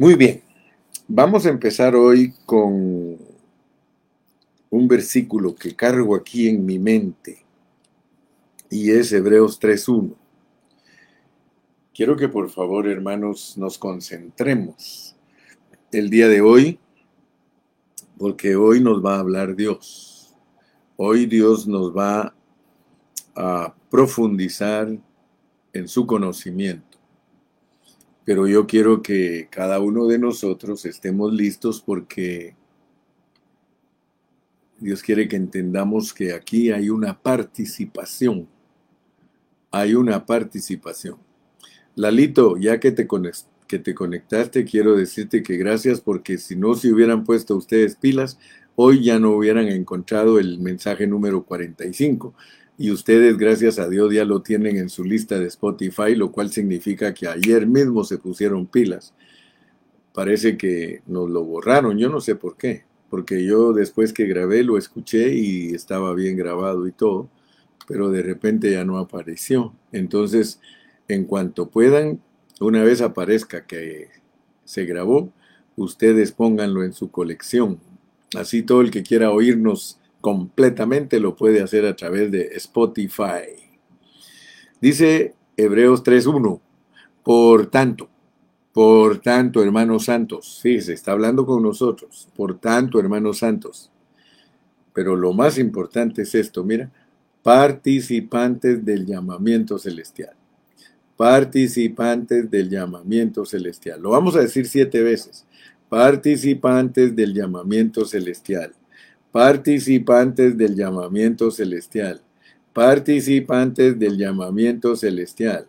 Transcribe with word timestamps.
Muy 0.00 0.14
bien, 0.14 0.40
vamos 1.08 1.44
a 1.44 1.50
empezar 1.50 1.94
hoy 1.94 2.32
con 2.46 3.18
un 4.70 4.88
versículo 4.88 5.54
que 5.54 5.76
cargo 5.76 6.16
aquí 6.16 6.48
en 6.48 6.64
mi 6.64 6.78
mente 6.78 7.44
y 8.70 8.92
es 8.92 9.12
Hebreos 9.12 9.60
3.1. 9.60 10.14
Quiero 11.92 12.16
que 12.16 12.30
por 12.30 12.48
favor, 12.48 12.88
hermanos, 12.88 13.58
nos 13.58 13.76
concentremos 13.76 15.16
el 15.92 16.08
día 16.08 16.28
de 16.28 16.40
hoy, 16.40 16.78
porque 18.16 18.56
hoy 18.56 18.80
nos 18.80 19.04
va 19.04 19.16
a 19.16 19.20
hablar 19.20 19.54
Dios. 19.54 20.34
Hoy 20.96 21.26
Dios 21.26 21.66
nos 21.66 21.94
va 21.94 22.34
a 23.36 23.74
profundizar 23.90 24.98
en 25.74 25.88
su 25.88 26.06
conocimiento 26.06 26.89
pero 28.30 28.46
yo 28.46 28.64
quiero 28.64 29.02
que 29.02 29.48
cada 29.50 29.80
uno 29.80 30.06
de 30.06 30.16
nosotros 30.16 30.84
estemos 30.84 31.32
listos 31.32 31.82
porque 31.84 32.54
Dios 34.78 35.02
quiere 35.02 35.26
que 35.26 35.34
entendamos 35.34 36.14
que 36.14 36.32
aquí 36.32 36.70
hay 36.70 36.90
una 36.90 37.20
participación. 37.20 38.46
Hay 39.72 39.94
una 39.94 40.26
participación. 40.26 41.16
Lalito, 41.96 42.56
ya 42.56 42.78
que 42.78 42.92
te, 42.92 43.08
que 43.66 43.80
te 43.80 43.94
conectaste, 43.96 44.64
quiero 44.64 44.94
decirte 44.94 45.42
que 45.42 45.56
gracias 45.56 46.00
porque 46.00 46.38
si 46.38 46.54
no 46.54 46.74
se 46.74 46.92
hubieran 46.92 47.24
puesto 47.24 47.56
ustedes 47.56 47.96
pilas, 47.96 48.38
hoy 48.76 49.02
ya 49.02 49.18
no 49.18 49.32
hubieran 49.32 49.66
encontrado 49.66 50.38
el 50.38 50.60
mensaje 50.60 51.04
número 51.08 51.42
45 51.42 52.32
y 52.80 52.90
ustedes, 52.92 53.36
gracias 53.36 53.78
a 53.78 53.90
Dios, 53.90 54.10
ya 54.10 54.24
lo 54.24 54.40
tienen 54.40 54.78
en 54.78 54.88
su 54.88 55.04
lista 55.04 55.38
de 55.38 55.48
Spotify, 55.48 56.14
lo 56.14 56.32
cual 56.32 56.50
significa 56.50 57.12
que 57.12 57.28
ayer 57.28 57.66
mismo 57.66 58.04
se 58.04 58.16
pusieron 58.16 58.66
pilas. 58.66 59.12
Parece 60.14 60.56
que 60.56 61.02
nos 61.06 61.28
lo 61.28 61.44
borraron, 61.44 61.98
yo 61.98 62.08
no 62.08 62.22
sé 62.22 62.36
por 62.36 62.56
qué, 62.56 62.84
porque 63.10 63.44
yo 63.44 63.74
después 63.74 64.14
que 64.14 64.24
grabé 64.24 64.64
lo 64.64 64.78
escuché 64.78 65.34
y 65.34 65.74
estaba 65.74 66.14
bien 66.14 66.38
grabado 66.38 66.86
y 66.86 66.92
todo, 66.92 67.28
pero 67.86 68.10
de 68.10 68.22
repente 68.22 68.70
ya 68.70 68.82
no 68.82 68.96
apareció. 68.96 69.74
Entonces, 69.92 70.58
en 71.06 71.26
cuanto 71.26 71.68
puedan, 71.68 72.22
una 72.60 72.82
vez 72.82 73.02
aparezca 73.02 73.66
que 73.66 74.08
se 74.64 74.86
grabó, 74.86 75.30
ustedes 75.76 76.32
pónganlo 76.32 76.82
en 76.82 76.94
su 76.94 77.10
colección. 77.10 77.78
Así 78.34 78.62
todo 78.62 78.80
el 78.80 78.90
que 78.90 79.02
quiera 79.02 79.32
oírnos 79.32 79.99
completamente 80.20 81.18
lo 81.20 81.36
puede 81.36 81.62
hacer 81.62 81.86
a 81.86 81.96
través 81.96 82.30
de 82.30 82.50
Spotify. 82.56 83.56
Dice 84.80 85.34
Hebreos 85.56 86.04
3.1, 86.04 86.60
por 87.22 87.66
tanto, 87.66 88.08
por 88.72 89.18
tanto, 89.18 89.62
hermanos 89.62 90.04
santos, 90.04 90.60
sí, 90.62 90.80
se 90.80 90.92
está 90.92 91.12
hablando 91.12 91.44
con 91.44 91.62
nosotros, 91.62 92.28
por 92.36 92.58
tanto, 92.58 93.00
hermanos 93.00 93.38
santos. 93.38 93.90
Pero 94.92 95.16
lo 95.16 95.32
más 95.32 95.58
importante 95.58 96.22
es 96.22 96.34
esto, 96.34 96.64
mira, 96.64 96.90
participantes 97.42 98.84
del 98.84 99.06
llamamiento 99.06 99.78
celestial. 99.78 100.34
Participantes 101.16 102.50
del 102.50 102.70
llamamiento 102.70 103.44
celestial. 103.44 104.00
Lo 104.00 104.10
vamos 104.10 104.36
a 104.36 104.40
decir 104.40 104.66
siete 104.66 105.02
veces. 105.02 105.46
Participantes 105.88 107.14
del 107.14 107.34
llamamiento 107.34 108.06
celestial 108.06 108.72
participantes 109.32 110.56
del 110.56 110.74
llamamiento 110.74 111.50
celestial, 111.50 112.20
participantes 112.72 113.98
del 113.98 114.16
llamamiento 114.16 114.96
celestial, 114.96 115.66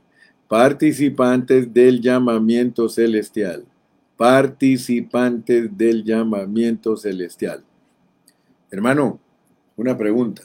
participantes 0.48 1.73
del 1.73 2.02
llamamiento 2.02 2.89
celestial, 2.89 3.66
participantes 4.17 5.78
del 5.78 6.04
llamamiento 6.04 6.98
celestial. 6.98 7.64
Hermano, 8.70 9.20
una 9.76 9.98
pregunta. 9.98 10.44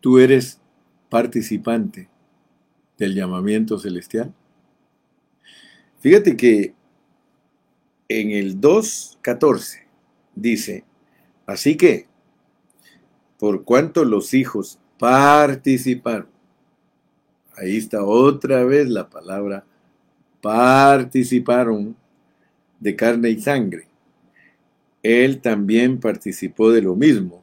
¿Tú 0.00 0.18
eres 0.18 0.60
participante 1.08 2.08
del 2.96 3.14
llamamiento 3.14 3.78
celestial? 3.78 4.32
Fíjate 6.00 6.36
que 6.36 6.74
en 8.08 8.30
el 8.30 8.60
2.14 8.60 9.86
dice, 10.34 10.84
Así 11.48 11.78
que, 11.78 12.04
por 13.38 13.64
cuanto 13.64 14.04
los 14.04 14.34
hijos 14.34 14.78
participaron, 14.98 16.28
ahí 17.56 17.78
está 17.78 18.04
otra 18.04 18.64
vez 18.64 18.86
la 18.90 19.08
palabra 19.08 19.64
participaron 20.42 21.96
de 22.78 22.94
carne 22.94 23.30
y 23.30 23.40
sangre. 23.40 23.86
Él 25.02 25.40
también 25.40 26.00
participó 26.00 26.70
de 26.70 26.82
lo 26.82 26.94
mismo 26.94 27.42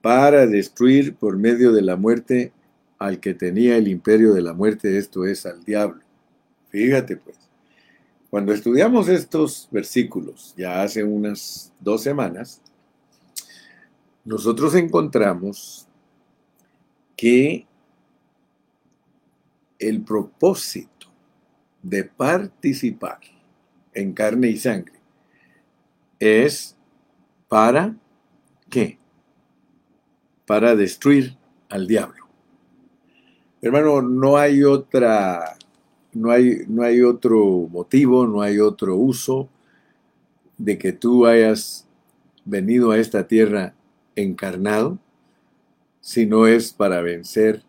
para 0.00 0.48
destruir 0.48 1.14
por 1.14 1.36
medio 1.36 1.70
de 1.70 1.82
la 1.82 1.94
muerte 1.94 2.52
al 2.98 3.20
que 3.20 3.32
tenía 3.32 3.76
el 3.76 3.86
imperio 3.86 4.34
de 4.34 4.42
la 4.42 4.54
muerte, 4.54 4.98
esto 4.98 5.24
es 5.24 5.46
al 5.46 5.62
diablo. 5.62 6.02
Fíjate 6.70 7.16
pues, 7.16 7.36
cuando 8.28 8.52
estudiamos 8.52 9.08
estos 9.08 9.68
versículos 9.70 10.52
ya 10.56 10.82
hace 10.82 11.04
unas 11.04 11.72
dos 11.78 12.02
semanas, 12.02 12.60
nosotros 14.24 14.74
encontramos 14.74 15.86
que 17.16 17.66
el 19.78 20.02
propósito 20.02 21.08
de 21.82 22.04
participar 22.04 23.18
en 23.94 24.12
carne 24.12 24.48
y 24.48 24.56
sangre 24.56 25.00
es 26.20 26.76
para 27.48 27.96
qué? 28.70 28.98
Para 30.46 30.76
destruir 30.76 31.36
al 31.68 31.86
diablo. 31.86 32.26
Hermano, 33.60 34.02
no 34.02 34.36
hay 34.36 34.62
otra 34.64 35.56
no 36.12 36.30
hay, 36.30 36.64
no 36.68 36.82
hay 36.82 37.00
otro 37.00 37.68
motivo, 37.70 38.26
no 38.26 38.42
hay 38.42 38.58
otro 38.58 38.96
uso 38.96 39.48
de 40.58 40.78
que 40.78 40.92
tú 40.92 41.26
hayas 41.26 41.86
venido 42.44 42.90
a 42.90 42.98
esta 42.98 43.26
tierra 43.26 43.74
encarnado, 44.16 44.98
sino 46.00 46.46
es 46.46 46.72
para 46.72 47.00
vencer 47.00 47.62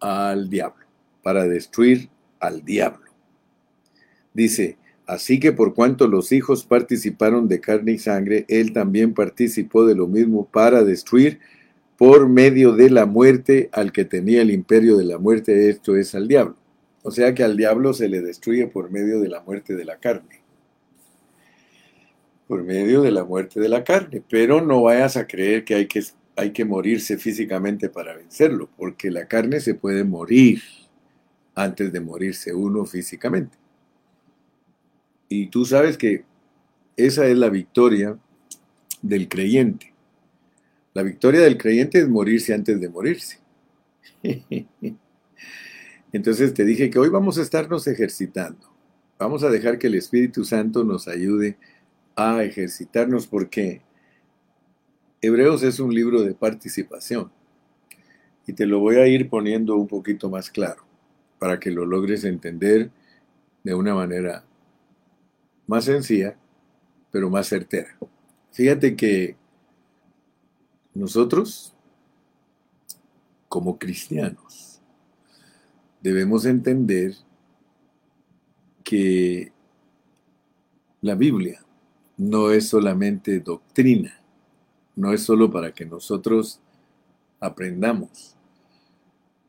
al 0.00 0.50
diablo, 0.50 0.84
para 1.22 1.46
destruir 1.46 2.08
al 2.40 2.64
diablo. 2.64 3.10
Dice, 4.34 4.76
así 5.06 5.38
que 5.38 5.52
por 5.52 5.74
cuanto 5.74 6.08
los 6.08 6.32
hijos 6.32 6.64
participaron 6.64 7.48
de 7.48 7.60
carne 7.60 7.92
y 7.92 7.98
sangre, 7.98 8.44
él 8.48 8.72
también 8.72 9.14
participó 9.14 9.86
de 9.86 9.94
lo 9.94 10.08
mismo 10.08 10.48
para 10.50 10.82
destruir 10.84 11.40
por 11.96 12.28
medio 12.28 12.72
de 12.72 12.90
la 12.90 13.06
muerte 13.06 13.68
al 13.72 13.92
que 13.92 14.04
tenía 14.04 14.42
el 14.42 14.50
imperio 14.50 14.96
de 14.96 15.04
la 15.04 15.18
muerte, 15.18 15.70
esto 15.70 15.96
es 15.96 16.14
al 16.14 16.26
diablo. 16.26 16.56
O 17.04 17.10
sea 17.10 17.34
que 17.34 17.44
al 17.44 17.56
diablo 17.56 17.92
se 17.92 18.08
le 18.08 18.22
destruye 18.22 18.66
por 18.66 18.90
medio 18.90 19.20
de 19.20 19.28
la 19.28 19.42
muerte 19.42 19.76
de 19.76 19.84
la 19.84 19.98
carne 19.98 20.41
por 22.52 22.64
medio 22.64 23.00
de 23.00 23.10
la 23.10 23.24
muerte 23.24 23.58
de 23.60 23.68
la 23.70 23.82
carne. 23.82 24.22
Pero 24.28 24.60
no 24.60 24.82
vayas 24.82 25.16
a 25.16 25.26
creer 25.26 25.64
que 25.64 25.74
hay 25.74 25.86
que, 25.86 26.04
hay 26.36 26.52
que 26.52 26.66
morirse 26.66 27.16
físicamente 27.16 27.88
para 27.88 28.14
vencerlo, 28.14 28.68
porque 28.76 29.10
la 29.10 29.26
carne 29.26 29.58
se 29.58 29.74
puede 29.74 30.04
morir 30.04 30.60
antes 31.54 31.90
de 31.90 32.00
morirse 32.00 32.52
uno 32.52 32.84
físicamente. 32.84 33.56
Y 35.30 35.46
tú 35.46 35.64
sabes 35.64 35.96
que 35.96 36.26
esa 36.94 37.26
es 37.26 37.38
la 37.38 37.48
victoria 37.48 38.18
del 39.00 39.30
creyente. 39.30 39.94
La 40.92 41.02
victoria 41.02 41.40
del 41.40 41.56
creyente 41.56 42.00
es 42.00 42.08
morirse 42.10 42.52
antes 42.52 42.78
de 42.78 42.88
morirse. 42.90 43.38
Entonces 46.12 46.52
te 46.52 46.66
dije 46.66 46.90
que 46.90 46.98
hoy 46.98 47.08
vamos 47.08 47.38
a 47.38 47.42
estarnos 47.42 47.86
ejercitando. 47.86 48.70
Vamos 49.18 49.42
a 49.42 49.48
dejar 49.48 49.78
que 49.78 49.86
el 49.86 49.94
Espíritu 49.94 50.44
Santo 50.44 50.84
nos 50.84 51.08
ayude 51.08 51.56
ejercitarnos 52.16 53.26
porque 53.26 53.82
Hebreos 55.20 55.62
es 55.62 55.80
un 55.80 55.94
libro 55.94 56.22
de 56.22 56.34
participación 56.34 57.30
y 58.46 58.52
te 58.52 58.66
lo 58.66 58.80
voy 58.80 58.96
a 58.96 59.06
ir 59.06 59.28
poniendo 59.28 59.76
un 59.76 59.86
poquito 59.86 60.28
más 60.28 60.50
claro 60.50 60.84
para 61.38 61.58
que 61.58 61.70
lo 61.70 61.86
logres 61.86 62.24
entender 62.24 62.90
de 63.62 63.74
una 63.74 63.94
manera 63.94 64.44
más 65.66 65.84
sencilla, 65.84 66.36
pero 67.10 67.30
más 67.30 67.48
certera. 67.48 67.96
Fíjate 68.52 68.96
que 68.96 69.36
nosotros, 70.94 71.74
como 73.48 73.78
cristianos, 73.78 74.80
debemos 76.00 76.44
entender 76.44 77.14
que 78.84 79.52
la 81.00 81.14
Biblia 81.14 81.64
no 82.16 82.50
es 82.50 82.68
solamente 82.68 83.40
doctrina, 83.40 84.20
no 84.96 85.12
es 85.12 85.22
solo 85.22 85.50
para 85.50 85.72
que 85.72 85.86
nosotros 85.86 86.60
aprendamos. 87.40 88.36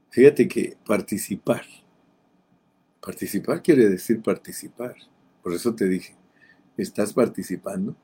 Fíjate 0.09 0.47
que 0.47 0.77
participar, 0.85 1.63
participar 3.01 3.61
quiere 3.61 3.89
decir 3.89 4.21
participar. 4.21 4.95
Por 5.41 5.53
eso 5.53 5.75
te 5.75 5.87
dije, 5.87 6.15
¿estás 6.77 7.13
participando? 7.13 7.95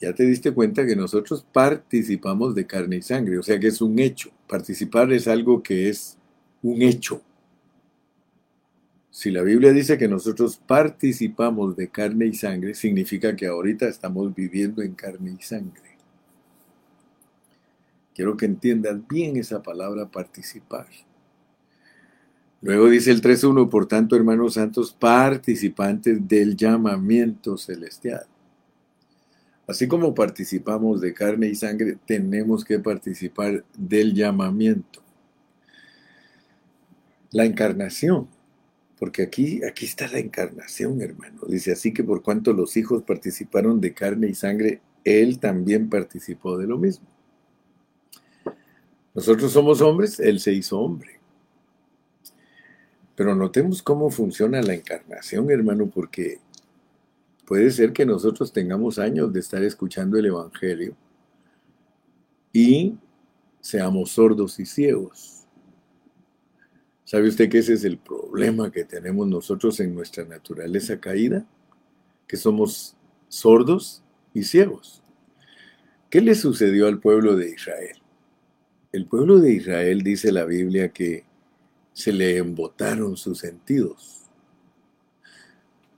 Ya 0.00 0.14
te 0.14 0.24
diste 0.24 0.52
cuenta 0.52 0.86
que 0.86 0.96
nosotros 0.96 1.44
participamos 1.52 2.54
de 2.54 2.66
carne 2.66 2.96
y 2.96 3.02
sangre, 3.02 3.38
o 3.38 3.42
sea 3.42 3.60
que 3.60 3.66
es 3.66 3.82
un 3.82 3.98
hecho. 3.98 4.30
Participar 4.48 5.12
es 5.12 5.28
algo 5.28 5.62
que 5.62 5.90
es 5.90 6.16
un 6.62 6.80
hecho. 6.80 7.22
Si 9.10 9.30
la 9.30 9.42
Biblia 9.42 9.72
dice 9.72 9.98
que 9.98 10.06
nosotros 10.06 10.56
participamos 10.56 11.76
de 11.76 11.88
carne 11.88 12.26
y 12.26 12.34
sangre, 12.34 12.74
significa 12.74 13.34
que 13.34 13.46
ahorita 13.46 13.88
estamos 13.88 14.32
viviendo 14.34 14.82
en 14.82 14.94
carne 14.94 15.36
y 15.38 15.42
sangre. 15.42 15.96
Quiero 18.14 18.36
que 18.36 18.46
entiendas 18.46 19.06
bien 19.08 19.36
esa 19.36 19.62
palabra 19.62 20.06
participar. 20.06 20.86
Luego 22.62 22.88
dice 22.88 23.10
el 23.10 23.22
3.1, 23.22 23.68
por 23.68 23.86
tanto, 23.86 24.14
hermanos 24.14 24.54
santos, 24.54 24.92
participantes 24.92 26.28
del 26.28 26.56
llamamiento 26.56 27.56
celestial. 27.56 28.26
Así 29.66 29.88
como 29.88 30.14
participamos 30.14 31.00
de 31.00 31.14
carne 31.14 31.48
y 31.48 31.54
sangre, 31.54 31.96
tenemos 32.04 32.64
que 32.64 32.78
participar 32.78 33.64
del 33.76 34.14
llamamiento. 34.14 35.00
La 37.30 37.44
encarnación, 37.44 38.28
porque 39.00 39.22
aquí, 39.22 39.64
aquí 39.64 39.86
está 39.86 40.06
la 40.06 40.20
encarnación, 40.20 41.02
hermano. 41.02 41.40
Dice 41.48 41.72
así 41.72 41.92
que 41.92 42.04
por 42.04 42.22
cuanto 42.22 42.52
los 42.52 42.76
hijos 42.76 43.02
participaron 43.02 43.80
de 43.80 43.92
carne 43.92 44.28
y 44.28 44.34
sangre, 44.34 44.80
él 45.02 45.40
también 45.40 45.90
participó 45.90 46.56
de 46.56 46.68
lo 46.68 46.78
mismo. 46.78 47.08
Nosotros 49.12 49.50
somos 49.50 49.80
hombres, 49.80 50.20
él 50.20 50.38
se 50.38 50.52
hizo 50.52 50.78
hombre. 50.78 51.18
Pero 53.16 53.34
notemos 53.34 53.82
cómo 53.82 54.08
funciona 54.10 54.62
la 54.62 54.74
encarnación, 54.74 55.50
hermano, 55.50 55.90
porque 55.90 56.38
Puede 57.50 57.68
ser 57.72 57.92
que 57.92 58.06
nosotros 58.06 58.52
tengamos 58.52 59.00
años 59.00 59.32
de 59.32 59.40
estar 59.40 59.60
escuchando 59.64 60.16
el 60.16 60.26
Evangelio 60.26 60.94
y 62.52 62.94
seamos 63.60 64.12
sordos 64.12 64.60
y 64.60 64.66
ciegos. 64.66 65.39
¿Sabe 67.10 67.26
usted 67.26 67.48
que 67.48 67.58
ese 67.58 67.72
es 67.72 67.82
el 67.82 67.98
problema 67.98 68.70
que 68.70 68.84
tenemos 68.84 69.26
nosotros 69.26 69.80
en 69.80 69.96
nuestra 69.96 70.24
naturaleza 70.24 71.00
caída? 71.00 71.44
Que 72.28 72.36
somos 72.36 72.96
sordos 73.26 74.04
y 74.32 74.44
ciegos. 74.44 75.02
¿Qué 76.08 76.20
le 76.20 76.36
sucedió 76.36 76.86
al 76.86 77.00
pueblo 77.00 77.34
de 77.34 77.50
Israel? 77.50 78.00
El 78.92 79.06
pueblo 79.06 79.40
de 79.40 79.54
Israel 79.54 80.04
dice 80.04 80.30
la 80.30 80.44
Biblia 80.44 80.90
que 80.90 81.24
se 81.92 82.12
le 82.12 82.36
embotaron 82.36 83.16
sus 83.16 83.40
sentidos 83.40 84.30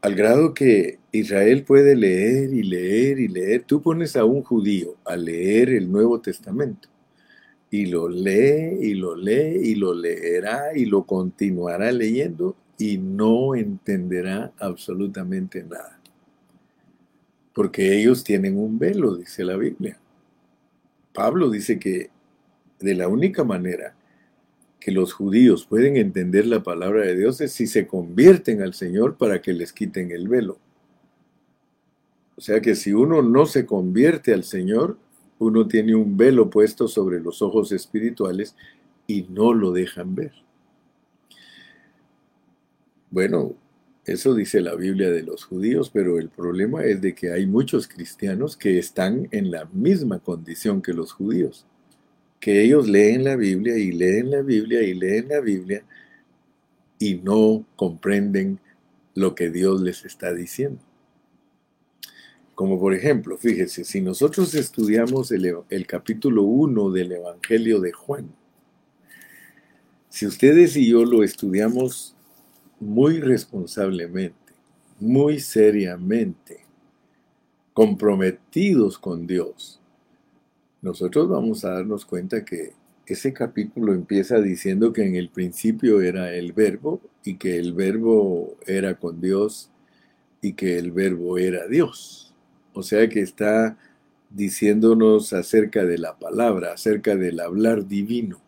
al 0.00 0.14
grado 0.14 0.54
que 0.54 0.98
Israel 1.12 1.62
puede 1.64 1.94
leer 1.94 2.54
y 2.54 2.62
leer 2.62 3.20
y 3.20 3.28
leer. 3.28 3.64
Tú 3.64 3.82
pones 3.82 4.16
a 4.16 4.24
un 4.24 4.42
judío 4.42 4.96
a 5.04 5.14
leer 5.16 5.68
el 5.68 5.92
Nuevo 5.92 6.22
Testamento 6.22 6.88
y 7.72 7.86
lo 7.86 8.06
lee 8.06 8.76
y 8.82 8.92
lo 8.92 9.16
lee 9.16 9.58
y 9.70 9.74
lo 9.76 9.94
leerá 9.94 10.76
y 10.76 10.84
lo 10.84 11.04
continuará 11.04 11.90
leyendo 11.90 12.54
y 12.76 12.98
no 12.98 13.54
entenderá 13.54 14.52
absolutamente 14.58 15.62
nada. 15.64 15.98
Porque 17.54 17.98
ellos 17.98 18.24
tienen 18.24 18.58
un 18.58 18.78
velo, 18.78 19.16
dice 19.16 19.42
la 19.42 19.56
Biblia. 19.56 19.98
Pablo 21.14 21.48
dice 21.48 21.78
que 21.78 22.10
de 22.78 22.94
la 22.94 23.08
única 23.08 23.42
manera 23.42 23.94
que 24.78 24.92
los 24.92 25.14
judíos 25.14 25.64
pueden 25.64 25.96
entender 25.96 26.44
la 26.46 26.62
palabra 26.62 27.06
de 27.06 27.16
Dios 27.16 27.40
es 27.40 27.52
si 27.52 27.66
se 27.66 27.86
convierten 27.86 28.60
al 28.60 28.74
Señor 28.74 29.16
para 29.16 29.40
que 29.40 29.54
les 29.54 29.72
quiten 29.72 30.10
el 30.10 30.28
velo. 30.28 30.58
O 32.36 32.42
sea 32.42 32.60
que 32.60 32.74
si 32.74 32.92
uno 32.92 33.22
no 33.22 33.46
se 33.46 33.64
convierte 33.64 34.34
al 34.34 34.44
Señor, 34.44 34.98
uno 35.42 35.66
tiene 35.66 35.94
un 35.94 36.16
velo 36.16 36.50
puesto 36.50 36.88
sobre 36.88 37.20
los 37.20 37.42
ojos 37.42 37.72
espirituales 37.72 38.56
y 39.06 39.22
no 39.28 39.52
lo 39.52 39.72
dejan 39.72 40.14
ver. 40.14 40.32
Bueno, 43.10 43.54
eso 44.04 44.34
dice 44.34 44.60
la 44.60 44.74
Biblia 44.74 45.10
de 45.10 45.22
los 45.22 45.44
judíos, 45.44 45.90
pero 45.90 46.18
el 46.18 46.28
problema 46.28 46.84
es 46.84 47.00
de 47.00 47.14
que 47.14 47.32
hay 47.32 47.46
muchos 47.46 47.86
cristianos 47.86 48.56
que 48.56 48.78
están 48.78 49.28
en 49.30 49.50
la 49.50 49.66
misma 49.66 50.18
condición 50.18 50.82
que 50.82 50.92
los 50.92 51.12
judíos 51.12 51.66
que 52.42 52.60
ellos 52.60 52.88
leen 52.88 53.22
la 53.22 53.36
Biblia 53.36 53.78
y 53.78 53.92
leen 53.92 54.32
la 54.32 54.42
Biblia 54.42 54.82
y 54.82 54.94
leen 54.94 55.28
la 55.28 55.38
Biblia 55.38 55.84
y 56.98 57.14
no 57.14 57.64
comprenden 57.76 58.58
lo 59.14 59.36
que 59.36 59.48
Dios 59.48 59.80
les 59.80 60.04
está 60.04 60.34
diciendo. 60.34 60.80
Como 62.62 62.78
por 62.78 62.94
ejemplo, 62.94 63.36
fíjese, 63.36 63.82
si 63.82 64.00
nosotros 64.00 64.54
estudiamos 64.54 65.32
el, 65.32 65.52
el, 65.68 65.84
capítulo 65.84 66.44
1 66.44 66.92
del 66.92 67.10
Evangelio 67.10 67.80
de 67.80 67.90
Juan, 67.90 68.32
si 70.08 70.28
ustedes 70.28 70.76
y 70.76 70.88
yo 70.88 71.04
lo 71.04 71.24
estudiamos 71.24 72.14
muy 72.78 73.18
responsablemente, 73.18 74.52
muy 75.00 75.40
seriamente, 75.40 76.60
comprometidos 77.72 78.96
con 78.96 79.26
Dios, 79.26 79.80
nosotros 80.82 81.28
vamos 81.28 81.64
a 81.64 81.70
darnos 81.70 82.04
cuenta 82.04 82.44
que 82.44 82.74
ese 83.06 83.32
capítulo 83.32 83.92
empieza 83.92 84.40
diciendo 84.40 84.92
que 84.92 85.04
en 85.04 85.16
el 85.16 85.30
principio 85.30 86.00
era 86.00 86.32
el 86.32 86.52
verbo 86.52 87.00
y 87.24 87.38
que 87.38 87.58
el 87.58 87.72
verbo 87.72 88.56
era 88.68 88.94
con 88.94 89.20
Dios 89.20 89.68
y 90.40 90.52
que 90.52 90.78
el 90.78 90.92
verbo 90.92 91.38
era 91.38 91.66
Dios. 91.66 92.31
O 92.74 92.82
sea 92.82 93.08
que 93.08 93.20
está 93.20 93.76
diciéndonos 94.30 95.32
acerca 95.32 95.84
de 95.84 95.98
la 95.98 96.18
palabra, 96.18 96.72
acerca 96.72 97.16
del 97.16 97.40
hablar 97.40 97.86
divino. 97.86 98.40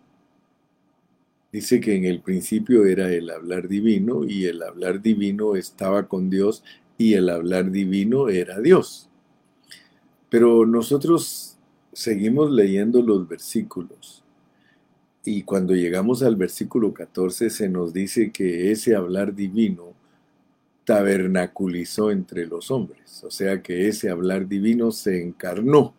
Dice 1.53 1.79
que 1.81 1.94
en 1.94 2.05
el 2.05 2.21
principio 2.21 2.85
era 2.85 3.12
el 3.12 3.31
hablar 3.31 3.69
divino 3.69 4.25
y 4.25 4.47
el 4.47 4.62
hablar 4.62 5.00
divino 5.03 5.55
estaba 5.56 6.09
con 6.09 6.31
Dios 6.31 6.65
y 6.99 7.15
el 7.15 7.29
hablar 7.29 7.71
divino 7.71 8.29
era 8.29 8.61
Dios. 8.61 9.09
Pero 10.31 10.67
nosotros 10.67 11.56
seguimos 11.93 12.50
leyendo 12.50 13.03
los 13.03 13.29
versículos. 13.29 14.25
Y 15.25 15.43
cuando 15.43 15.75
llegamos 15.75 16.23
al 16.23 16.37
versículo 16.37 16.93
14 16.93 17.50
se 17.50 17.69
nos 17.69 17.93
dice 17.93 18.32
que 18.32 18.73
ese 18.73 18.97
hablar 18.97 19.35
divino 19.35 19.94
tabernaculizó 20.85 22.11
entre 22.11 22.47
los 22.47 22.70
hombres. 22.70 23.25
O 23.25 23.31
sea 23.31 23.63
que 23.63 23.89
ese 23.89 24.11
hablar 24.11 24.49
divino 24.49 24.91
se 24.93 25.23
encarnó. 25.23 25.94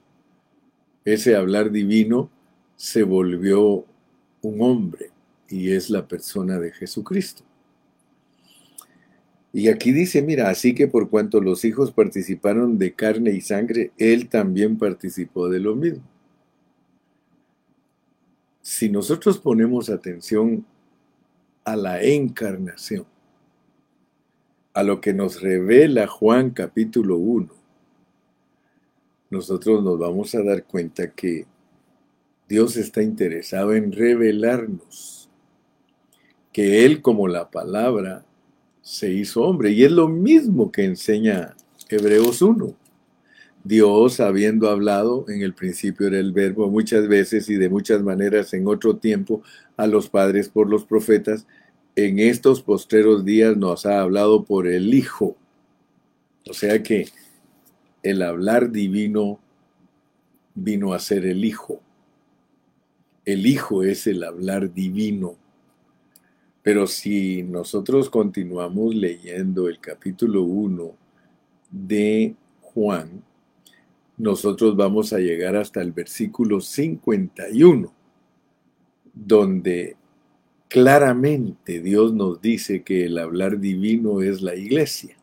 Ese 1.04 1.36
hablar 1.36 1.72
divino 1.72 2.30
se 2.76 3.04
volvió 3.04 3.86
un 4.42 4.62
hombre 4.62 5.12
y 5.50 5.72
es 5.72 5.90
la 5.90 6.08
persona 6.08 6.60
de 6.60 6.72
Jesucristo. 6.72 7.44
Y 9.54 9.70
aquí 9.70 9.94
dice, 9.94 10.22
mira, 10.22 10.50
así 10.50 10.76
que 10.76 10.88
por 10.88 11.10
cuanto 11.10 11.40
los 11.40 11.64
hijos 11.64 11.92
participaron 11.92 12.78
de 12.78 12.94
carne 12.94 13.32
y 13.32 13.40
sangre, 13.40 13.92
él 13.98 14.28
también 14.28 14.78
participó 14.78 15.48
de 15.48 15.62
lo 15.62 15.76
mismo. 15.76 16.04
Si 18.62 18.90
nosotros 18.90 19.38
ponemos 19.38 19.90
atención 19.90 20.66
a 21.64 21.78
la 21.78 22.04
encarnación, 22.04 23.06
a 24.76 24.84
lo 24.84 25.00
que 25.00 25.14
nos 25.14 25.42
revela 25.42 26.06
Juan 26.06 26.50
capítulo 26.52 27.16
1, 27.16 27.48
nosotros 29.30 29.82
nos 29.82 29.98
vamos 29.98 30.36
a 30.36 30.44
dar 30.44 30.66
cuenta 30.66 31.12
que 31.12 31.46
Dios 32.48 32.76
está 32.76 33.02
interesado 33.02 33.74
en 33.74 33.94
revelarnos 33.94 35.30
que 36.52 36.86
Él 36.86 37.02
como 37.02 37.28
la 37.28 37.50
palabra 37.50 38.26
se 38.82 39.12
hizo 39.12 39.44
hombre. 39.44 39.72
Y 39.72 39.86
es 39.86 39.92
lo 39.92 40.10
mismo 40.10 40.72
que 40.72 40.84
enseña 40.84 41.56
Hebreos 41.90 42.42
1. 42.42 42.76
Dios, 43.64 44.20
habiendo 44.20 44.70
hablado, 44.70 45.26
en 45.30 45.42
el 45.42 45.54
principio 45.54 46.08
era 46.08 46.20
el 46.20 46.34
verbo, 46.34 46.70
muchas 46.70 47.08
veces 47.08 47.50
y 47.50 47.56
de 47.56 47.70
muchas 47.70 48.04
maneras 48.04 48.54
en 48.54 48.68
otro 48.68 48.98
tiempo, 48.98 49.42
a 49.76 49.88
los 49.88 50.10
padres 50.10 50.50
por 50.50 50.70
los 50.70 50.86
profetas, 50.86 51.48
en 51.96 52.20
estos 52.20 52.62
postreros 52.62 53.24
días 53.24 53.56
nos 53.56 53.86
ha 53.86 54.02
hablado 54.02 54.44
por 54.44 54.68
el 54.68 54.94
Hijo. 54.94 55.36
O 56.48 56.54
sea 56.54 56.84
que 56.84 57.08
el 58.04 58.22
hablar 58.22 58.72
divino 58.72 59.40
vino 60.54 60.94
a 60.94 61.00
ser 61.00 61.26
el 61.26 61.46
Hijo. 61.46 61.82
El 63.24 63.46
Hijo 63.46 63.84
es 63.84 64.08
el 64.08 64.24
hablar 64.24 64.74
divino. 64.74 65.36
Pero 66.62 66.88
si 66.88 67.44
nosotros 67.44 68.10
continuamos 68.10 68.96
leyendo 68.96 69.70
el 69.70 69.80
capítulo 69.80 70.44
1 70.44 70.96
de 71.72 72.36
Juan, 72.62 73.24
nosotros 74.18 74.76
vamos 74.76 75.14
a 75.14 75.20
llegar 75.20 75.56
hasta 75.56 75.82
el 75.82 75.92
versículo 75.92 76.62
51, 76.62 77.94
donde 79.14 79.96
claramente 80.68 81.82
Dios 81.82 82.14
nos 82.14 82.42
dice 82.42 82.84
que 82.84 83.06
el 83.06 83.18
hablar 83.18 83.60
divino 83.60 84.22
es 84.22 84.42
la 84.42 84.56
iglesia. 84.56 85.16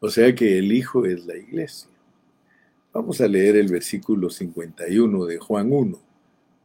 O 0.00 0.10
sea 0.10 0.34
que 0.34 0.58
el 0.58 0.72
Hijo 0.72 1.04
es 1.06 1.26
la 1.26 1.36
iglesia. 1.36 1.88
Vamos 2.92 3.20
a 3.20 3.28
leer 3.28 3.56
el 3.56 3.68
versículo 3.68 4.30
51 4.30 5.24
de 5.26 5.38
Juan 5.38 5.72
1. 5.72 5.98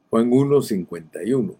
Juan 0.09 0.29
1, 0.31 0.61
51. 0.61 1.55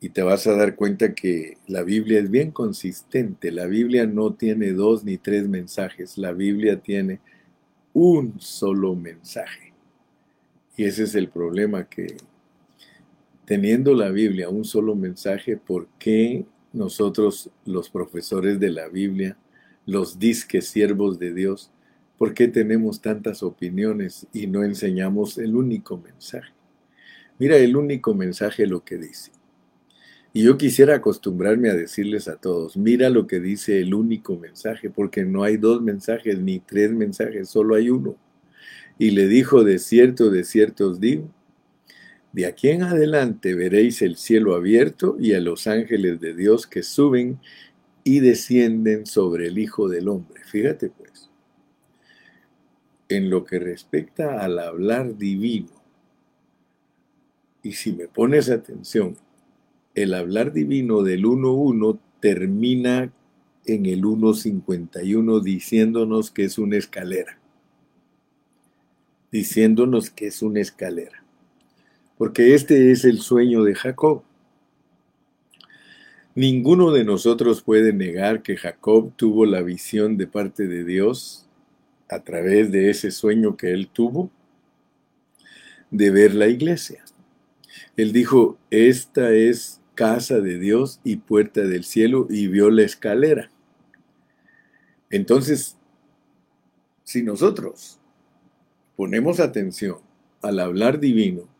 Y 0.00 0.08
te 0.08 0.22
vas 0.22 0.46
a 0.46 0.56
dar 0.56 0.76
cuenta 0.76 1.14
que 1.14 1.58
la 1.66 1.82
Biblia 1.82 2.18
es 2.18 2.30
bien 2.30 2.50
consistente. 2.50 3.50
La 3.50 3.66
Biblia 3.66 4.06
no 4.06 4.34
tiene 4.34 4.72
dos 4.72 5.04
ni 5.04 5.16
tres 5.18 5.48
mensajes. 5.48 6.18
La 6.18 6.32
Biblia 6.32 6.80
tiene 6.80 7.20
un 7.92 8.40
solo 8.40 8.94
mensaje. 8.94 9.72
Y 10.76 10.84
ese 10.84 11.04
es 11.04 11.14
el 11.14 11.28
problema 11.28 11.84
que 11.84 12.16
teniendo 13.44 13.94
la 13.94 14.10
Biblia 14.10 14.48
un 14.48 14.64
solo 14.64 14.94
mensaje, 14.94 15.56
¿por 15.56 15.88
qué 15.98 16.44
nosotros 16.72 17.50
los 17.64 17.90
profesores 17.90 18.58
de 18.60 18.70
la 18.70 18.88
Biblia, 18.88 19.36
los 19.86 20.18
disques 20.18 20.66
siervos 20.66 21.18
de 21.18 21.34
Dios, 21.34 21.70
por 22.18 22.34
qué 22.34 22.48
tenemos 22.48 23.00
tantas 23.00 23.42
opiniones 23.42 24.26
y 24.32 24.46
no 24.46 24.62
enseñamos 24.62 25.38
el 25.38 25.56
único 25.56 25.98
mensaje? 25.98 26.52
Mira 27.38 27.56
el 27.56 27.76
único 27.76 28.14
mensaje 28.14 28.66
lo 28.66 28.84
que 28.84 28.98
dice. 28.98 29.32
Y 30.34 30.44
yo 30.44 30.56
quisiera 30.56 30.94
acostumbrarme 30.94 31.68
a 31.68 31.74
decirles 31.74 32.26
a 32.26 32.36
todos, 32.36 32.76
mira 32.76 33.10
lo 33.10 33.26
que 33.26 33.38
dice 33.38 33.80
el 33.80 33.92
único 33.92 34.38
mensaje, 34.38 34.88
porque 34.88 35.24
no 35.24 35.42
hay 35.42 35.58
dos 35.58 35.82
mensajes 35.82 36.38
ni 36.38 36.58
tres 36.58 36.90
mensajes, 36.92 37.50
solo 37.50 37.74
hay 37.74 37.90
uno. 37.90 38.16
Y 38.98 39.10
le 39.10 39.26
dijo, 39.26 39.62
de 39.62 39.78
cierto, 39.78 40.30
de 40.30 40.44
cierto 40.44 40.88
os 40.88 41.00
digo, 41.00 41.28
de 42.32 42.46
aquí 42.46 42.70
en 42.70 42.82
adelante 42.82 43.54
veréis 43.54 44.02
el 44.02 44.16
cielo 44.16 44.54
abierto 44.54 45.16
y 45.20 45.34
a 45.34 45.40
los 45.40 45.66
ángeles 45.66 46.20
de 46.20 46.34
Dios 46.34 46.66
que 46.66 46.82
suben 46.82 47.38
y 48.04 48.20
descienden 48.20 49.06
sobre 49.06 49.48
el 49.48 49.58
Hijo 49.58 49.88
del 49.88 50.08
Hombre. 50.08 50.42
Fíjate 50.44 50.88
pues, 50.88 51.30
en 53.08 53.28
lo 53.28 53.44
que 53.44 53.58
respecta 53.58 54.42
al 54.42 54.58
hablar 54.58 55.16
divino, 55.16 55.82
y 57.62 57.72
si 57.72 57.92
me 57.92 58.08
pones 58.08 58.50
atención, 58.50 59.16
el 59.94 60.14
hablar 60.14 60.52
divino 60.52 61.02
del 61.02 61.24
1.1 61.24 61.98
termina 62.20 63.12
en 63.66 63.86
el 63.86 64.02
1.51 64.02 65.40
diciéndonos 65.42 66.30
que 66.30 66.44
es 66.44 66.58
una 66.58 66.76
escalera. 66.76 67.38
Diciéndonos 69.30 70.10
que 70.10 70.26
es 70.26 70.42
una 70.42 70.60
escalera. 70.60 71.22
Porque 72.22 72.54
este 72.54 72.92
es 72.92 73.04
el 73.04 73.18
sueño 73.18 73.64
de 73.64 73.74
Jacob. 73.74 74.22
Ninguno 76.36 76.92
de 76.92 77.02
nosotros 77.02 77.62
puede 77.62 77.92
negar 77.92 78.44
que 78.44 78.56
Jacob 78.56 79.12
tuvo 79.16 79.44
la 79.44 79.60
visión 79.60 80.16
de 80.16 80.28
parte 80.28 80.68
de 80.68 80.84
Dios 80.84 81.48
a 82.08 82.20
través 82.20 82.70
de 82.70 82.90
ese 82.90 83.10
sueño 83.10 83.56
que 83.56 83.72
él 83.72 83.88
tuvo 83.88 84.30
de 85.90 86.12
ver 86.12 86.36
la 86.36 86.46
iglesia. 86.46 87.02
Él 87.96 88.12
dijo, 88.12 88.56
esta 88.70 89.32
es 89.32 89.80
casa 89.96 90.38
de 90.38 90.60
Dios 90.60 91.00
y 91.02 91.16
puerta 91.16 91.62
del 91.62 91.82
cielo 91.82 92.28
y 92.30 92.46
vio 92.46 92.70
la 92.70 92.84
escalera. 92.84 93.50
Entonces, 95.10 95.76
si 97.02 97.24
nosotros 97.24 97.98
ponemos 98.94 99.40
atención 99.40 99.98
al 100.40 100.60
hablar 100.60 101.00
divino, 101.00 101.51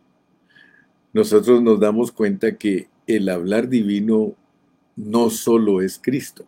nosotros 1.13 1.63
nos 1.63 1.79
damos 1.79 2.13
cuenta 2.13 2.57
que 2.57 2.89
el 3.07 3.29
hablar 3.29 3.69
divino 3.69 4.35
no 4.97 5.31
solo 5.31 5.83
es 5.83 5.99
Cristo 6.03 6.47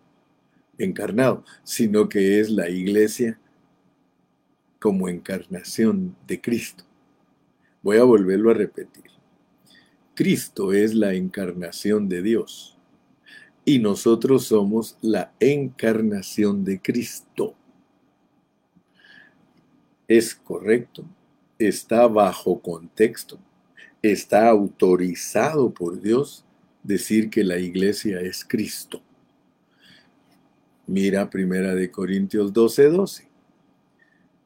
encarnado, 0.79 1.45
sino 1.63 2.09
que 2.09 2.41
es 2.41 2.51
la 2.51 2.69
iglesia 2.69 3.39
como 4.81 5.09
encarnación 5.09 6.17
de 6.27 6.41
Cristo. 6.41 6.85
Voy 7.83 7.99
a 7.99 8.05
volverlo 8.05 8.51
a 8.51 8.55
repetir. 8.55 9.05
Cristo 10.15 10.73
es 10.73 10.95
la 10.95 11.15
encarnación 11.15 12.09
de 12.09 12.23
Dios 12.23 12.77
y 13.65 13.79
nosotros 13.79 14.47
somos 14.47 14.97
la 15.01 15.33
encarnación 15.41 16.65
de 16.65 16.81
Cristo. 16.81 17.55
Es 20.07 20.35
correcto, 20.35 21.05
está 21.59 22.07
bajo 22.07 22.61
contexto, 22.61 23.39
está 24.13 24.49
autorizado 24.49 25.71
por 25.73 26.01
Dios 26.01 26.45
decir 26.83 27.31
que 27.31 27.45
la 27.45 27.59
iglesia 27.59 28.21
es 28.21 28.45
Cristo. 28.45 29.01
Mira 30.87 31.31
Primera 31.31 31.75
de 31.75 31.91
Corintios 31.91 32.53
12, 32.53 32.91
12. 32.91 33.29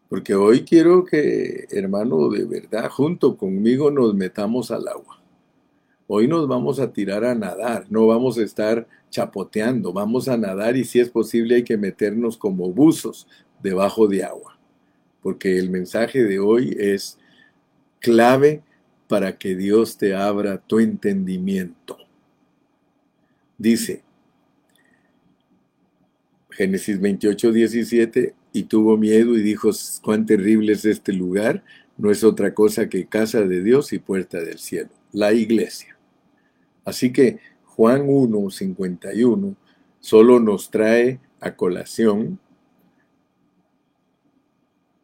Porque 0.08 0.34
hoy 0.34 0.64
quiero 0.64 1.04
que, 1.04 1.66
hermano, 1.70 2.28
de 2.30 2.44
verdad, 2.44 2.88
junto 2.88 3.36
conmigo 3.36 3.90
nos 3.90 4.14
metamos 4.14 4.70
al 4.70 4.88
agua. 4.88 5.20
Hoy 6.06 6.26
nos 6.26 6.48
vamos 6.48 6.80
a 6.80 6.90
tirar 6.90 7.24
a 7.24 7.34
nadar, 7.34 7.84
no 7.90 8.06
vamos 8.06 8.38
a 8.38 8.42
estar 8.42 8.86
chapoteando, 9.10 9.92
vamos 9.92 10.26
a 10.26 10.38
nadar 10.38 10.74
y 10.76 10.84
si 10.84 11.00
es 11.00 11.10
posible 11.10 11.56
hay 11.56 11.64
que 11.64 11.76
meternos 11.76 12.38
como 12.38 12.72
buzos 12.72 13.28
debajo 13.62 14.08
de 14.08 14.24
agua, 14.24 14.58
porque 15.22 15.58
el 15.58 15.68
mensaje 15.68 16.24
de 16.24 16.38
hoy 16.38 16.74
es 16.78 17.18
clave 18.00 18.62
para 19.08 19.38
que 19.38 19.56
Dios 19.56 19.96
te 19.96 20.14
abra 20.14 20.58
tu 20.58 20.78
entendimiento. 20.78 21.96
Dice 23.56 24.02
Génesis 26.50 27.00
28, 27.00 27.52
17, 27.52 28.34
y 28.52 28.64
tuvo 28.64 28.96
miedo 28.96 29.36
y 29.36 29.42
dijo, 29.42 29.70
cuán 30.02 30.26
terrible 30.26 30.72
es 30.72 30.84
este 30.84 31.12
lugar, 31.12 31.64
no 31.96 32.10
es 32.10 32.24
otra 32.24 32.52
cosa 32.52 32.88
que 32.88 33.06
casa 33.06 33.42
de 33.42 33.62
Dios 33.62 33.92
y 33.92 33.98
puerta 33.98 34.40
del 34.40 34.58
cielo, 34.58 34.90
la 35.12 35.32
iglesia. 35.32 35.96
Así 36.84 37.12
que 37.12 37.38
Juan 37.64 38.04
1, 38.06 38.50
51 38.50 39.56
solo 40.00 40.40
nos 40.40 40.70
trae 40.70 41.20
a 41.40 41.54
colación, 41.54 42.40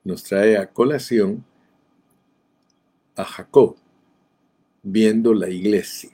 nos 0.02 0.24
trae 0.24 0.58
a 0.58 0.66
colación 0.72 1.44
a 3.16 3.24
Jacob 3.24 3.76
viendo 4.84 5.34
la 5.34 5.50
iglesia. 5.50 6.12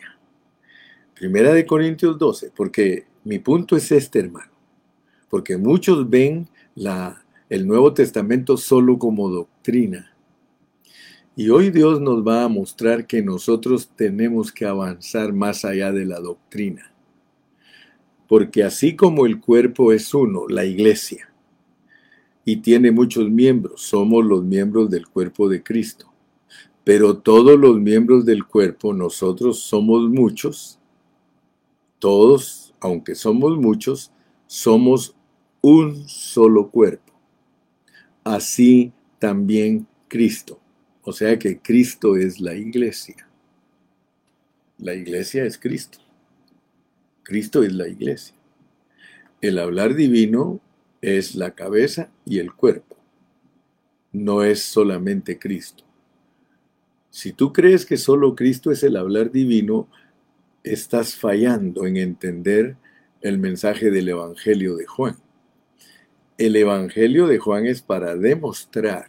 Primera 1.14 1.52
de 1.52 1.66
Corintios 1.66 2.18
12, 2.18 2.52
porque 2.56 3.04
mi 3.24 3.38
punto 3.38 3.76
es 3.76 3.92
este, 3.92 4.20
hermano, 4.20 4.52
porque 5.28 5.58
muchos 5.58 6.08
ven 6.08 6.48
la, 6.74 7.22
el 7.50 7.66
Nuevo 7.66 7.92
Testamento 7.92 8.56
solo 8.56 8.98
como 8.98 9.28
doctrina 9.28 10.10
y 11.40 11.48
hoy 11.48 11.70
Dios 11.70 12.02
nos 12.02 12.26
va 12.26 12.44
a 12.44 12.48
mostrar 12.48 13.06
que 13.06 13.22
nosotros 13.22 13.90
tenemos 13.96 14.52
que 14.52 14.66
avanzar 14.66 15.32
más 15.32 15.64
allá 15.64 15.90
de 15.90 16.04
la 16.04 16.20
doctrina. 16.20 16.92
Porque 18.28 18.62
así 18.62 18.94
como 18.94 19.24
el 19.24 19.40
cuerpo 19.40 19.92
es 19.92 20.12
uno, 20.12 20.46
la 20.48 20.66
iglesia, 20.66 21.32
y 22.44 22.56
tiene 22.56 22.90
muchos 22.90 23.30
miembros, 23.30 23.80
somos 23.80 24.22
los 24.22 24.44
miembros 24.44 24.90
del 24.90 25.06
cuerpo 25.06 25.48
de 25.48 25.62
Cristo. 25.62 26.09
Pero 26.84 27.18
todos 27.18 27.58
los 27.58 27.78
miembros 27.78 28.24
del 28.24 28.46
cuerpo, 28.46 28.92
nosotros 28.92 29.60
somos 29.60 30.08
muchos, 30.08 30.78
todos, 31.98 32.74
aunque 32.80 33.14
somos 33.14 33.56
muchos, 33.58 34.12
somos 34.46 35.14
un 35.60 36.08
solo 36.08 36.70
cuerpo. 36.70 37.12
Así 38.24 38.92
también 39.18 39.86
Cristo. 40.08 40.58
O 41.02 41.12
sea 41.12 41.38
que 41.38 41.58
Cristo 41.60 42.16
es 42.16 42.40
la 42.40 42.54
iglesia. 42.54 43.28
La 44.78 44.94
iglesia 44.94 45.44
es 45.44 45.58
Cristo. 45.58 45.98
Cristo 47.22 47.62
es 47.62 47.72
la 47.72 47.88
iglesia. 47.88 48.34
El 49.40 49.58
hablar 49.58 49.94
divino 49.94 50.60
es 51.00 51.34
la 51.34 51.54
cabeza 51.54 52.10
y 52.24 52.38
el 52.38 52.52
cuerpo. 52.52 52.96
No 54.12 54.42
es 54.42 54.62
solamente 54.62 55.38
Cristo. 55.38 55.84
Si 57.10 57.32
tú 57.32 57.52
crees 57.52 57.86
que 57.86 57.96
solo 57.96 58.36
Cristo 58.36 58.70
es 58.70 58.84
el 58.84 58.96
hablar 58.96 59.32
divino, 59.32 59.88
estás 60.62 61.16
fallando 61.16 61.86
en 61.86 61.96
entender 61.96 62.76
el 63.20 63.38
mensaje 63.38 63.90
del 63.90 64.08
Evangelio 64.08 64.76
de 64.76 64.86
Juan. 64.86 65.16
El 66.38 66.54
Evangelio 66.54 67.26
de 67.26 67.38
Juan 67.38 67.66
es 67.66 67.82
para 67.82 68.14
demostrar 68.14 69.06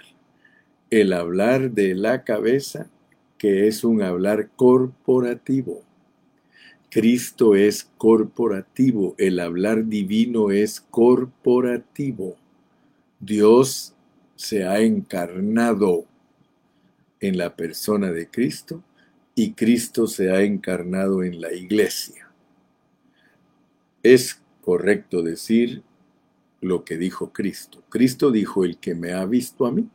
el 0.89 1.13
hablar 1.13 1.71
de 1.71 1.93
la 1.93 2.23
cabeza, 2.23 2.89
que 3.37 3.67
es 3.67 3.83
un 3.83 4.01
hablar 4.01 4.49
corporativo. 4.55 5.83
Cristo 6.89 7.55
es 7.55 7.87
corporativo, 7.97 9.15
el 9.17 9.39
hablar 9.39 9.85
divino 9.85 10.51
es 10.51 10.81
corporativo. 10.81 12.35
Dios 13.19 13.93
se 14.35 14.65
ha 14.65 14.81
encarnado 14.81 16.05
en 17.21 17.37
la 17.37 17.55
persona 17.55 18.11
de 18.11 18.27
Cristo 18.27 18.83
y 19.35 19.53
Cristo 19.53 20.07
se 20.07 20.31
ha 20.31 20.41
encarnado 20.41 21.23
en 21.23 21.39
la 21.39 21.53
iglesia. 21.53 22.27
es 24.03 24.41
correcto 24.61 25.21
decir 25.21 25.83
lo 26.59 26.83
que 26.83 26.97
dijo 26.97 27.31
Cristo. 27.31 27.83
Cristo 27.89 28.31
dijo, 28.31 28.65
el 28.65 28.77
que 28.77 28.95
me 28.95 29.13
ha 29.13 29.25
visto 29.25 29.65
a 29.65 29.71
mí, 29.71 29.89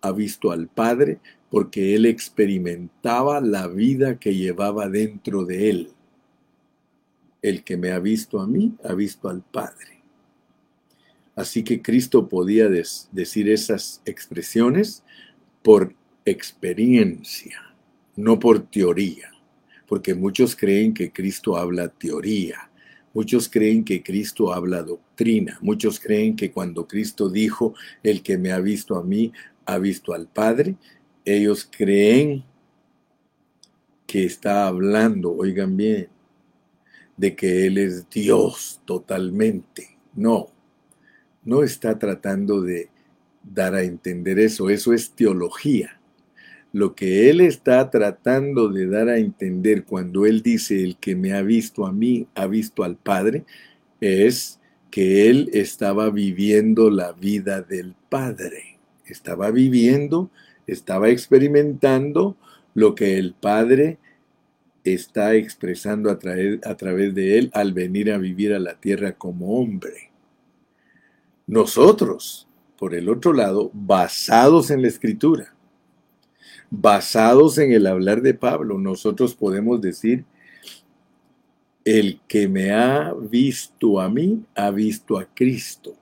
ha 0.00 0.12
visto 0.12 0.52
al 0.52 0.68
Padre, 0.68 1.20
porque 1.50 1.94
él 1.94 2.06
experimentaba 2.06 3.40
la 3.40 3.68
vida 3.68 4.18
que 4.18 4.34
llevaba 4.34 4.88
dentro 4.88 5.44
de 5.44 5.70
él. 5.70 5.88
El 7.42 7.62
que 7.62 7.76
me 7.76 7.92
ha 7.92 7.98
visto 7.98 8.40
a 8.40 8.46
mí, 8.46 8.76
ha 8.84 8.94
visto 8.94 9.28
al 9.28 9.42
Padre. 9.42 10.02
Así 11.36 11.62
que 11.62 11.82
Cristo 11.82 12.28
podía 12.28 12.68
decir 12.68 13.48
esas 13.48 14.00
expresiones 14.04 15.04
por 15.62 15.94
experiencia, 16.26 17.74
no 18.16 18.38
por 18.38 18.68
teoría, 18.68 19.30
porque 19.86 20.14
muchos 20.14 20.56
creen 20.56 20.92
que 20.92 21.12
Cristo 21.12 21.56
habla 21.56 21.88
teoría, 21.88 22.68
muchos 23.14 23.48
creen 23.48 23.84
que 23.84 24.02
Cristo 24.02 24.52
habla 24.52 24.82
doctrina, 24.82 25.56
muchos 25.62 26.00
creen 26.00 26.36
que 26.36 26.50
cuando 26.50 26.86
Cristo 26.86 27.30
dijo, 27.30 27.74
el 28.02 28.22
que 28.22 28.36
me 28.36 28.52
ha 28.52 28.58
visto 28.58 28.96
a 28.96 29.02
mí, 29.02 29.32
ha 29.64 29.78
visto 29.78 30.12
al 30.12 30.26
Padre, 30.26 30.76
ellos 31.24 31.68
creen 31.70 32.44
que 34.06 34.24
está 34.24 34.66
hablando, 34.66 35.32
oigan 35.32 35.76
bien, 35.76 36.08
de 37.16 37.34
que 37.34 37.66
Él 37.66 37.78
es 37.78 38.08
Dios 38.10 38.80
totalmente. 38.84 39.96
No, 40.14 40.48
no 41.44 41.62
está 41.62 41.98
tratando 41.98 42.60
de 42.62 42.90
dar 43.42 43.74
a 43.74 43.82
entender 43.82 44.38
eso, 44.38 44.70
eso 44.70 44.92
es 44.92 45.10
teología. 45.10 45.95
Lo 46.72 46.94
que 46.94 47.30
Él 47.30 47.40
está 47.40 47.90
tratando 47.90 48.68
de 48.68 48.86
dar 48.86 49.08
a 49.08 49.18
entender 49.18 49.84
cuando 49.84 50.26
Él 50.26 50.42
dice, 50.42 50.82
el 50.82 50.96
que 50.96 51.16
me 51.16 51.32
ha 51.32 51.42
visto 51.42 51.86
a 51.86 51.92
mí, 51.92 52.26
ha 52.34 52.46
visto 52.46 52.84
al 52.84 52.96
Padre, 52.96 53.44
es 54.00 54.60
que 54.90 55.28
Él 55.30 55.50
estaba 55.52 56.10
viviendo 56.10 56.90
la 56.90 57.12
vida 57.12 57.62
del 57.62 57.94
Padre. 58.08 58.78
Estaba 59.06 59.50
viviendo, 59.50 60.30
estaba 60.66 61.08
experimentando 61.08 62.36
lo 62.74 62.94
que 62.94 63.18
el 63.18 63.34
Padre 63.34 63.98
está 64.84 65.34
expresando 65.34 66.10
a, 66.10 66.18
a 66.68 66.76
través 66.76 67.14
de 67.14 67.38
Él 67.38 67.50
al 67.54 67.72
venir 67.72 68.12
a 68.12 68.18
vivir 68.18 68.52
a 68.52 68.58
la 68.58 68.74
tierra 68.78 69.12
como 69.12 69.58
hombre. 69.58 70.10
Nosotros, 71.46 72.48
por 72.76 72.94
el 72.94 73.08
otro 73.08 73.32
lado, 73.32 73.70
basados 73.72 74.70
en 74.70 74.82
la 74.82 74.88
escritura, 74.88 75.55
basados 76.70 77.58
en 77.58 77.72
el 77.72 77.86
hablar 77.86 78.22
de 78.22 78.34
Pablo, 78.34 78.78
nosotros 78.78 79.34
podemos 79.34 79.80
decir, 79.80 80.24
el 81.84 82.20
que 82.26 82.48
me 82.48 82.72
ha 82.72 83.14
visto 83.14 84.00
a 84.00 84.08
mí, 84.08 84.44
ha 84.54 84.70
visto 84.70 85.18
a 85.18 85.24
Cristo. 85.24 85.94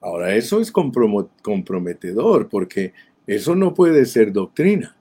Ahora, 0.00 0.34
eso 0.34 0.60
es 0.60 0.70
comprometedor 0.70 2.48
porque 2.48 2.92
eso 3.26 3.56
no 3.56 3.74
puede 3.74 4.04
ser 4.04 4.32
doctrina. 4.32 4.94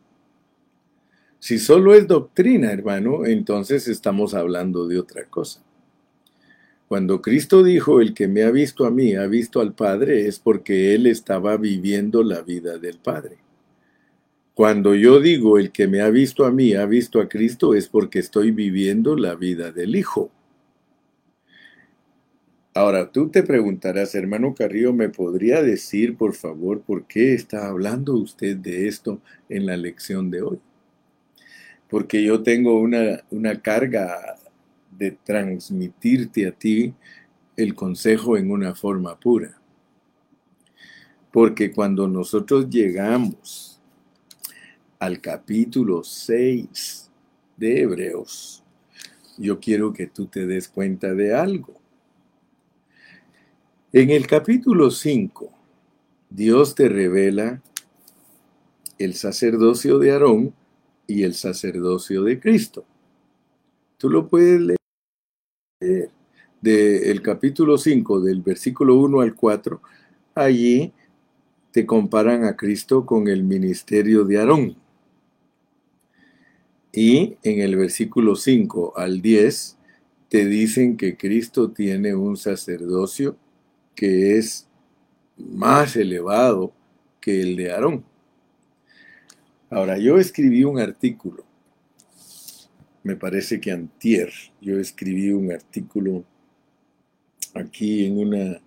Si 1.37 1.59
solo 1.59 1.93
es 1.93 2.07
doctrina, 2.07 2.71
hermano, 2.71 3.25
entonces 3.25 3.87
estamos 3.87 4.33
hablando 4.33 4.87
de 4.87 4.97
otra 4.97 5.25
cosa. 5.25 5.61
Cuando 6.87 7.21
Cristo 7.21 7.61
dijo, 7.61 7.99
el 7.99 8.13
que 8.13 8.27
me 8.27 8.43
ha 8.43 8.51
visto 8.51 8.85
a 8.85 8.89
mí, 8.89 9.15
ha 9.15 9.27
visto 9.27 9.59
al 9.59 9.73
Padre, 9.73 10.27
es 10.27 10.39
porque 10.39 10.95
Él 10.95 11.07
estaba 11.07 11.57
viviendo 11.57 12.23
la 12.23 12.41
vida 12.41 12.77
del 12.77 12.97
Padre. 12.99 13.37
Cuando 14.55 14.95
yo 14.95 15.19
digo, 15.19 15.59
el 15.59 15.73
que 15.73 15.85
me 15.85 15.99
ha 15.99 16.09
visto 16.09 16.45
a 16.45 16.51
mí, 16.51 16.75
ha 16.75 16.85
visto 16.85 17.19
a 17.19 17.27
Cristo, 17.27 17.75
es 17.75 17.89
porque 17.89 18.19
estoy 18.19 18.51
viviendo 18.51 19.17
la 19.17 19.35
vida 19.35 19.73
del 19.73 19.97
Hijo. 19.97 20.31
Ahora, 22.73 23.11
tú 23.11 23.27
te 23.27 23.43
preguntarás, 23.43 24.15
hermano 24.15 24.55
Carrillo, 24.55 24.93
¿me 24.93 25.09
podría 25.09 25.61
decir, 25.61 26.15
por 26.15 26.33
favor, 26.33 26.81
por 26.81 27.05
qué 27.05 27.33
está 27.33 27.67
hablando 27.67 28.15
usted 28.15 28.55
de 28.55 28.87
esto 28.87 29.19
en 29.49 29.65
la 29.65 29.75
lección 29.75 30.31
de 30.31 30.41
hoy? 30.41 30.59
Porque 31.89 32.23
yo 32.23 32.41
tengo 32.41 32.79
una, 32.79 33.23
una 33.31 33.61
carga 33.61 34.37
de 34.89 35.11
transmitirte 35.11 36.47
a 36.47 36.51
ti 36.53 36.93
el 37.57 37.75
consejo 37.75 38.37
en 38.37 38.49
una 38.51 38.73
forma 38.73 39.19
pura. 39.19 39.59
Porque 41.29 41.73
cuando 41.73 42.07
nosotros 42.07 42.69
llegamos 42.69 43.74
al 44.99 45.21
capítulo 45.21 46.03
6 46.03 47.11
de 47.57 47.81
Hebreos, 47.81 48.63
yo 49.37 49.59
quiero 49.59 49.93
que 49.93 50.07
tú 50.07 50.27
te 50.27 50.45
des 50.45 50.67
cuenta 50.67 51.13
de 51.13 51.33
algo. 51.33 51.73
En 53.91 54.09
el 54.09 54.27
capítulo 54.27 54.91
5, 54.91 55.51
Dios 56.29 56.75
te 56.75 56.89
revela 56.89 57.61
el 58.97 59.13
sacerdocio 59.13 59.99
de 59.99 60.11
Aarón 60.11 60.53
y 61.07 61.23
el 61.23 61.33
sacerdocio 61.33 62.23
de 62.23 62.39
Cristo. 62.39 62.85
Tú 63.97 64.09
lo 64.09 64.27
puedes 64.27 64.61
leer 64.61 66.09
del 66.61 67.21
capítulo 67.21 67.77
5, 67.77 68.21
del 68.21 68.41
versículo 68.41 68.95
1 68.95 69.21
al 69.21 69.35
4, 69.35 69.81
allí 70.33 70.93
te 71.71 71.85
comparan 71.85 72.45
a 72.45 72.55
Cristo 72.55 73.05
con 73.05 73.27
el 73.27 73.43
ministerio 73.43 74.23
de 74.23 74.39
Aarón. 74.39 74.84
Y 76.95 77.37
en 77.43 77.59
el 77.59 77.75
versículo 77.75 78.35
5 78.35 78.93
al 78.95 79.21
10 79.21 79.77
te 80.29 80.45
dicen 80.45 80.97
que 80.97 81.17
Cristo 81.17 81.71
tiene 81.71 82.15
un 82.15 82.37
sacerdocio 82.37 83.37
que 83.93 84.37
es 84.37 84.67
más 85.37 85.95
elevado 85.95 86.73
que 87.19 87.41
el 87.41 87.55
de 87.57 87.71
Aarón. 87.71 88.05
Ahora, 89.69 89.97
yo 89.97 90.17
escribí 90.17 90.63
un 90.63 90.79
artículo 90.79 91.45
me 93.05 93.15
parece 93.15 93.61
que 93.61 93.71
antier, 93.71 94.33
yo 94.59 94.79
escribí 94.79 95.29
un 95.29 95.51
artículo 95.51 96.25
aquí 97.53 98.03
en 98.03 98.17
una 98.17 98.59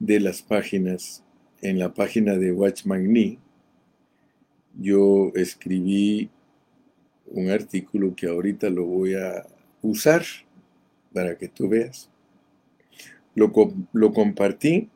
de 0.00 0.18
las 0.18 0.42
páginas, 0.42 1.22
en 1.60 1.78
la 1.78 1.94
página 1.94 2.34
de 2.34 2.50
Watchman 2.50 3.12
Nee, 3.12 3.38
yo 4.76 5.30
escribí 5.36 6.28
un 7.32 7.50
artículo 7.50 8.14
que 8.14 8.26
ahorita 8.28 8.70
lo 8.70 8.84
voy 8.84 9.14
a 9.14 9.46
usar 9.80 10.22
para 11.12 11.36
que 11.36 11.48
tú 11.48 11.68
veas. 11.68 12.08
Lo, 13.34 13.52
lo 13.92 14.12
compartí 14.12 14.88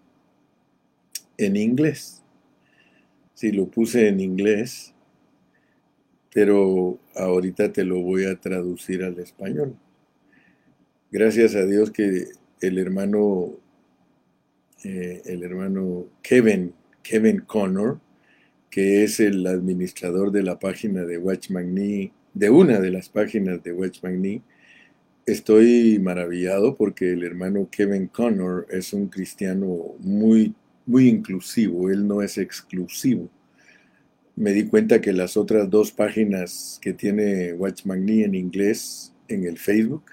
en 1.39 1.57
inglés. 1.57 2.23
Si 3.35 3.53
lo 3.53 3.67
puse 3.67 4.09
en 4.09 4.21
inglés, 4.21 4.95
pero 6.33 6.99
ahorita 7.15 7.73
te 7.73 7.85
lo 7.85 8.01
voy 8.01 8.25
a 8.25 8.39
traducir 8.39 9.03
al 9.03 9.19
español. 9.19 9.77
Gracias 11.11 11.55
a 11.55 11.65
Dios 11.65 11.91
que 11.91 12.27
el 12.61 12.79
hermano, 12.79 13.55
eh, 14.85 15.23
el 15.25 15.43
hermano 15.43 16.07
Kevin, 16.23 16.75
Kevin 17.03 17.41
Connor, 17.41 18.01
que 18.71 19.05
es 19.05 19.21
el 19.21 19.47
administrador 19.47 20.31
de 20.33 20.43
la 20.43 20.59
página 20.59 21.05
de 21.05 21.17
Watchman 21.17 21.75
Nee, 21.75 22.13
de 22.37 22.51
una 22.51 22.81
de 22.81 22.91
las 22.91 23.09
páginas 23.09 23.63
de 23.63 23.73
Watchman 23.73 24.21
Nee, 24.21 24.43
estoy 25.25 25.99
maravillado 25.99 26.75
porque 26.75 27.13
el 27.13 27.25
hermano 27.25 27.67
Kevin 27.71 28.09
Connor 28.09 28.67
es 28.71 28.93
un 28.93 29.09
cristiano 29.09 29.95
muy, 30.01 30.55
muy 30.85 31.09
inclusivo, 31.09 31.89
él 31.89 32.07
no 32.07 32.21
es 32.21 32.37
exclusivo. 32.37 33.31
Me 34.35 34.53
di 34.53 34.67
cuenta 34.67 35.01
que 35.01 35.15
las 35.15 35.39
otras 35.39 35.71
dos 35.71 35.93
páginas 35.93 36.79
que 36.83 36.93
tiene 36.93 37.55
Watchman 37.55 38.05
Nee 38.05 38.25
en 38.25 38.35
inglés 38.35 39.15
en 39.29 39.47
el 39.47 39.57
Facebook, 39.57 40.05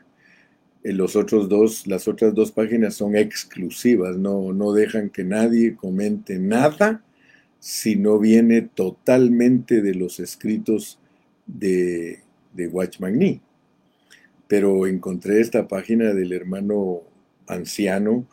en 0.85 0.95
los 0.95 1.17
otros 1.17 1.49
dos, 1.49 1.85
las 1.87 2.07
otras 2.07 2.33
dos 2.33 2.53
páginas 2.53 2.95
son 2.95 3.17
exclusivas, 3.17 4.15
no, 4.15 4.53
no 4.53 4.71
dejan 4.71 5.09
que 5.09 5.25
nadie 5.25 5.75
comente 5.75 6.39
nada 6.39 7.03
si 7.59 7.97
no 7.97 8.17
viene 8.17 8.61
totalmente 8.61 9.81
de 9.81 9.93
los 9.93 10.21
escritos 10.21 10.99
de, 11.45 12.21
de 12.53 12.67
Watchman 12.67 13.17
Nee. 13.17 13.41
Pero 14.47 14.87
encontré 14.87 15.41
esta 15.41 15.67
página 15.67 16.13
del 16.13 16.33
hermano 16.33 17.01
anciano 17.47 18.25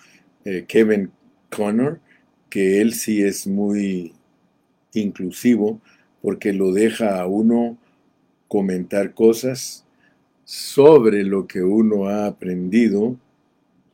eh, 0.45 0.65
Kevin 0.67 1.11
Connor, 1.51 2.01
que 2.49 2.81
él 2.81 2.95
sí 2.95 3.23
es 3.23 3.47
muy 3.47 4.15
inclusivo 4.93 5.81
porque 6.23 6.53
lo 6.53 6.73
deja 6.73 7.21
a 7.21 7.27
uno 7.27 7.79
comentar 8.49 9.15
cosas 9.15 9.85
sobre 10.45 11.23
lo 11.23 11.47
que 11.47 11.63
uno 11.63 12.09
ha 12.09 12.27
aprendido, 12.27 13.17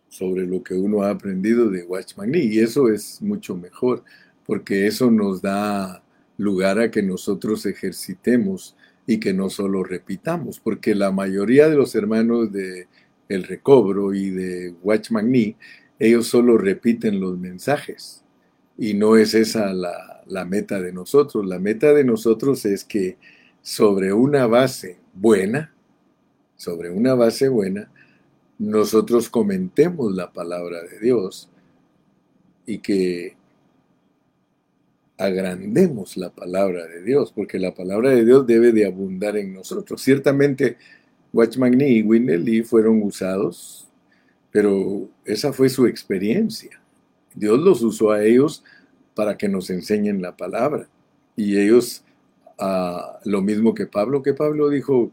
sobre 0.08 0.46
lo 0.46 0.62
que 0.62 0.74
uno 0.74 1.02
ha 1.02 1.10
aprendido 1.10 1.68
de 1.70 1.84
Watchman 1.84 2.30
Nee. 2.30 2.44
Y 2.44 2.60
eso 2.60 2.88
es 2.88 3.20
mucho 3.20 3.56
mejor, 3.56 4.02
porque 4.46 4.86
eso 4.86 5.10
nos 5.10 5.42
da 5.42 6.02
lugar 6.38 6.78
a 6.78 6.90
que 6.90 7.02
nosotros 7.02 7.66
ejercitemos 7.66 8.76
y 9.06 9.18
que 9.18 9.32
no 9.32 9.50
solo 9.50 9.84
repitamos, 9.84 10.60
porque 10.60 10.94
la 10.94 11.12
mayoría 11.12 11.68
de 11.68 11.76
los 11.76 11.94
hermanos 11.94 12.52
de 12.52 12.88
el 13.28 13.44
recobro 13.44 14.14
y 14.14 14.30
de 14.30 14.74
Watchman 14.82 15.30
Nee, 15.30 15.56
ellos 15.98 16.28
solo 16.28 16.58
repiten 16.58 17.20
los 17.20 17.38
mensajes. 17.38 18.22
Y 18.78 18.94
no 18.94 19.16
es 19.16 19.34
esa 19.34 19.72
la, 19.72 20.22
la 20.26 20.44
meta 20.44 20.80
de 20.80 20.92
nosotros. 20.92 21.46
La 21.46 21.58
meta 21.58 21.92
de 21.92 22.04
nosotros 22.04 22.64
es 22.66 22.84
que 22.84 23.16
sobre 23.62 24.12
una 24.12 24.46
base 24.46 24.98
buena, 25.14 25.72
sobre 26.56 26.90
una 26.90 27.14
base 27.14 27.48
buena, 27.48 27.90
nosotros 28.58 29.28
comentemos 29.28 30.14
la 30.14 30.32
palabra 30.32 30.82
de 30.82 30.98
Dios 31.00 31.50
y 32.64 32.78
que 32.78 33.36
agrandemos 35.18 36.16
la 36.16 36.30
palabra 36.30 36.86
de 36.86 37.02
Dios, 37.02 37.32
porque 37.32 37.58
la 37.58 37.74
palabra 37.74 38.10
de 38.10 38.24
Dios 38.24 38.46
debe 38.46 38.72
de 38.72 38.86
abundar 38.86 39.36
en 39.36 39.54
nosotros. 39.54 40.02
Ciertamente, 40.02 40.76
Watchman 41.32 41.72
Nee 41.72 41.98
y 41.98 42.02
Lee 42.02 42.62
fueron 42.62 43.02
usados, 43.02 43.88
pero 44.50 45.08
esa 45.24 45.52
fue 45.52 45.68
su 45.68 45.86
experiencia. 45.86 46.80
Dios 47.34 47.58
los 47.58 47.82
usó 47.82 48.10
a 48.10 48.24
ellos 48.24 48.62
para 49.14 49.36
que 49.36 49.48
nos 49.48 49.70
enseñen 49.70 50.22
la 50.22 50.36
palabra. 50.36 50.88
Y 51.34 51.58
ellos, 51.58 52.04
ah, 52.58 53.18
lo 53.24 53.42
mismo 53.42 53.74
que 53.74 53.86
Pablo, 53.86 54.22
que 54.22 54.34
Pablo 54.34 54.68
dijo 54.68 55.12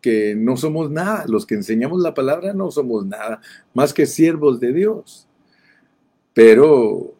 que 0.00 0.34
no 0.34 0.56
somos 0.56 0.90
nada, 0.90 1.24
los 1.26 1.46
que 1.46 1.54
enseñamos 1.54 2.02
la 2.02 2.14
palabra 2.14 2.52
no 2.52 2.70
somos 2.70 3.06
nada, 3.06 3.40
más 3.74 3.94
que 3.94 4.06
siervos 4.06 4.60
de 4.60 4.72
Dios. 4.72 5.26
Pero 6.34 7.14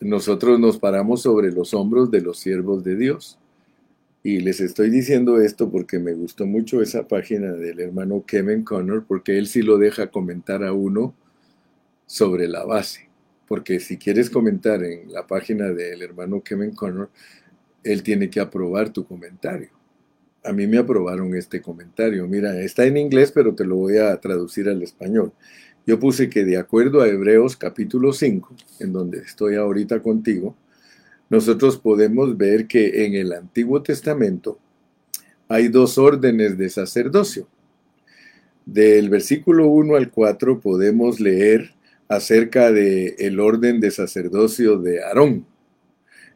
nosotros 0.00 0.60
nos 0.60 0.78
paramos 0.78 1.22
sobre 1.22 1.50
los 1.50 1.74
hombros 1.74 2.10
de 2.10 2.20
los 2.20 2.38
siervos 2.38 2.84
de 2.84 2.96
Dios. 2.96 3.38
Y 4.22 4.40
les 4.40 4.60
estoy 4.60 4.90
diciendo 4.90 5.40
esto 5.40 5.70
porque 5.70 5.98
me 5.98 6.12
gustó 6.12 6.46
mucho 6.46 6.82
esa 6.82 7.08
página 7.08 7.52
del 7.52 7.80
hermano 7.80 8.24
Kevin 8.26 8.62
Connor, 8.62 9.04
porque 9.06 9.38
él 9.38 9.46
sí 9.46 9.62
lo 9.62 9.78
deja 9.78 10.10
comentar 10.10 10.64
a 10.64 10.72
uno 10.72 11.14
sobre 12.06 12.48
la 12.48 12.64
base. 12.64 13.08
Porque 13.46 13.80
si 13.80 13.96
quieres 13.96 14.28
comentar 14.28 14.84
en 14.84 15.12
la 15.12 15.26
página 15.26 15.68
del 15.70 16.02
hermano 16.02 16.42
Kevin 16.42 16.72
Connor, 16.72 17.10
él 17.82 18.02
tiene 18.02 18.28
que 18.28 18.40
aprobar 18.40 18.92
tu 18.92 19.06
comentario. 19.06 19.70
A 20.44 20.52
mí 20.52 20.66
me 20.66 20.78
aprobaron 20.78 21.34
este 21.34 21.60
comentario. 21.60 22.26
Mira, 22.26 22.60
está 22.60 22.84
en 22.84 22.96
inglés, 22.96 23.32
pero 23.32 23.54
te 23.54 23.64
lo 23.64 23.76
voy 23.76 23.98
a 23.98 24.18
traducir 24.20 24.68
al 24.68 24.82
español. 24.82 25.32
Yo 25.88 25.98
puse 25.98 26.28
que 26.28 26.44
de 26.44 26.58
acuerdo 26.58 27.00
a 27.00 27.08
Hebreos 27.08 27.56
capítulo 27.56 28.12
5, 28.12 28.54
en 28.80 28.92
donde 28.92 29.20
estoy 29.20 29.54
ahorita 29.54 30.02
contigo, 30.02 30.54
nosotros 31.30 31.78
podemos 31.78 32.36
ver 32.36 32.66
que 32.66 33.06
en 33.06 33.14
el 33.14 33.32
Antiguo 33.32 33.82
Testamento 33.82 34.58
hay 35.48 35.68
dos 35.68 35.96
órdenes 35.96 36.58
de 36.58 36.68
sacerdocio. 36.68 37.48
Del 38.66 39.08
versículo 39.08 39.68
1 39.68 39.96
al 39.96 40.10
4 40.10 40.60
podemos 40.60 41.20
leer 41.20 41.72
acerca 42.06 42.70
del 42.70 43.14
el 43.18 43.40
orden 43.40 43.80
de 43.80 43.90
sacerdocio 43.90 44.76
de 44.76 45.02
Aarón. 45.02 45.46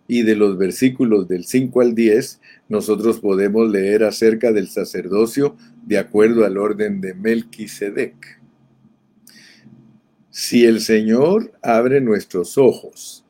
Y 0.08 0.22
de 0.22 0.34
los 0.34 0.56
versículos 0.56 1.28
del 1.28 1.44
5 1.44 1.78
al 1.82 1.94
10, 1.94 2.40
nosotros 2.70 3.20
podemos 3.20 3.70
leer 3.70 4.02
acerca 4.04 4.50
del 4.50 4.68
sacerdocio 4.68 5.56
de 5.84 5.98
acuerdo 5.98 6.46
al 6.46 6.56
orden 6.56 7.02
de 7.02 7.12
Melquisedec. 7.12 8.41
Si 10.32 10.64
el 10.64 10.80
Señor 10.80 11.52
abre 11.60 12.00
nuestros 12.00 12.56
ojos, 12.56 13.22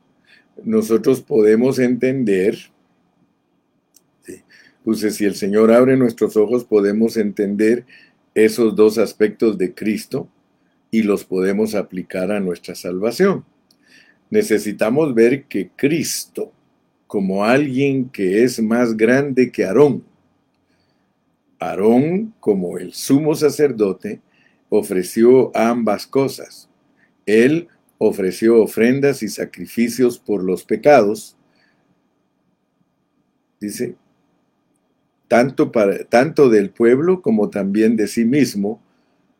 nosotros 0.63 1.19
podemos 1.19 1.77
entender, 1.77 2.57
Entonces, 4.77 5.15
si 5.15 5.25
el 5.25 5.35
Señor 5.35 5.73
abre 5.73 5.97
nuestros 5.97 6.37
ojos, 6.37 6.63
podemos 6.63 7.17
entender 7.17 7.85
esos 8.33 8.73
dos 8.77 8.97
aspectos 8.97 9.57
de 9.57 9.73
Cristo 9.73 10.29
y 10.91 11.03
los 11.03 11.25
podemos 11.25 11.75
aplicar 11.75 12.31
a 12.31 12.39
nuestra 12.39 12.73
salvación. 12.73 13.43
Necesitamos 14.29 15.13
ver 15.13 15.43
que 15.43 15.71
Cristo, 15.75 16.53
como 17.05 17.43
alguien 17.43 18.07
que 18.07 18.45
es 18.45 18.61
más 18.61 18.95
grande 18.95 19.51
que 19.51 19.65
Aarón, 19.65 20.05
Aarón, 21.59 22.33
como 22.39 22.77
el 22.77 22.93
sumo 22.93 23.35
sacerdote, 23.35 24.21
ofreció 24.69 25.51
ambas 25.53 26.07
cosas 26.07 26.69
él 27.25 27.67
ofreció 27.97 28.61
ofrendas 28.61 29.23
y 29.23 29.29
sacrificios 29.29 30.19
por 30.19 30.43
los 30.43 30.63
pecados, 30.63 31.37
dice, 33.59 33.95
tanto, 35.27 35.71
para, 35.71 36.03
tanto 36.05 36.49
del 36.49 36.69
pueblo 36.69 37.21
como 37.21 37.49
también 37.49 37.95
de 37.95 38.07
sí 38.07 38.25
mismo. 38.25 38.81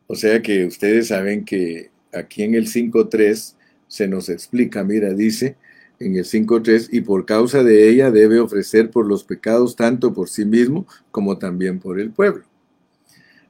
O 0.06 0.14
sea 0.14 0.42
que 0.42 0.64
ustedes 0.64 1.08
saben 1.08 1.44
que 1.44 1.90
aquí 2.12 2.42
en 2.42 2.54
el 2.54 2.66
5.3 2.66 3.54
se 3.86 4.08
nos 4.08 4.28
explica, 4.28 4.82
mira, 4.82 5.12
dice 5.14 5.56
en 6.00 6.16
el 6.16 6.24
5.3, 6.24 6.88
y 6.90 7.02
por 7.02 7.24
causa 7.24 7.62
de 7.62 7.88
ella 7.88 8.10
debe 8.10 8.40
ofrecer 8.40 8.90
por 8.90 9.06
los 9.06 9.22
pecados 9.24 9.76
tanto 9.76 10.12
por 10.12 10.28
sí 10.28 10.44
mismo 10.44 10.86
como 11.10 11.38
también 11.38 11.78
por 11.78 12.00
el 12.00 12.10
pueblo. 12.10 12.44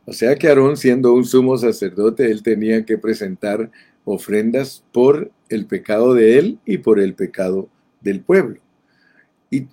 O 0.06 0.12
sea 0.12 0.36
que 0.36 0.48
Aarón, 0.48 0.76
siendo 0.76 1.14
un 1.14 1.24
sumo 1.24 1.56
sacerdote, 1.56 2.30
él 2.30 2.42
tenía 2.42 2.84
que 2.84 2.98
presentar 2.98 3.70
ofrendas 4.04 4.84
por 4.92 5.30
el 5.48 5.66
pecado 5.66 6.14
de 6.14 6.38
él 6.38 6.58
y 6.64 6.78
por 6.78 7.00
el 7.00 7.14
pecado 7.14 7.68
del 8.00 8.20
pueblo. 8.20 8.60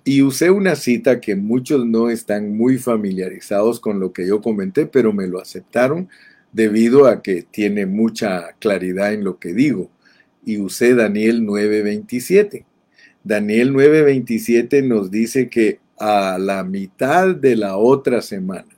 Y, 0.04 0.22
usé 0.22 0.50
una 0.50 0.76
cita 0.76 1.20
que 1.20 1.34
muchos 1.34 1.84
no 1.84 2.08
están 2.08 2.56
muy 2.56 2.78
familiarizados 2.78 3.80
con 3.80 3.98
lo 3.98 4.12
que 4.12 4.26
yo 4.26 4.40
comenté, 4.40 4.86
pero 4.86 5.12
me 5.12 5.26
lo 5.26 5.40
aceptaron 5.40 6.08
debido 6.52 7.06
a 7.06 7.20
que 7.20 7.42
tiene 7.42 7.86
mucha 7.86 8.52
claridad 8.60 9.12
en 9.12 9.24
lo 9.24 9.40
que 9.40 9.52
digo. 9.52 9.90
Y 10.44 10.58
usé 10.58 10.94
Daniel 10.94 11.42
9:27. 11.42 12.64
Daniel 13.24 13.72
9:27 13.72 14.82
nos 14.86 15.10
dice 15.10 15.48
que 15.48 15.80
a 15.98 16.38
la 16.38 16.62
mitad 16.62 17.34
de 17.34 17.56
la 17.56 17.76
otra 17.76 18.22
semana, 18.22 18.68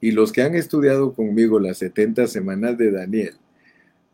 y 0.00 0.12
los 0.12 0.32
que 0.32 0.42
han 0.42 0.54
estudiado 0.54 1.12
conmigo 1.14 1.58
las 1.58 1.78
70 1.78 2.26
semanas 2.26 2.78
de 2.78 2.90
Daniel, 2.90 3.34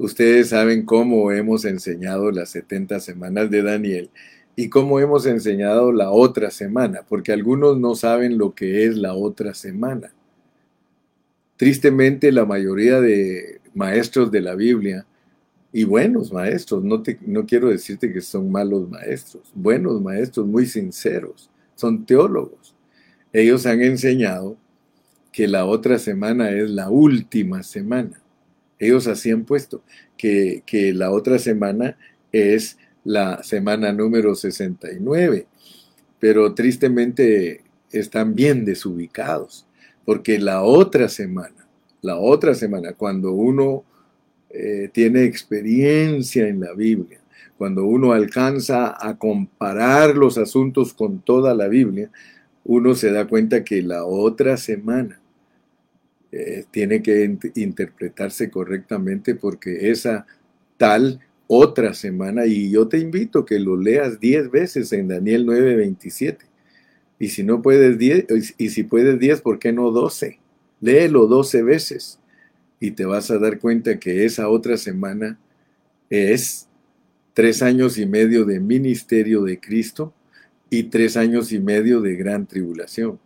Ustedes 0.00 0.48
saben 0.48 0.86
cómo 0.86 1.30
hemos 1.30 1.66
enseñado 1.66 2.30
las 2.30 2.48
70 2.48 3.00
semanas 3.00 3.50
de 3.50 3.62
Daniel 3.62 4.08
y 4.56 4.70
cómo 4.70 4.98
hemos 4.98 5.26
enseñado 5.26 5.92
la 5.92 6.10
otra 6.10 6.50
semana, 6.50 7.04
porque 7.06 7.32
algunos 7.32 7.78
no 7.78 7.94
saben 7.94 8.38
lo 8.38 8.54
que 8.54 8.86
es 8.86 8.96
la 8.96 9.12
otra 9.12 9.52
semana. 9.52 10.14
Tristemente, 11.58 12.32
la 12.32 12.46
mayoría 12.46 12.98
de 12.98 13.60
maestros 13.74 14.30
de 14.30 14.40
la 14.40 14.54
Biblia, 14.54 15.04
y 15.70 15.84
buenos 15.84 16.32
maestros, 16.32 16.82
no, 16.82 17.02
no 17.26 17.44
quiero 17.44 17.68
decirte 17.68 18.10
que 18.10 18.22
son 18.22 18.50
malos 18.50 18.88
maestros, 18.88 19.52
buenos 19.54 20.00
maestros 20.00 20.46
muy 20.46 20.64
sinceros, 20.64 21.50
son 21.74 22.06
teólogos. 22.06 22.74
Ellos 23.34 23.66
han 23.66 23.82
enseñado 23.82 24.56
que 25.30 25.46
la 25.46 25.66
otra 25.66 25.98
semana 25.98 26.52
es 26.52 26.70
la 26.70 26.88
última 26.88 27.62
semana. 27.62 28.19
Ellos 28.80 29.06
así 29.06 29.30
han 29.30 29.44
puesto 29.44 29.84
que, 30.16 30.62
la 30.94 31.12
otra 31.12 31.38
semana 31.38 31.98
es 32.32 32.78
la 33.04 33.42
semana 33.42 33.92
número 33.92 34.34
69, 34.34 35.46
pero 36.18 36.54
tristemente 36.54 37.62
están 37.92 38.34
bien 38.34 38.64
desubicados, 38.64 39.66
porque 40.04 40.38
la 40.38 40.62
otra 40.62 41.08
semana, 41.08 41.66
la 42.00 42.16
otra 42.16 42.54
semana, 42.54 42.94
cuando 42.94 43.32
uno 43.32 43.84
eh, 44.48 44.88
tiene 44.92 45.24
experiencia 45.24 46.48
en 46.48 46.60
la 46.60 46.72
Biblia, 46.72 47.20
cuando 47.58 47.84
uno 47.84 48.12
alcanza 48.12 48.96
a 48.98 49.18
comparar 49.18 50.16
los 50.16 50.38
asuntos 50.38 50.94
con 50.94 51.20
toda 51.20 51.54
la 51.54 51.68
Biblia, 51.68 52.10
uno 52.64 52.94
se 52.94 53.12
da 53.12 53.26
cuenta 53.26 53.62
que 53.62 53.82
la 53.82 54.04
otra 54.06 54.56
semana 54.56 55.19
eh, 56.32 56.64
tiene 56.70 57.02
que 57.02 57.38
interpretarse 57.56 58.50
correctamente 58.50 59.34
porque 59.34 59.90
esa 59.90 60.26
tal 60.76 61.20
otra 61.48 61.94
semana, 61.94 62.46
y 62.46 62.70
yo 62.70 62.86
te 62.86 62.98
invito 62.98 63.40
a 63.40 63.46
que 63.46 63.58
lo 63.58 63.76
leas 63.76 64.20
10 64.20 64.50
veces 64.52 64.92
en 64.92 65.08
Daniel 65.08 65.44
9:27. 65.46 66.38
Y 67.18 67.28
si 67.28 67.42
no 67.42 67.60
puedes 67.60 67.98
10, 67.98 68.26
y 68.56 68.68
si 68.70 68.84
puedes 68.84 69.18
10, 69.18 69.40
¿por 69.40 69.58
qué 69.58 69.72
no 69.72 69.90
12? 69.90 70.38
Léelo 70.80 71.26
12 71.26 71.62
veces 71.62 72.20
y 72.80 72.92
te 72.92 73.04
vas 73.04 73.30
a 73.30 73.38
dar 73.38 73.58
cuenta 73.58 73.98
que 73.98 74.24
esa 74.24 74.48
otra 74.48 74.78
semana 74.78 75.38
es 76.08 76.66
tres 77.34 77.62
años 77.62 77.98
y 77.98 78.06
medio 78.06 78.44
de 78.44 78.58
ministerio 78.58 79.42
de 79.42 79.60
Cristo 79.60 80.14
y 80.70 80.84
tres 80.84 81.16
años 81.16 81.52
y 81.52 81.60
medio 81.60 82.00
de 82.00 82.16
gran 82.16 82.46
tribulación 82.46 83.18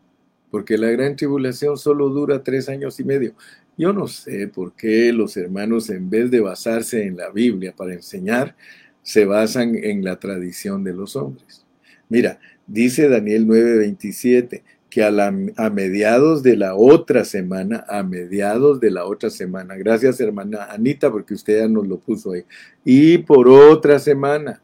porque 0.55 0.79
la 0.79 0.88
gran 0.88 1.17
tribulación 1.17 1.77
solo 1.77 2.11
dura 2.11 2.45
tres 2.45 2.69
años 2.69 3.01
y 3.01 3.03
medio. 3.03 3.35
Yo 3.77 3.93
no 3.93 4.07
sé 4.07 4.47
por 4.47 4.73
qué 4.77 5.12
los 5.12 5.37
hermanos, 5.37 5.90
en 5.90 6.09
vez 6.09 6.31
de 6.31 6.38
basarse 6.38 7.05
en 7.05 7.17
la 7.17 7.31
Biblia 7.31 7.75
para 7.77 7.93
enseñar, 7.93 8.55
se 9.03 9.25
basan 9.25 9.75
en 9.75 10.05
la 10.05 10.21
tradición 10.21 10.85
de 10.85 10.93
los 10.93 11.17
hombres. 11.17 11.67
Mira, 12.09 12.38
dice 12.69 13.09
Daniel 13.09 13.49
9:27 13.49 14.62
que 14.88 15.03
a, 15.03 15.71
mediados 15.71 16.45
de 16.45 16.57
la 16.57 16.77
otra 16.77 17.25
semana, 17.25 17.85
a 17.88 18.05
mediados 18.05 18.79
de 18.79 18.93
la 18.93 19.07
otra 19.07 19.31
semana, 19.31 19.75
gracias 19.75 20.21
hermana 20.21 20.67
Anita 20.71 21.11
porque 21.11 21.35
usted 21.35 21.62
ya 21.62 21.69
nos 21.69 21.88
lo 21.88 21.99
puso 21.99 22.31
ahí, 22.31 22.45
y 22.85 23.19
por 23.19 23.49
otra 23.49 23.99
semana 23.99 24.62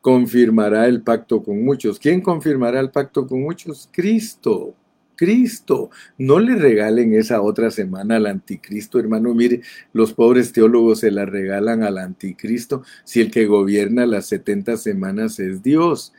confirmará 0.00 0.88
el 0.88 1.02
pacto 1.02 1.44
con 1.44 1.64
muchos. 1.64 2.00
¿Quién 2.00 2.20
confirmará 2.20 2.80
el 2.80 2.90
pacto 2.90 3.24
con 3.24 3.40
muchos? 3.40 3.88
Cristo. 3.92 4.74
Cristo. 5.16 5.90
No 6.18 6.38
le 6.38 6.54
regalen 6.54 7.14
esa 7.14 7.42
otra 7.42 7.70
semana 7.70 8.16
al 8.16 8.26
anticristo, 8.26 8.98
hermano. 8.98 9.34
Mire, 9.34 9.62
los 9.92 10.12
pobres 10.12 10.52
teólogos 10.52 11.00
se 11.00 11.10
la 11.10 11.24
regalan 11.24 11.82
al 11.82 11.98
anticristo 11.98 12.82
si 13.04 13.20
el 13.20 13.30
que 13.30 13.46
gobierna 13.46 14.06
las 14.06 14.26
70 14.26 14.76
semanas 14.76 15.40
es 15.40 15.62
Dios. 15.62 16.12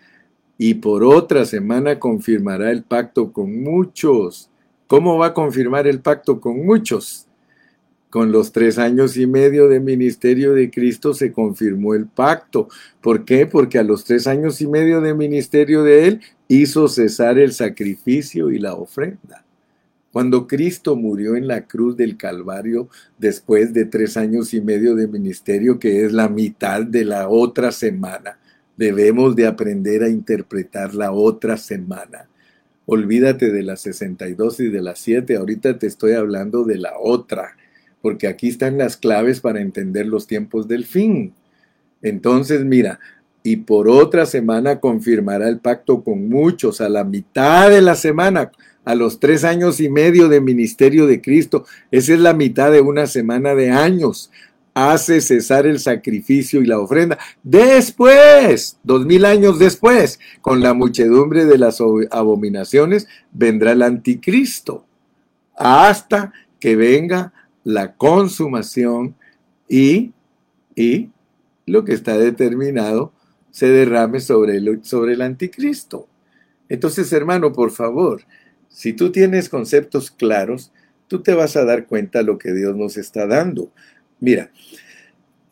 Y 0.58 0.76
por 0.76 1.04
otra 1.04 1.46
semana 1.46 2.00
confirmará 2.00 2.72
el 2.72 2.84
pacto 2.84 3.32
con 3.32 3.62
muchos. 3.62 4.50
¿Cómo 4.88 5.18
va 5.18 5.28
a 5.28 5.34
confirmar 5.34 5.88
el 5.88 6.02
pacto 6.02 6.42
con 6.42 6.66
muchos? 6.66 7.27
Con 8.10 8.32
los 8.32 8.54
tres 8.54 8.78
años 8.78 9.18
y 9.18 9.28
medio 9.28 9.68
de 9.68 9.82
ministerio 9.82 10.54
de 10.54 10.72
Cristo 10.72 11.14
se 11.14 11.34
confirmó 11.34 11.94
el 11.94 12.06
pacto. 12.06 12.70
¿Por 13.02 13.26
qué? 13.26 13.46
Porque 13.46 13.80
a 13.80 13.84
los 13.84 14.06
tres 14.06 14.28
años 14.28 14.62
y 14.62 14.68
medio 14.68 15.02
de 15.02 15.14
ministerio 15.14 15.84
de 15.84 16.08
Él 16.08 16.22
hizo 16.48 16.88
cesar 16.88 17.38
el 17.38 17.52
sacrificio 17.52 18.50
y 18.50 18.60
la 18.60 18.76
ofrenda. 18.76 19.44
Cuando 20.14 20.48
Cristo 20.48 20.96
murió 20.96 21.36
en 21.36 21.48
la 21.48 21.68
cruz 21.68 21.98
del 21.98 22.16
Calvario 22.16 22.88
después 23.18 23.74
de 23.74 23.84
tres 23.84 24.16
años 24.16 24.54
y 24.54 24.62
medio 24.62 24.96
de 24.96 25.08
ministerio, 25.08 25.78
que 25.78 26.06
es 26.06 26.14
la 26.14 26.30
mitad 26.30 26.84
de 26.84 27.04
la 27.04 27.28
otra 27.28 27.74
semana, 27.74 28.40
debemos 28.78 29.36
de 29.36 29.48
aprender 29.48 30.04
a 30.04 30.10
interpretar 30.10 30.96
la 30.96 31.12
otra 31.12 31.58
semana. 31.58 32.30
Olvídate 32.86 33.52
de 33.52 33.64
las 33.64 33.82
62 33.82 34.62
y 34.62 34.70
de 34.70 34.82
las 34.82 35.00
7, 35.00 35.36
ahorita 35.36 35.78
te 35.78 35.88
estoy 35.88 36.14
hablando 36.14 36.64
de 36.64 36.78
la 36.78 36.94
otra 36.98 37.57
porque 38.08 38.28
aquí 38.28 38.48
están 38.48 38.78
las 38.78 38.96
claves 38.96 39.42
para 39.42 39.60
entender 39.60 40.06
los 40.06 40.28
tiempos 40.28 40.70
del 40.70 40.86
fin. 40.86 41.34
Entonces, 42.02 42.64
mira, 42.64 43.02
y 43.44 43.58
por 43.58 43.90
otra 43.90 44.26
semana 44.26 44.80
confirmará 44.80 45.50
el 45.50 45.60
pacto 45.60 46.06
con 46.06 46.30
muchos, 46.30 46.80
a 46.80 46.88
la 46.88 47.04
mitad 47.04 47.70
de 47.70 47.82
la 47.82 47.96
semana, 47.96 48.50
a 48.86 48.96
los 48.96 49.20
tres 49.20 49.44
años 49.44 49.82
y 49.82 49.90
medio 49.90 50.30
de 50.30 50.40
ministerio 50.40 51.06
de 51.06 51.20
Cristo. 51.20 51.66
Esa 51.92 52.14
es 52.14 52.22
la 52.22 52.34
mitad 52.34 52.72
de 52.72 52.80
una 52.80 53.08
semana 53.08 53.56
de 53.56 53.72
años. 53.72 54.32
Hace 54.74 55.20
cesar 55.20 55.68
el 55.68 55.80
sacrificio 55.80 56.62
y 56.62 56.66
la 56.66 56.80
ofrenda. 56.80 57.18
Después, 57.44 58.80
dos 58.84 59.06
mil 59.06 59.26
años 59.26 59.60
después, 59.60 60.18
con 60.40 60.62
la 60.62 60.74
muchedumbre 60.74 61.44
de 61.44 61.58
las 61.58 61.82
abominaciones, 62.12 63.06
vendrá 63.34 63.74
el 63.74 63.82
anticristo. 63.82 64.86
Hasta 65.58 66.32
que 66.58 66.78
venga 66.78 67.34
la 67.68 67.98
consumación 67.98 69.18
y, 69.68 70.14
y 70.74 71.10
lo 71.66 71.84
que 71.84 71.92
está 71.92 72.18
determinado 72.18 73.12
se 73.52 73.68
derrame 73.68 74.22
sobre 74.22 74.56
el, 74.56 74.86
sobre 74.86 75.16
el 75.16 75.22
anticristo. 75.22 76.08
Entonces, 76.70 77.12
hermano, 77.12 77.52
por 77.52 77.72
favor, 77.72 78.22
si 78.70 78.94
tú 78.94 79.12
tienes 79.12 79.50
conceptos 79.50 80.12
claros, 80.12 80.72
tú 81.10 81.22
te 81.22 81.34
vas 81.34 81.58
a 81.58 81.66
dar 81.66 81.88
cuenta 81.88 82.20
de 82.20 82.24
lo 82.24 82.38
que 82.38 82.54
Dios 82.54 82.74
nos 82.74 82.96
está 82.96 83.28
dando. 83.28 83.70
Mira, 84.22 84.50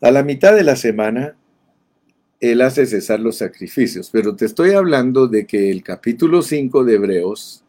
a 0.00 0.10
la 0.10 0.22
mitad 0.22 0.56
de 0.56 0.64
la 0.64 0.76
semana, 0.76 1.36
Él 2.40 2.62
hace 2.62 2.86
cesar 2.86 3.20
los 3.20 3.36
sacrificios, 3.36 4.08
pero 4.10 4.34
te 4.34 4.46
estoy 4.46 4.70
hablando 4.70 5.28
de 5.28 5.46
que 5.46 5.70
el 5.70 5.82
capítulo 5.82 6.40
5 6.40 6.82
de 6.82 6.94
Hebreos 6.94 7.62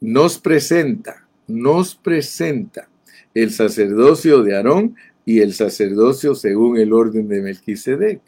nos 0.00 0.38
presenta, 0.38 1.28
nos 1.46 1.94
presenta 1.94 2.88
el 3.34 3.50
sacerdocio 3.50 4.42
de 4.42 4.56
Aarón 4.56 4.96
y 5.24 5.40
el 5.40 5.52
sacerdocio 5.52 6.34
según 6.34 6.78
el 6.78 6.92
orden 6.92 7.28
de 7.28 7.42
Melquisedec. 7.42 8.20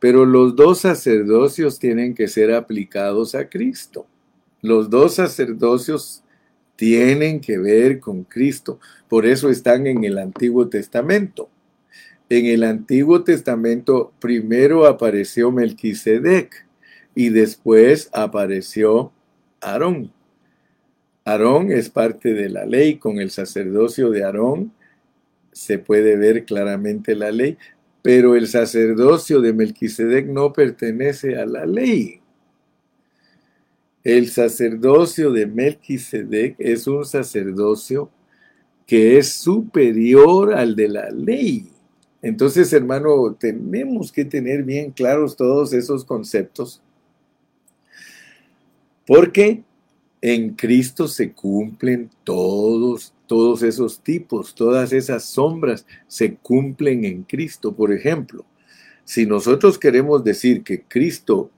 Pero 0.00 0.26
los 0.26 0.56
dos 0.56 0.80
sacerdocios 0.80 1.78
tienen 1.78 2.14
que 2.14 2.28
ser 2.28 2.52
aplicados 2.52 3.34
a 3.34 3.48
Cristo. 3.48 4.06
Los 4.60 4.90
dos 4.90 5.14
sacerdocios 5.14 6.24
tienen 6.76 7.40
que 7.40 7.58
ver 7.58 8.00
con 8.00 8.24
Cristo. 8.24 8.80
Por 9.08 9.26
eso 9.26 9.50
están 9.50 9.86
en 9.86 10.04
el 10.04 10.18
Antiguo 10.18 10.68
Testamento. 10.68 11.48
En 12.28 12.46
el 12.46 12.64
Antiguo 12.64 13.22
Testamento 13.22 14.12
primero 14.18 14.86
apareció 14.86 15.52
Melquisedec 15.52 16.66
y 17.14 17.28
después 17.28 18.08
apareció 18.12 19.12
Aarón. 19.60 20.13
Aarón 21.24 21.72
es 21.72 21.88
parte 21.88 22.34
de 22.34 22.50
la 22.50 22.66
ley, 22.66 22.98
con 22.98 23.18
el 23.18 23.30
sacerdocio 23.30 24.10
de 24.10 24.24
Aarón 24.24 24.72
se 25.52 25.78
puede 25.78 26.16
ver 26.16 26.44
claramente 26.44 27.14
la 27.14 27.30
ley, 27.30 27.56
pero 28.02 28.34
el 28.34 28.48
sacerdocio 28.48 29.40
de 29.40 29.52
Melquisedec 29.52 30.26
no 30.26 30.52
pertenece 30.52 31.38
a 31.38 31.46
la 31.46 31.64
ley. 31.64 32.20
El 34.02 34.28
sacerdocio 34.28 35.30
de 35.30 35.46
Melquisedec 35.46 36.56
es 36.58 36.86
un 36.86 37.06
sacerdocio 37.06 38.10
que 38.86 39.16
es 39.16 39.32
superior 39.32 40.52
al 40.52 40.76
de 40.76 40.88
la 40.88 41.08
ley. 41.08 41.70
Entonces, 42.20 42.72
hermano, 42.72 43.34
tenemos 43.38 44.12
que 44.12 44.26
tener 44.26 44.64
bien 44.64 44.90
claros 44.90 45.36
todos 45.36 45.72
esos 45.72 46.04
conceptos. 46.04 46.82
Porque 49.06 49.62
en 50.26 50.54
Cristo 50.54 51.06
se 51.06 51.32
cumplen 51.32 52.08
todos, 52.24 53.12
todos 53.26 53.62
esos 53.62 54.00
tipos, 54.00 54.54
todas 54.54 54.94
esas 54.94 55.22
sombras 55.26 55.86
se 56.06 56.36
cumplen 56.36 57.04
en 57.04 57.24
Cristo. 57.24 57.74
Por 57.74 57.92
ejemplo, 57.92 58.46
si 59.04 59.26
nosotros 59.26 59.78
queremos 59.78 60.24
decir 60.24 60.62
que 60.62 60.80
Cristo 60.80 61.50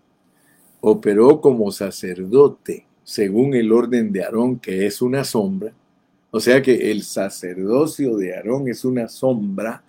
operó 0.81 1.41
como 1.41 1.71
sacerdote 1.71 2.87
según 3.05 3.55
el 3.55 3.71
orden 3.71 4.11
de 4.11 4.25
Aarón, 4.25 4.59
que 4.59 4.85
es 4.85 5.01
una 5.01 5.23
sombra, 5.23 5.73
o 6.33 6.41
sea 6.41 6.61
que 6.61 6.91
el 6.91 7.05
sacerdocio 7.05 8.17
de 8.17 8.35
Aarón 8.35 8.67
es 8.67 8.85
una 8.85 9.09
sombra 9.09 9.85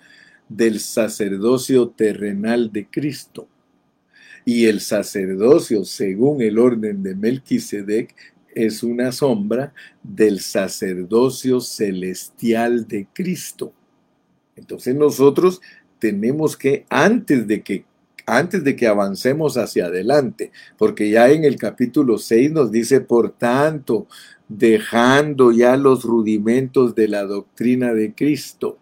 del 0.47 0.79
sacerdocio 0.79 1.89
terrenal 1.89 2.71
de 2.71 2.85
Cristo. 2.85 3.47
Y 4.45 4.67
el 4.67 4.81
sacerdocio, 4.81 5.83
según 5.83 6.43
el 6.43 6.59
orden 6.59 7.01
de 7.01 7.15
Melquisedec, 7.15 8.36
es 8.65 8.81
una 8.81 9.11
sombra 9.11 9.73
del 10.01 10.39
sacerdocio 10.39 11.61
celestial 11.61 12.87
de 12.87 13.07
Cristo. 13.13 13.71
Entonces 14.55 14.95
nosotros 14.95 15.61
tenemos 15.99 16.57
que, 16.57 16.85
antes 16.89 17.47
de 17.47 17.61
que, 17.61 17.85
antes 18.25 18.63
de 18.63 18.75
que 18.75 18.87
avancemos 18.87 19.57
hacia 19.57 19.85
adelante, 19.85 20.51
porque 20.77 21.09
ya 21.09 21.29
en 21.29 21.45
el 21.45 21.57
capítulo 21.57 22.17
6 22.17 22.51
nos 22.51 22.71
dice, 22.71 22.99
por 22.99 23.31
tanto, 23.31 24.07
dejando 24.47 25.51
ya 25.51 25.77
los 25.77 26.03
rudimentos 26.03 26.95
de 26.95 27.07
la 27.07 27.23
doctrina 27.23 27.93
de 27.93 28.13
Cristo. 28.13 28.79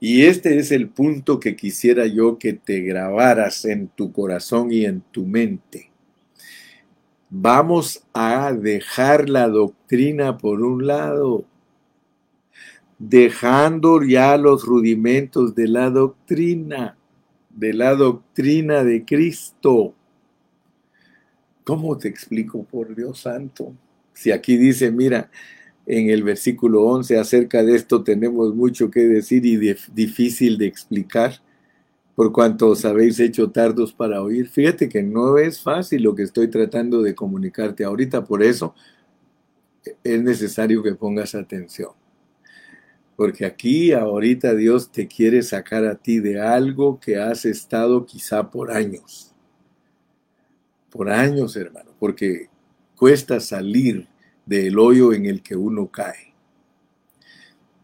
Y 0.00 0.22
este 0.22 0.58
es 0.58 0.70
el 0.70 0.88
punto 0.88 1.40
que 1.40 1.56
quisiera 1.56 2.06
yo 2.06 2.38
que 2.38 2.52
te 2.52 2.80
grabaras 2.80 3.64
en 3.64 3.88
tu 3.88 4.12
corazón 4.12 4.72
y 4.72 4.84
en 4.84 5.00
tu 5.00 5.26
mente. 5.26 5.90
Vamos 7.30 8.02
a 8.14 8.52
dejar 8.54 9.28
la 9.28 9.48
doctrina 9.48 10.38
por 10.38 10.62
un 10.62 10.86
lado, 10.86 11.44
dejando 12.98 14.02
ya 14.02 14.38
los 14.38 14.64
rudimentos 14.64 15.54
de 15.54 15.68
la 15.68 15.90
doctrina, 15.90 16.96
de 17.50 17.74
la 17.74 17.94
doctrina 17.94 18.82
de 18.82 19.04
Cristo. 19.04 19.94
¿Cómo 21.64 21.98
te 21.98 22.08
explico, 22.08 22.64
por 22.64 22.96
Dios 22.96 23.20
santo? 23.20 23.74
Si 24.14 24.30
aquí 24.30 24.56
dice, 24.56 24.90
mira, 24.90 25.30
en 25.84 26.08
el 26.08 26.22
versículo 26.22 26.84
11 26.84 27.18
acerca 27.18 27.62
de 27.62 27.76
esto 27.76 28.02
tenemos 28.02 28.54
mucho 28.54 28.90
que 28.90 29.00
decir 29.00 29.44
y 29.44 29.58
difícil 29.92 30.56
de 30.56 30.66
explicar 30.66 31.42
por 32.18 32.32
cuanto 32.32 32.70
os 32.70 32.84
habéis 32.84 33.20
hecho 33.20 33.52
tardos 33.52 33.92
para 33.92 34.20
oír. 34.20 34.48
Fíjate 34.48 34.88
que 34.88 35.04
no 35.04 35.38
es 35.38 35.62
fácil 35.62 36.02
lo 36.02 36.16
que 36.16 36.24
estoy 36.24 36.48
tratando 36.48 37.00
de 37.00 37.14
comunicarte 37.14 37.84
ahorita, 37.84 38.24
por 38.24 38.42
eso 38.42 38.74
es 40.02 40.20
necesario 40.20 40.82
que 40.82 40.96
pongas 40.96 41.36
atención. 41.36 41.92
Porque 43.14 43.46
aquí 43.46 43.92
ahorita 43.92 44.56
Dios 44.56 44.90
te 44.90 45.06
quiere 45.06 45.44
sacar 45.44 45.84
a 45.84 45.94
ti 45.94 46.18
de 46.18 46.40
algo 46.40 46.98
que 46.98 47.18
has 47.18 47.44
estado 47.44 48.04
quizá 48.04 48.50
por 48.50 48.72
años. 48.72 49.32
Por 50.90 51.10
años, 51.10 51.54
hermano, 51.54 51.92
porque 52.00 52.48
cuesta 52.96 53.38
salir 53.38 54.08
del 54.44 54.76
hoyo 54.80 55.12
en 55.12 55.26
el 55.26 55.40
que 55.40 55.54
uno 55.54 55.86
cae. 55.86 56.34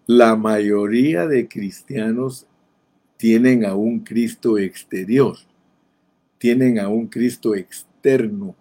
La 0.09 0.35
mayoría 0.35 1.29
de 1.29 1.47
cristianos 1.47 2.49
tienen 3.25 3.65
a 3.65 3.75
un 3.75 4.01
Cristo 4.01 4.59
exterior, 4.59 5.39
tienen 6.37 6.79
a 6.79 6.91
un 6.91 7.07
Cristo 7.07 7.55
externo, 7.55 8.55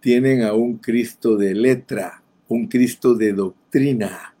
tienen 0.00 0.42
a 0.42 0.54
un 0.54 0.78
Cristo 0.78 1.36
de 1.36 1.54
letra, 1.54 2.22
un 2.48 2.66
Cristo 2.66 3.14
de 3.14 3.34
doctrina. 3.34 4.34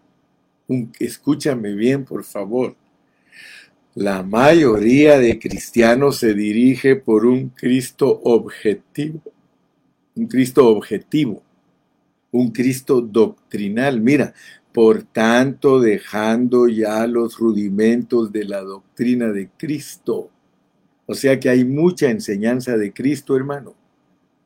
escúchame 0.98 1.74
bien, 1.74 2.06
por 2.06 2.24
favor. 2.24 2.74
La 3.94 4.22
mayoría 4.22 5.18
de 5.18 5.38
cristianos 5.38 6.16
se 6.16 6.32
dirige 6.32 6.96
por 6.96 7.26
un 7.26 7.50
Cristo 7.50 8.18
objetivo, 8.24 9.20
un 10.14 10.26
Cristo 10.26 10.68
objetivo, 10.68 11.42
un 12.30 12.50
Cristo 12.50 13.02
doctrinal. 13.02 14.00
Mira, 14.00 14.32
por 14.72 15.02
tanto, 15.02 15.80
dejando 15.80 16.68
ya 16.68 17.06
los 17.06 17.38
rudimentos 17.38 18.32
de 18.32 18.44
la 18.44 18.60
doctrina 18.62 19.28
de 19.28 19.48
Cristo. 19.56 20.30
O 21.06 21.14
sea 21.14 21.40
que 21.40 21.48
hay 21.48 21.64
mucha 21.64 22.08
enseñanza 22.08 22.76
de 22.76 22.92
Cristo, 22.92 23.36
hermano. 23.36 23.74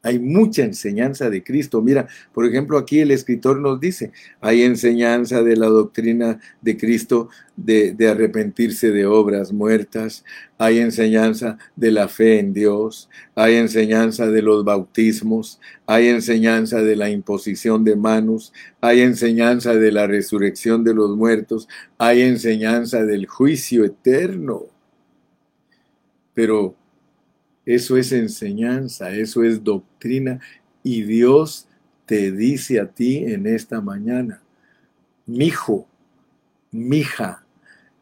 Hay 0.04 0.18
mucha 0.18 0.62
enseñanza 0.62 1.30
de 1.30 1.42
Cristo. 1.42 1.80
Mira, 1.82 2.06
por 2.32 2.46
ejemplo, 2.46 2.76
aquí 2.78 3.00
el 3.00 3.10
escritor 3.10 3.58
nos 3.58 3.80
dice, 3.80 4.12
hay 4.40 4.62
enseñanza 4.62 5.42
de 5.42 5.56
la 5.56 5.66
doctrina 5.66 6.38
de 6.60 6.76
Cristo 6.76 7.30
de, 7.56 7.96
arrepentirse 8.08 8.90
de 8.90 9.06
obras 9.06 9.52
muertas, 9.52 10.24
hay 10.58 10.78
enseñanza 10.78 11.56
de 11.74 11.90
la 11.90 12.08
fe 12.08 12.38
en 12.38 12.52
Dios, 12.52 13.08
hay 13.34 13.54
enseñanza 13.54 14.30
de 14.30 14.42
los 14.42 14.64
bautismos, 14.64 15.58
hay 15.86 16.08
enseñanza 16.08 16.82
de 16.82 16.96
la 16.96 17.08
imposición 17.08 17.82
de 17.82 17.96
manos, 17.96 18.52
hay 18.82 19.00
enseñanza 19.00 19.74
de 19.74 19.90
la 19.90 20.06
resurrección 20.06 20.84
de 20.84 20.94
los 20.94 21.16
muertos, 21.16 21.66
hay 21.96 22.22
enseñanza 22.22 23.04
del 23.04 23.26
juicio 23.26 23.84
eterno. 23.84 24.66
Pero 26.34 26.74
eso 27.66 27.96
es 27.96 28.12
enseñanza, 28.12 29.11
eso 29.11 29.42
es 29.42 29.62
doctrina 29.64 30.40
y 30.83 31.03
Dios 31.03 31.66
te 32.07 32.31
dice 32.31 32.81
a 32.81 32.87
ti 32.87 33.24
en 33.24 33.46
esta 33.46 33.81
mañana, 33.81 34.42
mijo, 35.27 35.87
mija, 36.70 37.44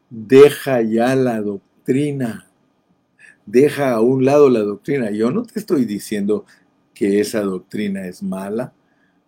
deja 0.09 0.81
ya 0.81 1.15
la 1.15 1.41
doctrina, 1.41 2.47
deja 3.45 3.93
a 3.93 4.01
un 4.01 4.25
lado 4.25 4.49
la 4.49 4.59
doctrina. 4.59 5.11
Yo 5.11 5.31
no 5.31 5.43
te 5.43 5.59
estoy 5.59 5.85
diciendo 5.85 6.45
que 6.93 7.19
esa 7.19 7.41
doctrina 7.41 8.05
es 8.07 8.21
mala, 8.21 8.73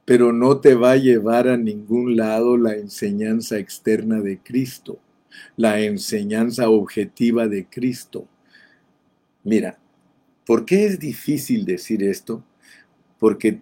pero 0.04 0.32
no 0.34 0.60
te 0.60 0.76
va 0.76 0.92
a 0.92 0.98
llevar 0.98 1.48
a 1.48 1.58
ningún 1.58 2.16
lado 2.16 2.58
la 2.58 2.76
enseñanza 2.76 3.58
externa 3.58 4.22
de 4.22 4.38
Cristo, 4.40 5.00
la 5.58 5.80
enseñanza 5.80 6.70
objetiva 6.70 7.48
de 7.48 7.66
Cristo. 7.66 8.28
Mira, 9.44 9.80
¿Por 10.46 10.66
qué 10.66 10.86
es 10.86 11.00
difícil 11.00 11.66
decir 11.66 12.04
esto? 12.04 12.44
Porque 13.20 13.62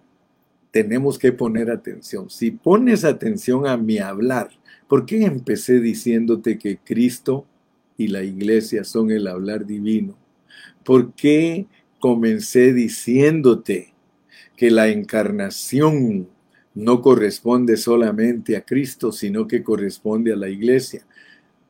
tenemos 0.70 1.18
que 1.18 1.32
poner 1.32 1.70
atención. 1.70 2.28
Si 2.30 2.50
pones 2.50 3.04
atención 3.04 3.66
a 3.66 3.76
mi 3.76 3.98
hablar, 3.98 4.50
¿por 4.88 5.06
qué 5.06 5.24
empecé 5.24 5.80
diciéndote 5.80 6.58
que 6.58 6.78
Cristo 6.78 7.46
y 7.96 8.08
la 8.08 8.22
iglesia 8.22 8.84
son 8.84 9.10
el 9.10 9.28
hablar 9.28 9.66
divino? 9.66 10.16
¿Por 10.84 11.14
qué 11.14 11.66
comencé 12.00 12.74
diciéndote 12.74 13.94
que 14.56 14.70
la 14.70 14.88
encarnación 14.88 16.28
no 16.74 17.00
corresponde 17.00 17.76
solamente 17.76 18.56
a 18.56 18.64
Cristo, 18.64 19.12
sino 19.12 19.46
que 19.46 19.62
corresponde 19.62 20.32
a 20.32 20.36
la 20.36 20.48
iglesia? 20.48 21.06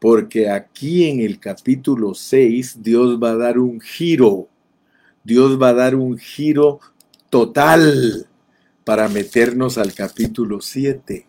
Porque 0.00 0.48
aquí 0.50 1.08
en 1.08 1.20
el 1.20 1.38
capítulo 1.38 2.14
6 2.14 2.82
Dios 2.82 3.22
va 3.22 3.30
a 3.30 3.36
dar 3.36 3.58
un 3.58 3.80
giro 3.80 4.48
Dios 5.24 5.60
va 5.60 5.70
a 5.70 5.74
dar 5.74 5.94
un 5.94 6.18
giro 6.18 6.80
total 7.30 8.26
para 8.84 9.08
meternos 9.08 9.78
al 9.78 9.94
capítulo 9.94 10.60
7. 10.60 11.26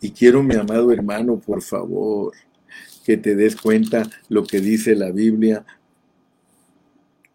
Y 0.00 0.10
quiero, 0.10 0.42
mi 0.42 0.56
amado 0.56 0.90
hermano, 0.90 1.38
por 1.38 1.62
favor, 1.62 2.32
que 3.04 3.16
te 3.16 3.36
des 3.36 3.54
cuenta 3.54 4.10
lo 4.28 4.42
que 4.42 4.60
dice 4.60 4.96
la 4.96 5.12
Biblia 5.12 5.64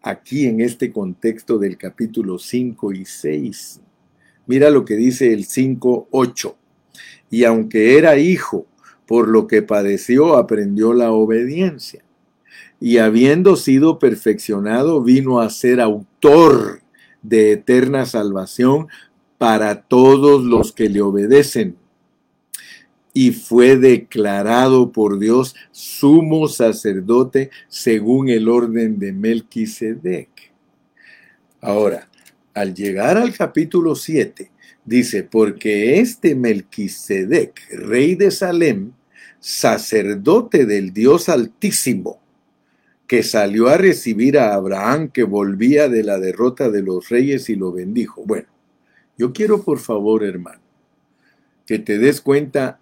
aquí 0.02 0.44
en 0.44 0.60
este 0.60 0.92
contexto 0.92 1.58
del 1.58 1.78
capítulo 1.78 2.38
5 2.38 2.92
y 2.92 3.06
6. 3.06 3.80
Mira 4.46 4.68
lo 4.68 4.84
que 4.84 4.96
dice 4.96 5.32
el 5.32 5.46
5, 5.46 6.08
8. 6.10 6.56
Y 7.30 7.44
aunque 7.44 7.96
era 7.96 8.18
hijo, 8.18 8.66
por 9.06 9.26
lo 9.26 9.46
que 9.46 9.62
padeció, 9.62 10.36
aprendió 10.36 10.92
la 10.92 11.12
obediencia 11.12 12.05
y 12.80 12.98
habiendo 12.98 13.56
sido 13.56 13.98
perfeccionado, 13.98 15.02
vino 15.02 15.40
a 15.40 15.50
ser 15.50 15.80
autor 15.80 16.82
de 17.22 17.52
eterna 17.52 18.06
salvación 18.06 18.88
para 19.38 19.82
todos 19.82 20.44
los 20.44 20.72
que 20.72 20.88
le 20.88 21.00
obedecen. 21.00 21.76
Y 23.12 23.32
fue 23.32 23.76
declarado 23.76 24.92
por 24.92 25.18
Dios 25.18 25.54
sumo 25.72 26.48
sacerdote 26.48 27.50
según 27.68 28.28
el 28.28 28.48
orden 28.48 28.98
de 28.98 29.12
Melquisedec. 29.12 30.28
Ahora, 31.62 32.08
al 32.52 32.74
llegar 32.74 33.16
al 33.16 33.32
capítulo 33.32 33.94
7, 33.96 34.50
dice, 34.84 35.22
porque 35.22 35.98
este 35.98 36.34
Melquisedec, 36.34 37.58
rey 37.70 38.14
de 38.14 38.30
Salem, 38.30 38.92
sacerdote 39.40 40.66
del 40.66 40.92
Dios 40.92 41.30
Altísimo, 41.30 42.20
que 43.06 43.22
salió 43.22 43.68
a 43.68 43.76
recibir 43.76 44.38
a 44.38 44.54
Abraham 44.54 45.10
que 45.10 45.22
volvía 45.22 45.88
de 45.88 46.02
la 46.02 46.18
derrota 46.18 46.70
de 46.70 46.82
los 46.82 47.08
reyes 47.08 47.48
y 47.48 47.54
lo 47.54 47.72
bendijo. 47.72 48.24
Bueno, 48.24 48.48
yo 49.16 49.32
quiero 49.32 49.62
por 49.62 49.78
favor, 49.78 50.24
hermano, 50.24 50.60
que 51.66 51.78
te 51.78 51.98
des 51.98 52.20
cuenta 52.20 52.80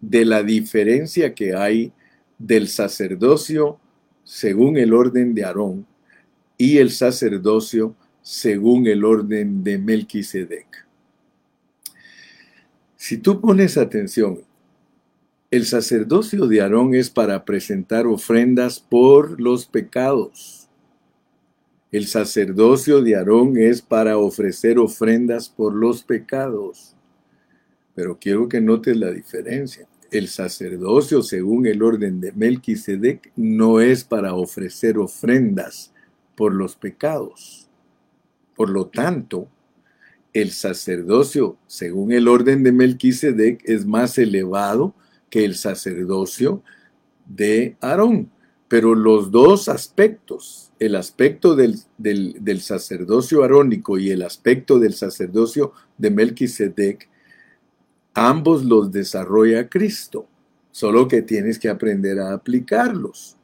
de 0.00 0.24
la 0.24 0.42
diferencia 0.42 1.34
que 1.34 1.54
hay 1.54 1.92
del 2.38 2.68
sacerdocio 2.68 3.78
según 4.24 4.76
el 4.76 4.92
orden 4.92 5.34
de 5.34 5.44
Aarón 5.44 5.86
y 6.58 6.78
el 6.78 6.90
sacerdocio 6.90 7.94
según 8.20 8.86
el 8.86 9.04
orden 9.04 9.62
de 9.62 9.78
Melquisedec. 9.78 10.86
Si 12.96 13.18
tú 13.18 13.40
pones 13.40 13.78
atención 13.78 14.40
el 15.50 15.64
sacerdocio 15.64 16.46
de 16.46 16.60
Aarón 16.60 16.94
es 16.94 17.08
para 17.08 17.44
presentar 17.44 18.06
ofrendas 18.06 18.80
por 18.80 19.40
los 19.40 19.66
pecados. 19.66 20.68
El 21.92 22.06
sacerdocio 22.08 23.00
de 23.00 23.14
Aarón 23.14 23.56
es 23.56 23.80
para 23.80 24.18
ofrecer 24.18 24.78
ofrendas 24.78 25.48
por 25.48 25.72
los 25.74 26.02
pecados. 26.02 26.96
Pero 27.94 28.18
quiero 28.18 28.48
que 28.48 28.60
notes 28.60 28.96
la 28.96 29.12
diferencia. 29.12 29.86
El 30.10 30.26
sacerdocio, 30.28 31.22
según 31.22 31.66
el 31.66 31.82
orden 31.82 32.20
de 32.20 32.32
Melquisedec, 32.32 33.32
no 33.36 33.80
es 33.80 34.02
para 34.02 34.34
ofrecer 34.34 34.98
ofrendas 34.98 35.92
por 36.34 36.52
los 36.52 36.74
pecados. 36.74 37.68
Por 38.56 38.70
lo 38.70 38.88
tanto, 38.88 39.48
el 40.32 40.50
sacerdocio, 40.50 41.56
según 41.66 42.12
el 42.12 42.26
orden 42.26 42.64
de 42.64 42.72
Melquisedec, 42.72 43.62
es 43.64 43.86
más 43.86 44.18
elevado 44.18 44.94
que 45.30 45.44
el 45.44 45.54
sacerdocio 45.54 46.62
de 47.26 47.76
Aarón. 47.80 48.30
Pero 48.68 48.94
los 48.94 49.30
dos 49.30 49.68
aspectos, 49.68 50.72
el 50.80 50.96
aspecto 50.96 51.54
del, 51.54 51.78
del, 51.98 52.60
sacerdocio 52.60 53.44
arónico 53.44 53.96
y 53.96 54.10
el 54.10 54.22
aspecto 54.22 54.80
del 54.80 54.94
sacerdocio 54.94 55.72
de 55.98 56.10
Melquisedec, 56.10 57.08
ambos 58.14 58.64
los 58.64 58.90
desarrolla 58.90 59.68
Cristo, 59.68 60.26
solo 60.72 61.06
que 61.06 61.22
tienes 61.22 61.60
que 61.60 61.68
aprender 61.68 62.18
a 62.18 62.32
aplicarlos. 62.32 63.36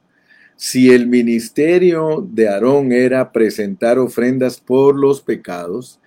Si 0.57 0.91
el 0.91 1.07
ministerio 1.07 2.27
de 2.29 2.49
Aarón 2.49 2.91
era 2.91 3.31
presentar 3.31 3.99
ofrendas 3.99 4.59
por 4.59 4.99
los 4.99 5.21
pecados, 5.21 5.99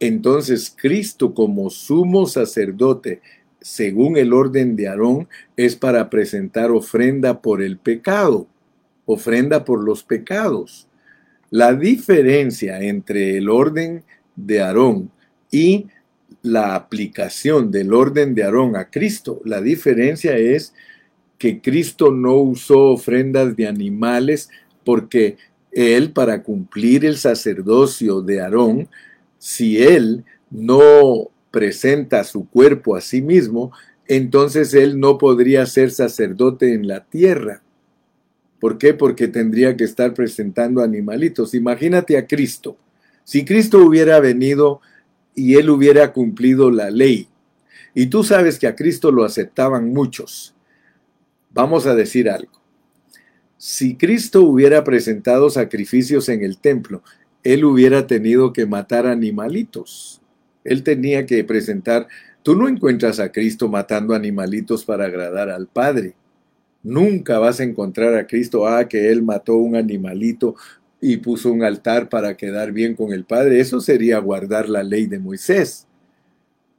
entonces 0.00 0.74
Cristo 0.76 1.32
como 1.32 1.70
sumo 1.70 2.26
sacerdote 2.26 3.22
según 3.64 4.18
el 4.18 4.34
orden 4.34 4.76
de 4.76 4.88
Aarón, 4.88 5.26
es 5.56 5.74
para 5.74 6.10
presentar 6.10 6.70
ofrenda 6.70 7.40
por 7.40 7.62
el 7.62 7.78
pecado, 7.78 8.46
ofrenda 9.06 9.64
por 9.64 9.82
los 9.82 10.04
pecados. 10.04 10.86
La 11.48 11.72
diferencia 11.72 12.82
entre 12.82 13.38
el 13.38 13.48
orden 13.48 14.04
de 14.36 14.60
Aarón 14.60 15.10
y 15.50 15.86
la 16.42 16.74
aplicación 16.74 17.70
del 17.70 17.94
orden 17.94 18.34
de 18.34 18.44
Aarón 18.44 18.76
a 18.76 18.90
Cristo, 18.90 19.40
la 19.46 19.62
diferencia 19.62 20.36
es 20.36 20.74
que 21.38 21.62
Cristo 21.62 22.10
no 22.10 22.36
usó 22.36 22.90
ofrendas 22.90 23.56
de 23.56 23.66
animales 23.66 24.50
porque 24.84 25.38
él 25.72 26.12
para 26.12 26.42
cumplir 26.42 27.06
el 27.06 27.16
sacerdocio 27.16 28.20
de 28.20 28.42
Aarón, 28.42 28.88
si 29.38 29.82
él 29.82 30.22
no 30.50 31.30
presenta 31.54 32.24
su 32.24 32.48
cuerpo 32.48 32.96
a 32.96 33.00
sí 33.00 33.22
mismo, 33.22 33.70
entonces 34.08 34.74
él 34.74 34.98
no 34.98 35.18
podría 35.18 35.64
ser 35.66 35.92
sacerdote 35.92 36.74
en 36.74 36.88
la 36.88 37.04
tierra. 37.04 37.62
¿Por 38.58 38.76
qué? 38.76 38.92
Porque 38.92 39.28
tendría 39.28 39.76
que 39.76 39.84
estar 39.84 40.14
presentando 40.14 40.82
animalitos. 40.82 41.54
Imagínate 41.54 42.18
a 42.18 42.26
Cristo. 42.26 42.76
Si 43.22 43.44
Cristo 43.44 43.78
hubiera 43.78 44.18
venido 44.18 44.80
y 45.36 45.54
él 45.54 45.70
hubiera 45.70 46.12
cumplido 46.12 46.72
la 46.72 46.90
ley. 46.90 47.28
Y 47.94 48.06
tú 48.06 48.24
sabes 48.24 48.58
que 48.58 48.66
a 48.66 48.74
Cristo 48.74 49.12
lo 49.12 49.24
aceptaban 49.24 49.92
muchos. 49.92 50.56
Vamos 51.52 51.86
a 51.86 51.94
decir 51.94 52.28
algo. 52.28 52.60
Si 53.58 53.94
Cristo 53.94 54.42
hubiera 54.42 54.82
presentado 54.82 55.50
sacrificios 55.50 56.28
en 56.28 56.42
el 56.42 56.58
templo, 56.58 57.04
él 57.44 57.64
hubiera 57.64 58.08
tenido 58.08 58.52
que 58.52 58.66
matar 58.66 59.06
animalitos. 59.06 60.20
Él 60.64 60.82
tenía 60.82 61.26
que 61.26 61.44
presentar, 61.44 62.08
tú 62.42 62.56
no 62.56 62.66
encuentras 62.66 63.20
a 63.20 63.30
Cristo 63.30 63.68
matando 63.68 64.14
animalitos 64.14 64.84
para 64.84 65.04
agradar 65.04 65.50
al 65.50 65.68
Padre. 65.68 66.14
Nunca 66.82 67.38
vas 67.38 67.60
a 67.60 67.64
encontrar 67.64 68.14
a 68.14 68.26
Cristo, 68.26 68.66
ah, 68.66 68.88
que 68.88 69.10
Él 69.10 69.22
mató 69.22 69.56
un 69.56 69.76
animalito 69.76 70.56
y 71.00 71.18
puso 71.18 71.52
un 71.52 71.62
altar 71.62 72.08
para 72.08 72.36
quedar 72.36 72.72
bien 72.72 72.94
con 72.94 73.12
el 73.12 73.24
Padre. 73.24 73.60
Eso 73.60 73.80
sería 73.80 74.18
guardar 74.18 74.68
la 74.68 74.82
ley 74.82 75.06
de 75.06 75.18
Moisés. 75.18 75.86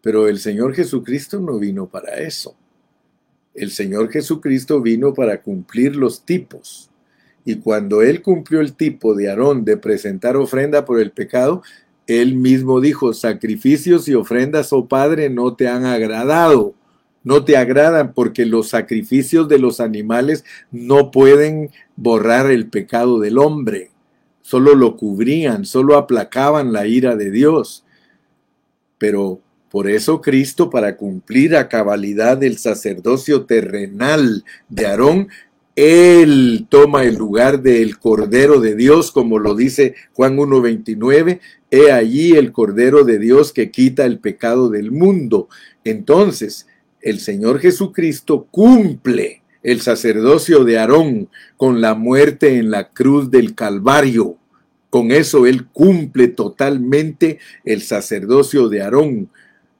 Pero 0.01 0.27
el 0.27 0.39
Señor 0.39 0.73
Jesucristo 0.73 1.39
no 1.39 1.57
vino 1.59 1.87
para 1.87 2.15
eso. 2.15 2.55
El 3.53 3.71
Señor 3.71 4.11
Jesucristo 4.11 4.81
vino 4.81 5.13
para 5.13 5.41
cumplir 5.41 5.95
los 5.95 6.25
tipos. 6.25 6.89
Y 7.43 7.57
cuando 7.57 8.01
Él 8.01 8.21
cumplió 8.21 8.61
el 8.61 8.73
tipo 8.73 9.15
de 9.15 9.29
Aarón 9.29 9.63
de 9.63 9.77
presentar 9.77 10.35
ofrenda 10.35 10.85
por 10.85 10.99
el 10.99 11.11
pecado, 11.11 11.63
Él 12.07 12.35
mismo 12.35 12.81
dijo, 12.81 13.13
sacrificios 13.13 14.07
y 14.07 14.13
ofrendas, 14.13 14.71
oh 14.73 14.87
Padre, 14.87 15.29
no 15.29 15.55
te 15.55 15.67
han 15.67 15.85
agradado 15.85 16.75
no 17.23 17.43
te 17.43 17.57
agradan 17.57 18.13
porque 18.13 18.45
los 18.45 18.69
sacrificios 18.69 19.49
de 19.49 19.57
los 19.57 19.79
animales 19.79 20.45
no 20.69 21.09
pueden 21.09 21.71
borrar 21.95 22.51
el 22.51 22.67
pecado 22.69 23.19
del 23.19 23.39
hombre 23.39 23.89
solo 24.45 24.75
lo 24.75 24.95
cubrían, 24.95 25.65
solo 25.65 25.97
aplacaban 25.97 26.71
la 26.71 26.85
ira 26.85 27.15
de 27.15 27.31
Dios. 27.31 27.83
Pero 28.99 29.41
por 29.71 29.89
eso 29.89 30.21
Cristo, 30.21 30.69
para 30.69 30.97
cumplir 30.97 31.55
a 31.55 31.67
cabalidad 31.67 32.43
el 32.43 32.59
sacerdocio 32.59 33.45
terrenal 33.45 34.45
de 34.69 34.85
Aarón, 34.85 35.29
él 35.75 36.67
toma 36.69 37.03
el 37.03 37.15
lugar 37.15 37.61
del 37.61 37.99
Cordero 37.99 38.61
de 38.61 38.75
Dios, 38.75 39.11
como 39.11 39.39
lo 39.39 39.55
dice 39.55 39.95
Juan 40.13 40.37
1.29, 40.37 41.41
he 41.69 41.91
allí 41.91 42.31
el 42.31 42.53
Cordero 42.53 43.03
de 43.03 43.19
Dios 43.19 43.51
que 43.51 43.71
quita 43.71 44.05
el 44.05 44.19
pecado 44.19 44.69
del 44.69 44.91
mundo. 44.91 45.49
Entonces, 45.83 46.67
el 47.01 47.19
Señor 47.19 47.59
Jesucristo 47.59 48.47
cumple 48.49 49.41
el 49.63 49.81
sacerdocio 49.81 50.63
de 50.63 50.77
Aarón 50.77 51.29
con 51.57 51.81
la 51.81 51.93
muerte 51.93 52.57
en 52.57 52.71
la 52.71 52.89
cruz 52.89 53.29
del 53.29 53.53
Calvario. 53.53 54.37
Con 54.89 55.11
eso 55.11 55.45
él 55.45 55.65
cumple 55.65 56.29
totalmente 56.29 57.39
el 57.65 57.81
sacerdocio 57.81 58.69
de 58.69 58.81
Aarón. 58.81 59.29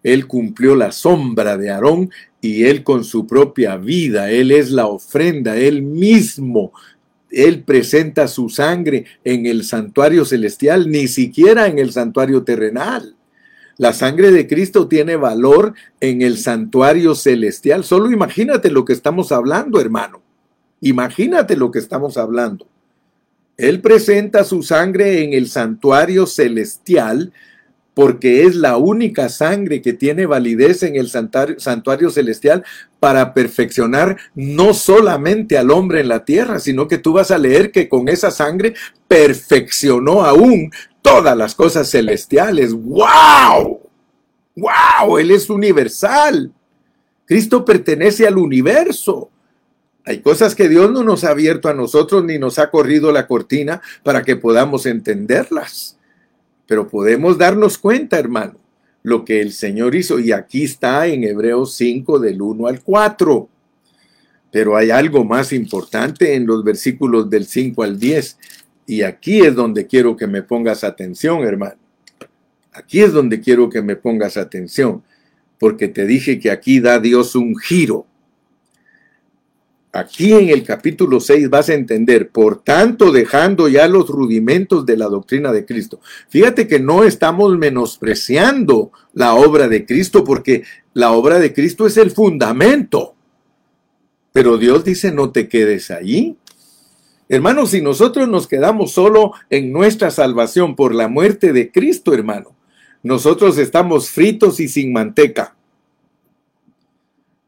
Él 0.05 0.27
cumplió 0.27 0.75
la 0.75 0.91
sombra 0.91 1.57
de 1.57 1.71
Aarón 1.71 2.11
y 2.39 2.65
él 2.65 2.83
con 2.83 3.03
su 3.03 3.25
propia 3.25 3.75
vida, 3.75 4.29
él 4.29 4.51
es 4.51 4.69
la 4.69 4.85
ofrenda, 4.85 5.57
él 5.57 5.81
mismo 5.81 6.71
él 7.31 7.63
presenta 7.63 8.27
su 8.29 8.49
sangre 8.49 9.05
en 9.25 9.45
el 9.45 9.65
santuario 9.65 10.23
celestial, 10.23 10.89
ni 10.89 11.09
siquiera 11.09 11.67
en 11.67 11.79
el 11.79 11.91
santuario 11.91 12.43
terrenal. 12.43 13.15
La 13.77 13.91
sangre 13.91 14.31
de 14.31 14.47
Cristo 14.47 14.87
tiene 14.87 15.17
valor 15.17 15.73
en 15.99 16.21
el 16.21 16.37
santuario 16.37 17.13
celestial. 17.13 17.83
Solo 17.83 18.09
imagínate 18.09 18.71
lo 18.71 18.85
que 18.85 18.93
estamos 18.93 19.33
hablando, 19.33 19.81
hermano. 19.81 20.21
Imagínate 20.79 21.57
lo 21.57 21.71
que 21.71 21.79
estamos 21.79 22.15
hablando. 22.15 22.67
Él 23.57 23.81
presenta 23.81 24.45
su 24.45 24.63
sangre 24.63 25.23
en 25.23 25.33
el 25.33 25.49
santuario 25.49 26.27
celestial 26.27 27.33
porque 27.95 28.43
es 28.43 28.55
la 28.55 28.77
única 28.77 29.29
sangre 29.29 29.81
que 29.81 29.93
tiene 29.93 30.25
validez 30.25 30.83
en 30.83 30.97
el 30.97 31.09
santuario, 31.09 32.11
celestial 32.11 32.63
para 32.99 33.33
perfeccionar 33.33 34.17
no 34.35 34.73
solamente 34.73 35.57
al 35.57 35.71
hombre 35.71 36.01
en 36.01 36.09
la 36.09 36.25
tierra, 36.25 36.59
sino 36.59 36.89
que 36.89 36.97
tú 36.97 37.13
vas 37.13 37.31
a 37.31 37.37
leer 37.37 37.71
que 37.71 37.87
con 37.87 38.09
esa 38.09 38.31
sangre 38.31 38.75
perfeccionó 39.07 40.25
aún 40.25 40.71
todas 41.01 41.37
las 41.37 41.55
cosas 41.55 41.89
celestiales. 41.89 42.73
¡Wow! 42.73 43.79
¡Wow! 44.57 45.17
Él 45.17 45.31
es 45.31 45.49
universal. 45.49 46.51
Cristo 47.25 47.63
pertenece 47.63 48.27
al 48.27 48.37
universo. 48.37 49.29
Hay 50.05 50.19
cosas 50.19 50.53
que 50.53 50.67
Dios 50.67 50.91
no 50.91 51.01
nos 51.03 51.23
ha 51.23 51.29
abierto 51.29 51.69
a 51.69 51.73
nosotros 51.73 52.25
ni 52.25 52.37
nos 52.37 52.59
ha 52.59 52.69
corrido 52.69 53.13
la 53.13 53.25
cortina 53.25 53.81
para 54.03 54.21
que 54.21 54.35
podamos 54.35 54.85
entenderlas. 54.85 55.94
Pero 56.67 56.87
podemos 56.87 57.37
darnos 57.37 57.77
cuenta, 57.77 58.17
hermano, 58.17 58.55
lo 59.03 59.23
que 59.23 59.41
el 59.41 59.51
Señor 59.51 59.95
hizo. 59.95 60.19
Y 60.19 60.31
aquí 60.31 60.63
está 60.63 61.07
en 61.07 61.23
Hebreos 61.23 61.75
5 61.75 62.19
del 62.19 62.41
1 62.41 62.67
al 62.67 62.81
4. 62.81 63.49
Pero 64.51 64.75
hay 64.75 64.89
algo 64.89 65.23
más 65.23 65.53
importante 65.53 66.33
en 66.33 66.47
los 66.47 66.63
versículos 66.63 67.29
del 67.29 67.45
5 67.45 67.83
al 67.83 67.99
10. 67.99 68.37
Y 68.87 69.01
aquí 69.01 69.41
es 69.41 69.55
donde 69.55 69.87
quiero 69.87 70.15
que 70.15 70.27
me 70.27 70.43
pongas 70.43 70.83
atención, 70.83 71.43
hermano. 71.43 71.77
Aquí 72.75 73.01
es 73.01 73.13
donde 73.13 73.39
quiero 73.39 73.69
que 73.69 73.81
me 73.81 73.95
pongas 73.95 74.35
atención, 74.35 75.01
porque 75.59 75.87
te 75.87 76.05
dije 76.05 76.39
que 76.39 76.51
aquí 76.51 76.81
da 76.81 76.99
Dios 76.99 77.33
un 77.35 77.55
giro. 77.57 78.05
Aquí 79.95 80.33
en 80.33 80.49
el 80.49 80.65
capítulo 80.65 81.21
6 81.21 81.49
vas 81.49 81.69
a 81.69 81.73
entender, 81.73 82.27
por 82.27 82.61
tanto, 82.61 83.13
dejando 83.13 83.69
ya 83.69 83.87
los 83.87 84.09
rudimentos 84.09 84.85
de 84.85 84.97
la 84.97 85.05
doctrina 85.05 85.53
de 85.53 85.65
Cristo. 85.65 86.01
Fíjate 86.27 86.67
que 86.67 86.81
no 86.81 87.05
estamos 87.05 87.57
menospreciando 87.57 88.91
la 89.13 89.35
obra 89.35 89.69
de 89.69 89.85
Cristo, 89.85 90.25
porque 90.25 90.63
la 90.93 91.13
obra 91.13 91.39
de 91.39 91.53
Cristo 91.53 91.87
es 91.87 91.95
el 91.95 92.11
fundamento. 92.11 93.15
Pero 94.33 94.57
Dios 94.57 94.83
dice, 94.83 95.13
no 95.13 95.31
te 95.31 95.47
quedes 95.47 95.89
ahí. 95.89 96.35
Hermanos, 97.29 97.69
si 97.69 97.81
nosotros 97.81 98.27
nos 98.27 98.47
quedamos 98.47 98.91
solo 98.91 99.31
en 99.49 99.71
nuestra 99.71 100.11
salvación 100.11 100.75
por 100.75 100.93
la 100.93 101.07
muerte 101.07 101.53
de 101.53 101.71
Cristo, 101.71 102.13
hermano, 102.13 102.53
nosotros 103.01 103.57
estamos 103.57 104.09
fritos 104.09 104.59
y 104.59 104.67
sin 104.67 104.91
manteca. 104.91 105.54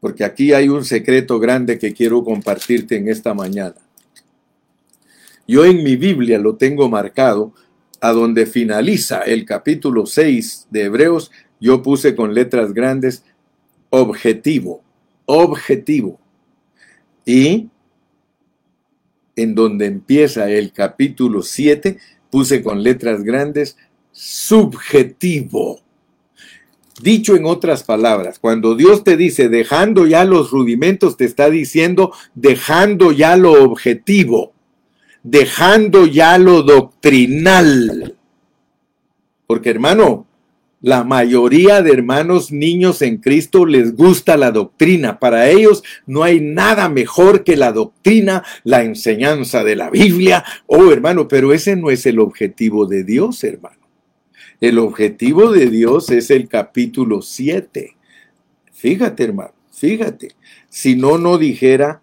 Porque 0.00 0.24
aquí 0.24 0.52
hay 0.52 0.68
un 0.68 0.84
secreto 0.84 1.38
grande 1.38 1.78
que 1.78 1.92
quiero 1.92 2.22
compartirte 2.24 2.96
en 2.96 3.08
esta 3.08 3.34
mañana. 3.34 3.74
Yo 5.46 5.64
en 5.64 5.82
mi 5.82 5.96
Biblia 5.96 6.38
lo 6.38 6.56
tengo 6.56 6.88
marcado 6.88 7.52
a 8.00 8.12
donde 8.12 8.46
finaliza 8.46 9.22
el 9.22 9.44
capítulo 9.44 10.06
6 10.06 10.68
de 10.70 10.82
Hebreos, 10.84 11.30
yo 11.60 11.82
puse 11.82 12.14
con 12.14 12.34
letras 12.34 12.72
grandes 12.72 13.24
objetivo, 13.90 14.82
objetivo. 15.26 16.20
Y 17.24 17.68
en 19.36 19.54
donde 19.54 19.86
empieza 19.86 20.50
el 20.50 20.72
capítulo 20.72 21.42
7, 21.42 21.98
puse 22.30 22.62
con 22.62 22.82
letras 22.82 23.22
grandes, 23.22 23.76
subjetivo. 24.12 25.80
Dicho 27.00 27.36
en 27.36 27.44
otras 27.44 27.84
palabras, 27.84 28.38
cuando 28.40 28.74
Dios 28.74 29.04
te 29.04 29.16
dice 29.16 29.48
dejando 29.48 30.06
ya 30.06 30.24
los 30.24 30.50
rudimentos, 30.50 31.16
te 31.16 31.24
está 31.24 31.48
diciendo 31.48 32.12
dejando 32.34 33.12
ya 33.12 33.36
lo 33.36 33.62
objetivo, 33.62 34.52
dejando 35.22 36.06
ya 36.06 36.38
lo 36.38 36.62
doctrinal. 36.62 38.16
Porque 39.46 39.70
hermano, 39.70 40.26
la 40.80 41.04
mayoría 41.04 41.82
de 41.82 41.92
hermanos 41.92 42.52
niños 42.52 43.02
en 43.02 43.18
Cristo 43.18 43.64
les 43.64 43.96
gusta 43.96 44.36
la 44.36 44.50
doctrina. 44.50 45.18
Para 45.18 45.48
ellos 45.50 45.82
no 46.06 46.22
hay 46.22 46.40
nada 46.40 46.88
mejor 46.88 47.44
que 47.44 47.56
la 47.56 47.72
doctrina, 47.72 48.44
la 48.64 48.82
enseñanza 48.82 49.64
de 49.64 49.76
la 49.76 49.90
Biblia. 49.90 50.44
Oh, 50.66 50.92
hermano, 50.92 51.26
pero 51.28 51.52
ese 51.52 51.76
no 51.76 51.90
es 51.90 52.06
el 52.06 52.18
objetivo 52.20 52.86
de 52.86 53.04
Dios, 53.04 53.42
hermano. 53.42 53.77
El 54.60 54.78
objetivo 54.78 55.52
de 55.52 55.68
Dios 55.70 56.10
es 56.10 56.30
el 56.30 56.48
capítulo 56.48 57.22
7. 57.22 57.96
Fíjate, 58.72 59.22
hermano, 59.22 59.52
fíjate. 59.70 60.32
Si 60.68 60.96
no, 60.96 61.16
no 61.16 61.38
dijera 61.38 62.02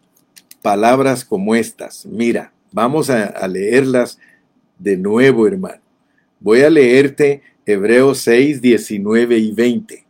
palabras 0.61 1.25
como 1.25 1.53
estas. 1.53 2.05
Mira, 2.05 2.53
vamos 2.71 3.09
a, 3.09 3.45
leerlas 3.49 4.19
de 4.79 4.95
nuevo, 4.95 5.47
hermano. 5.47 5.81
Voy 6.39 6.61
a 6.61 6.69
leerte 6.69 7.41
Hebreos 7.65 8.19
6, 8.19 8.61
19 8.61 9.37
y 9.37 9.51
20. 9.51 10.05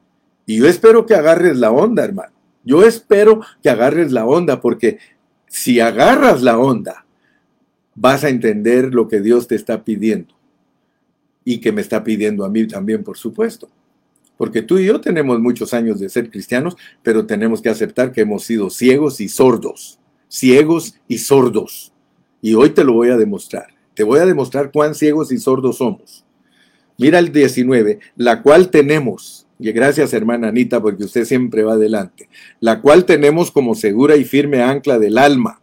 Y 0.45 0.57
yo 0.57 0.67
espero 0.67 1.07
que 1.07 1.15
agarres 1.15 1.57
la 1.57 1.71
onda, 1.71 2.03
hermano. 2.03 2.33
Yo 2.63 2.83
espero 2.83 3.41
que 3.63 3.71
agarres 3.71 4.11
la 4.11 4.25
onda, 4.25 4.61
porque 4.61 4.99
si 5.47 5.79
agarras 5.79 6.43
la 6.43 6.59
onda, 6.59 7.07
vas 7.95 8.23
a 8.23 8.29
entender 8.29 8.93
lo 8.93 9.07
que 9.07 9.19
Dios 9.19 9.47
te 9.47 9.55
está 9.55 9.83
pidiendo. 9.83 10.34
Y 11.45 11.59
que 11.59 11.71
me 11.71 11.79
está 11.79 12.03
pidiendo 12.03 12.43
a 12.43 12.49
mí 12.49 12.67
también, 12.67 13.03
por 13.03 13.17
supuesto. 13.17 13.69
Porque 14.35 14.61
tú 14.61 14.77
y 14.77 14.85
yo 14.85 14.99
tenemos 14.99 15.39
muchos 15.39 15.73
años 15.73 15.99
de 15.99 16.09
ser 16.09 16.29
cristianos, 16.29 16.75
pero 17.01 17.25
tenemos 17.25 17.61
que 17.61 17.69
aceptar 17.69 18.11
que 18.11 18.21
hemos 18.21 18.43
sido 18.43 18.69
ciegos 18.69 19.21
y 19.21 19.29
sordos. 19.29 19.99
Ciegos 20.27 20.95
y 21.07 21.19
sordos. 21.19 21.93
Y 22.41 22.55
hoy 22.55 22.71
te 22.71 22.83
lo 22.83 22.93
voy 22.93 23.09
a 23.09 23.17
demostrar. 23.17 23.67
Te 23.93 24.03
voy 24.03 24.19
a 24.19 24.25
demostrar 24.25 24.71
cuán 24.71 24.93
ciegos 24.93 25.31
y 25.31 25.37
sordos 25.37 25.77
somos. 25.77 26.25
Mira 26.97 27.19
el 27.19 27.31
19, 27.31 27.99
la 28.15 28.41
cual 28.41 28.69
tenemos, 28.69 29.47
y 29.59 29.71
gracias 29.71 30.13
hermana 30.13 30.49
Anita 30.49 30.81
porque 30.81 31.03
usted 31.03 31.25
siempre 31.25 31.63
va 31.63 31.73
adelante, 31.73 32.29
la 32.61 32.81
cual 32.81 33.05
tenemos 33.05 33.51
como 33.51 33.75
segura 33.75 34.15
y 34.15 34.23
firme 34.23 34.61
ancla 34.61 34.97
del 34.97 35.17
alma 35.17 35.61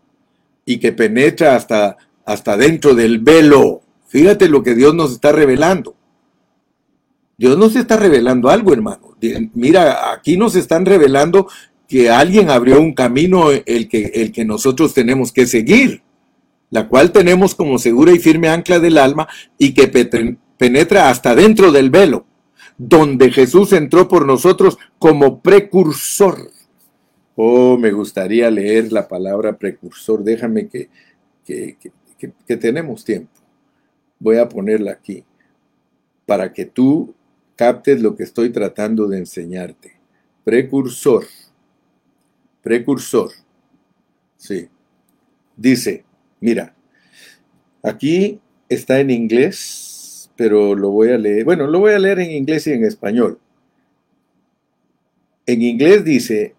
y 0.67 0.79
que 0.79 0.93
penetra 0.93 1.57
hasta, 1.57 1.97
hasta 2.25 2.57
dentro 2.57 2.95
del 2.95 3.19
velo. 3.19 3.83
Fíjate 4.13 4.47
lo 4.47 4.63
que 4.63 4.75
Dios 4.75 4.95
nos 4.95 5.13
está 5.13 5.33
revelando. 5.33 5.97
Dios 7.39 7.57
nos 7.57 7.75
está 7.77 7.97
revelando 7.97 8.51
algo, 8.51 8.75
hermano. 8.75 9.17
Mira, 9.55 10.13
aquí 10.13 10.37
nos 10.37 10.55
están 10.55 10.85
revelando 10.85 11.49
que 11.89 12.11
alguien 12.11 12.51
abrió 12.51 12.79
un 12.79 12.93
camino 12.93 13.51
el 13.51 13.89
que, 13.89 14.13
el 14.15 14.31
que 14.31 14.45
nosotros 14.45 14.93
tenemos 14.93 15.33
que 15.33 15.47
seguir, 15.47 16.03
la 16.69 16.89
cual 16.89 17.11
tenemos 17.11 17.55
como 17.55 17.79
segura 17.79 18.13
y 18.13 18.19
firme 18.19 18.51
ancla 18.51 18.81
del 18.81 18.99
alma 18.99 19.29
y 19.57 19.73
que 19.73 19.89
penetra 20.59 21.09
hasta 21.09 21.35
dentro 21.35 21.73
del 21.73 21.89
velo, 21.89 22.27
donde 22.77 23.31
Jesús 23.31 23.73
entró 23.73 24.09
por 24.09 24.27
nosotros 24.27 24.77
como 24.99 25.41
precursor. 25.41 26.51
Oh, 27.35 27.79
me 27.79 27.93
gustaría 27.93 28.51
leer 28.51 28.93
la 28.93 29.09
palabra 29.09 29.57
precursor. 29.57 30.23
Déjame 30.23 30.69
que, 30.69 30.91
que, 31.47 31.79
que 32.47 32.57
tenemos 32.59 33.07
tiempo. 33.07 33.42
Voy 34.23 34.37
a 34.37 34.49
ponerla 34.49 34.93
aquí 34.93 35.25
para 36.27 36.53
que 36.53 36.65
tú 36.65 37.13
captes 37.57 38.01
lo 38.01 38.15
que 38.15 38.23
estoy 38.23 38.51
tratando 38.51 39.09
de 39.09 39.19
enseñarte. 39.19 39.97
Precursor. 40.45 41.27
Precursor. 42.63 43.33
Sí. 44.37 44.69
Dice, 45.57 46.05
mira, 46.39 46.73
aquí 47.83 48.41
está 48.69 49.01
en 49.01 49.11
inglés, 49.11 50.31
pero 50.37 50.77
lo 50.77 50.91
voy 50.91 51.11
a 51.11 51.19
leer. 51.19 51.45
Bueno, 51.45 51.67
lo 51.67 51.81
voy 51.81 51.93
a 51.93 51.99
leer 51.99 52.21
en 52.21 52.31
inglés 52.31 52.69
y 52.69 52.73
en 52.73 52.85
español. 52.85 53.41
En 55.47 55.63
inglés 55.63 56.05
dice, 56.05 56.55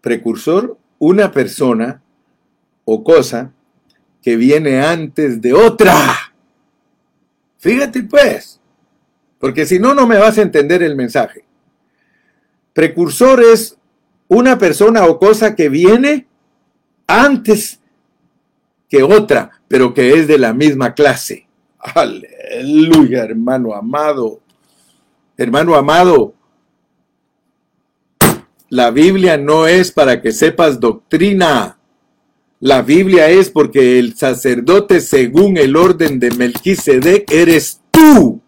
precursor, 0.00 0.78
una 1.00 1.32
persona 1.32 2.00
o 2.84 3.02
cosa 3.02 3.52
que 4.22 4.36
viene 4.36 4.80
antes 4.80 5.42
de 5.42 5.52
otra. 5.52 5.96
Fíjate 7.62 8.02
pues, 8.02 8.60
porque 9.38 9.64
si 9.66 9.78
no, 9.78 9.94
no 9.94 10.04
me 10.04 10.18
vas 10.18 10.36
a 10.36 10.42
entender 10.42 10.82
el 10.82 10.96
mensaje. 10.96 11.44
Precursor 12.72 13.40
es 13.40 13.78
una 14.26 14.58
persona 14.58 15.06
o 15.06 15.20
cosa 15.20 15.54
que 15.54 15.68
viene 15.68 16.26
antes 17.06 17.78
que 18.88 19.04
otra, 19.04 19.62
pero 19.68 19.94
que 19.94 20.14
es 20.14 20.26
de 20.26 20.38
la 20.38 20.52
misma 20.52 20.92
clase. 20.92 21.46
Aleluya, 21.78 23.22
hermano 23.22 23.74
amado. 23.74 24.40
Hermano 25.36 25.76
amado, 25.76 26.34
la 28.70 28.90
Biblia 28.90 29.36
no 29.36 29.68
es 29.68 29.92
para 29.92 30.20
que 30.20 30.32
sepas 30.32 30.80
doctrina. 30.80 31.78
La 32.62 32.82
Biblia 32.82 33.28
es 33.28 33.50
porque 33.50 33.98
el 33.98 34.16
sacerdote 34.16 35.00
según 35.00 35.56
el 35.56 35.74
orden 35.74 36.20
de 36.20 36.30
Melquisedec 36.30 37.28
eres 37.32 37.80
tú. 37.90 38.40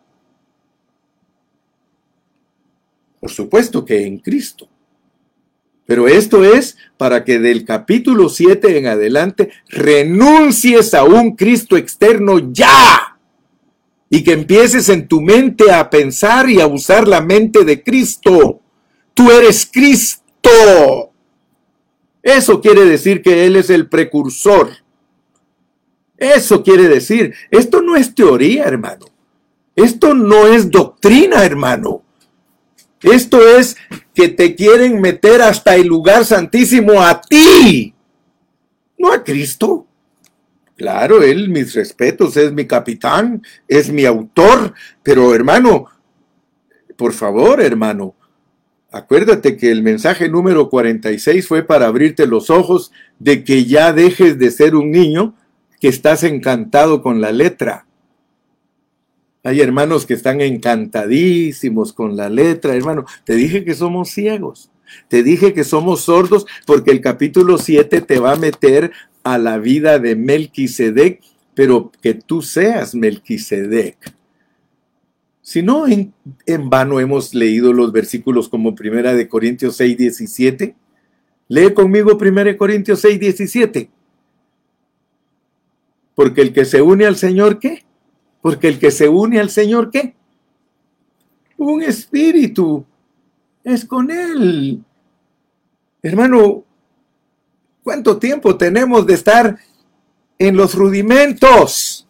Por 3.18 3.32
supuesto 3.32 3.84
que 3.84 4.06
en 4.06 4.18
Cristo. 4.18 4.68
Pero 5.84 6.06
esto 6.06 6.44
es 6.44 6.76
para 6.96 7.24
que 7.24 7.40
del 7.40 7.64
capítulo 7.64 8.28
7 8.28 8.78
en 8.78 8.86
adelante 8.86 9.50
renuncies 9.68 10.94
a 10.94 11.02
un 11.02 11.34
Cristo 11.34 11.76
externo 11.76 12.52
ya. 12.52 13.18
Y 14.08 14.22
que 14.22 14.34
empieces 14.34 14.88
en 14.90 15.08
tu 15.08 15.20
mente 15.20 15.72
a 15.72 15.90
pensar 15.90 16.48
y 16.48 16.60
a 16.60 16.68
usar 16.68 17.08
la 17.08 17.20
mente 17.20 17.64
de 17.64 17.82
Cristo. 17.82 18.60
Tú 19.12 19.32
eres 19.32 19.66
Cristo. 19.66 21.10
Eso 22.24 22.62
quiere 22.62 22.86
decir 22.86 23.20
que 23.20 23.44
Él 23.44 23.54
es 23.54 23.68
el 23.68 23.86
precursor. 23.86 24.70
Eso 26.16 26.62
quiere 26.62 26.88
decir, 26.88 27.34
esto 27.50 27.82
no 27.82 27.96
es 27.96 28.14
teoría, 28.14 28.64
hermano. 28.64 29.04
Esto 29.76 30.14
no 30.14 30.46
es 30.46 30.70
doctrina, 30.70 31.44
hermano. 31.44 32.02
Esto 33.02 33.46
es 33.46 33.76
que 34.14 34.28
te 34.28 34.54
quieren 34.54 35.02
meter 35.02 35.42
hasta 35.42 35.76
el 35.76 35.86
lugar 35.86 36.24
santísimo 36.24 37.02
a 37.02 37.20
ti, 37.20 37.94
no 38.96 39.12
a 39.12 39.22
Cristo. 39.22 39.86
Claro, 40.76 41.22
él, 41.22 41.50
mis 41.50 41.74
respetos, 41.74 42.38
es 42.38 42.52
mi 42.52 42.66
capitán, 42.66 43.42
es 43.68 43.92
mi 43.92 44.06
autor, 44.06 44.72
pero 45.02 45.34
hermano, 45.34 45.88
por 46.96 47.12
favor, 47.12 47.60
hermano, 47.60 48.14
acuérdate 48.94 49.56
que 49.56 49.70
el 49.70 49.82
mensaje 49.82 50.28
número 50.28 50.70
46 50.70 51.46
fue 51.48 51.62
para 51.64 51.86
abrirte 51.86 52.26
los 52.26 52.48
ojos 52.48 52.92
de 53.18 53.42
que 53.44 53.64
ya 53.64 53.92
dejes 53.92 54.38
de 54.38 54.50
ser 54.50 54.76
un 54.76 54.90
niño 54.90 55.34
que 55.80 55.88
estás 55.88 56.22
encantado 56.22 57.02
con 57.02 57.20
la 57.20 57.32
letra. 57.32 57.86
Hay 59.42 59.60
hermanos 59.60 60.06
que 60.06 60.14
están 60.14 60.40
encantadísimos 60.40 61.92
con 61.92 62.16
la 62.16 62.30
letra, 62.30 62.74
hermano. 62.74 63.04
Te 63.24 63.34
dije 63.34 63.64
que 63.64 63.74
somos 63.74 64.10
ciegos. 64.10 64.70
Te 65.08 65.22
dije 65.22 65.52
que 65.52 65.64
somos 65.64 66.02
sordos 66.02 66.46
porque 66.64 66.90
el 66.90 67.00
capítulo 67.00 67.58
7 67.58 68.00
te 68.00 68.18
va 68.20 68.32
a 68.32 68.36
meter 68.36 68.92
a 69.24 69.38
la 69.38 69.58
vida 69.58 69.98
de 69.98 70.16
Melquisedec, 70.16 71.20
pero 71.54 71.90
que 72.00 72.14
tú 72.14 72.42
seas 72.42 72.94
Melquisedec. 72.94 73.96
Si 75.44 75.62
no, 75.62 75.86
en, 75.86 76.14
en, 76.46 76.70
vano 76.70 77.00
hemos 77.00 77.34
leído 77.34 77.74
los 77.74 77.92
versículos 77.92 78.48
como 78.48 78.74
Primera 78.74 79.12
de 79.12 79.28
Corintios 79.28 79.76
6, 79.76 79.98
17. 79.98 80.74
Lee 81.48 81.74
conmigo 81.74 82.16
Primera 82.16 82.50
de 82.50 82.56
Corintios 82.56 83.00
6, 83.00 83.20
17. 83.20 83.90
Porque 86.14 86.40
el 86.40 86.54
que 86.54 86.64
se 86.64 86.80
une 86.80 87.04
al 87.04 87.16
Señor, 87.16 87.58
¿qué? 87.58 87.84
Porque 88.40 88.68
el 88.68 88.78
que 88.78 88.90
se 88.90 89.06
une 89.06 89.38
al 89.38 89.50
Señor, 89.50 89.90
¿qué? 89.90 90.14
Un 91.58 91.82
espíritu 91.82 92.86
es 93.62 93.84
con 93.84 94.10
Él. 94.10 94.82
Hermano, 96.02 96.64
¿cuánto 97.82 98.18
tiempo 98.18 98.56
tenemos 98.56 99.06
de 99.06 99.12
estar 99.12 99.58
en 100.38 100.56
los 100.56 100.74
rudimentos? 100.74 102.03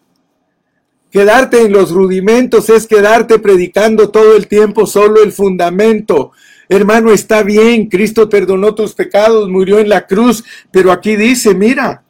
Quedarte 1.14 1.62
en 1.62 1.70
los 1.70 1.92
rudimentos 1.92 2.68
es 2.70 2.88
quedarte 2.88 3.38
predicando 3.38 4.10
todo 4.10 4.34
el 4.34 4.48
tiempo 4.48 4.84
solo 4.84 5.22
el 5.22 5.30
fundamento. 5.30 6.32
Hermano, 6.68 7.12
está 7.12 7.44
bien, 7.44 7.88
Cristo 7.88 8.28
perdonó 8.28 8.74
tus 8.74 8.94
pecados, 8.94 9.48
murió 9.48 9.78
en 9.78 9.88
la 9.88 10.08
cruz, 10.08 10.42
pero 10.72 10.90
aquí 10.90 11.14
dice, 11.14 11.54
mira, 11.54 12.02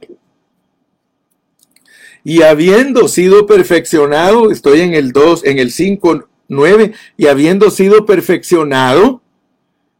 y 2.24 2.40
habiendo 2.40 3.06
sido 3.08 3.44
perfeccionado, 3.44 4.50
estoy 4.50 4.80
en 4.80 4.94
el 4.94 5.12
2, 5.12 5.44
en 5.44 5.58
el 5.58 5.70
5, 5.70 6.26
9, 6.48 6.92
y 7.18 7.26
habiendo 7.26 7.70
sido 7.70 8.06
perfeccionado, 8.06 9.20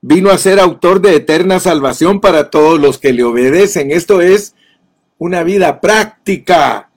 vino 0.01 0.31
a 0.31 0.39
ser 0.39 0.59
autor 0.59 1.03
de 1.03 1.17
eterna 1.17 1.61
salvación 1.61 2.23
para 2.23 2.49
todos 2.49 2.81
los 2.81 2.97
que 2.97 3.13
le 3.13 3.23
obedecen. 3.23 3.91
Esto 3.91 4.23
es 4.23 4.55
una 5.19 5.43
vida 5.43 5.83
práctica. 5.83 6.89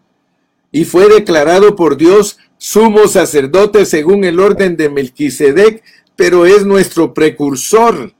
Y 0.71 0.85
fue 0.85 1.07
declarado 1.07 1.75
por 1.75 1.97
Dios 1.97 2.37
sumo 2.57 3.07
sacerdote 3.07 3.85
según 3.85 4.23
el 4.23 4.39
orden 4.39 4.77
de 4.77 4.89
Melquisedec, 4.89 5.83
pero 6.15 6.45
es 6.45 6.65
nuestro 6.65 7.13
precursor. 7.13 8.13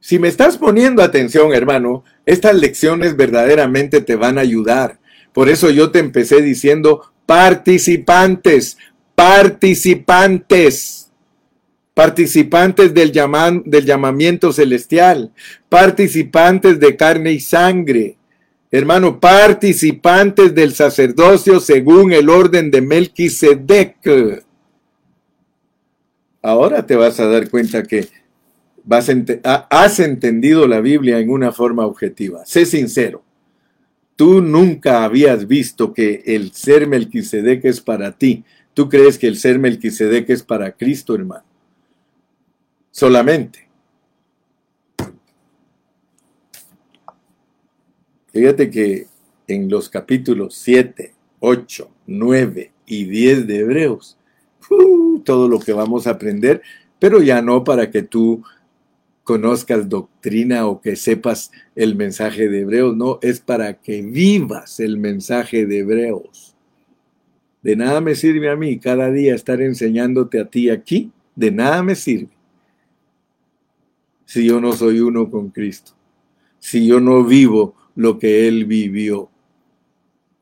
Si 0.00 0.18
me 0.18 0.28
estás 0.28 0.56
poniendo 0.56 1.02
atención, 1.02 1.52
hermano, 1.52 2.04
estas 2.24 2.54
lecciones 2.54 3.16
verdaderamente 3.16 4.00
te 4.00 4.16
van 4.16 4.38
a 4.38 4.42
ayudar. 4.42 5.00
Por 5.32 5.48
eso 5.48 5.70
yo 5.70 5.90
te 5.90 5.98
empecé 5.98 6.40
diciendo 6.40 7.12
participantes, 7.26 8.78
participantes, 9.14 11.10
participantes 11.94 12.94
del, 12.94 13.12
del 13.64 13.84
llamamiento 13.84 14.52
celestial, 14.52 15.32
participantes 15.68 16.78
de 16.78 16.96
carne 16.96 17.32
y 17.32 17.40
sangre. 17.40 18.17
Hermano, 18.70 19.18
participantes 19.18 20.54
del 20.54 20.74
sacerdocio 20.74 21.58
según 21.58 22.12
el 22.12 22.28
orden 22.28 22.70
de 22.70 22.82
Melquisedec. 22.82 24.44
Ahora 26.42 26.84
te 26.84 26.94
vas 26.94 27.18
a 27.18 27.26
dar 27.26 27.48
cuenta 27.48 27.82
que 27.82 28.08
has 29.70 30.00
entendido 30.00 30.66
la 30.66 30.80
Biblia 30.80 31.18
en 31.18 31.30
una 31.30 31.50
forma 31.50 31.86
objetiva. 31.86 32.44
Sé 32.44 32.66
sincero. 32.66 33.22
Tú 34.16 34.42
nunca 34.42 35.04
habías 35.04 35.46
visto 35.46 35.94
que 35.94 36.22
el 36.26 36.52
ser 36.52 36.86
Melquisedec 36.86 37.64
es 37.64 37.80
para 37.80 38.12
ti. 38.12 38.44
Tú 38.74 38.88
crees 38.88 39.16
que 39.16 39.28
el 39.28 39.36
ser 39.36 39.58
Melquisedec 39.58 40.28
es 40.28 40.42
para 40.42 40.72
Cristo, 40.72 41.14
hermano. 41.14 41.44
Solamente. 42.90 43.67
Fíjate 48.32 48.70
que 48.70 49.06
en 49.46 49.68
los 49.68 49.88
capítulos 49.88 50.54
7, 50.56 51.14
8, 51.40 51.90
9 52.06 52.72
y 52.86 53.04
10 53.04 53.46
de 53.46 53.58
Hebreos, 53.60 54.18
uh, 54.70 55.20
todo 55.20 55.48
lo 55.48 55.58
que 55.58 55.72
vamos 55.72 56.06
a 56.06 56.10
aprender, 56.10 56.62
pero 56.98 57.22
ya 57.22 57.42
no 57.42 57.64
para 57.64 57.90
que 57.90 58.02
tú 58.02 58.42
conozcas 59.24 59.88
doctrina 59.88 60.66
o 60.66 60.80
que 60.80 60.96
sepas 60.96 61.50
el 61.74 61.96
mensaje 61.96 62.48
de 62.48 62.60
Hebreos, 62.60 62.96
no, 62.96 63.18
es 63.22 63.40
para 63.40 63.74
que 63.74 64.02
vivas 64.02 64.80
el 64.80 64.98
mensaje 64.98 65.66
de 65.66 65.80
Hebreos. 65.80 66.54
De 67.62 67.76
nada 67.76 68.00
me 68.00 68.14
sirve 68.14 68.48
a 68.50 68.56
mí 68.56 68.78
cada 68.78 69.10
día 69.10 69.34
estar 69.34 69.60
enseñándote 69.60 70.40
a 70.40 70.46
ti 70.46 70.70
aquí, 70.70 71.10
de 71.34 71.50
nada 71.50 71.82
me 71.82 71.94
sirve 71.94 72.38
si 74.28 74.44
yo 74.44 74.60
no 74.60 74.72
soy 74.72 75.00
uno 75.00 75.30
con 75.30 75.48
Cristo, 75.48 75.92
si 76.58 76.86
yo 76.86 77.00
no 77.00 77.24
vivo 77.24 77.74
lo 77.98 78.16
que 78.16 78.46
Él 78.46 78.64
vivió. 78.64 79.28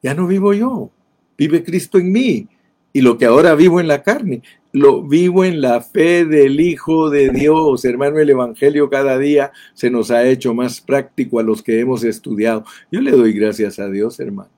Ya 0.03 0.13
no 0.13 0.27
vivo 0.27 0.53
yo, 0.53 0.91
vive 1.39 1.65
Cristo 1.65 1.99
en 1.99 2.13
mí. 2.13 2.49
Y 2.93 3.01
lo 3.01 3.17
que 3.17 3.25
ahora 3.25 3.55
vivo 3.55 3.81
en 3.81 3.89
la 3.89 4.03
carne, 4.03 4.43
lo 4.73 5.03
vivo 5.03 5.43
en 5.43 5.63
la 5.63 5.81
fe 5.81 6.27
del 6.27 6.61
Hijo 6.61 7.09
de 7.09 7.31
Dios. 7.31 7.85
Hermano, 7.87 8.19
el 8.19 8.29
Evangelio 8.29 8.91
cada 8.91 9.19
día 9.19 9.53
se 9.73 9.89
nos 9.89 10.11
ha 10.11 10.27
hecho 10.27 10.53
más 10.53 10.83
práctico 10.83 11.39
a 11.39 11.43
los 11.43 11.63
que 11.63 11.81
hemos 11.81 12.05
estudiado. 12.05 12.65
Yo 12.93 13.01
le 13.01 13.11
doy 13.13 13.33
gracias 13.33 13.79
a 13.79 13.89
Dios, 13.89 14.21
hermano. 14.21 14.51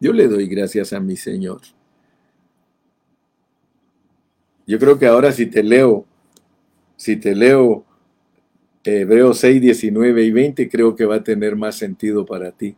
Yo 0.00 0.14
le 0.14 0.26
doy 0.26 0.46
gracias 0.46 0.94
a 0.94 1.00
mi 1.00 1.16
Señor. 1.16 1.60
Yo 4.66 4.78
creo 4.78 4.98
que 4.98 5.06
ahora 5.06 5.30
si 5.32 5.44
te 5.44 5.62
leo, 5.62 6.06
si 6.96 7.16
te 7.16 7.34
leo 7.34 7.84
Hebreos 8.84 9.38
6, 9.38 9.60
19 9.60 10.24
y 10.24 10.30
20, 10.30 10.68
creo 10.68 10.96
que 10.96 11.04
va 11.04 11.16
a 11.16 11.24
tener 11.24 11.56
más 11.56 11.76
sentido 11.76 12.24
para 12.24 12.50
ti. 12.50 12.76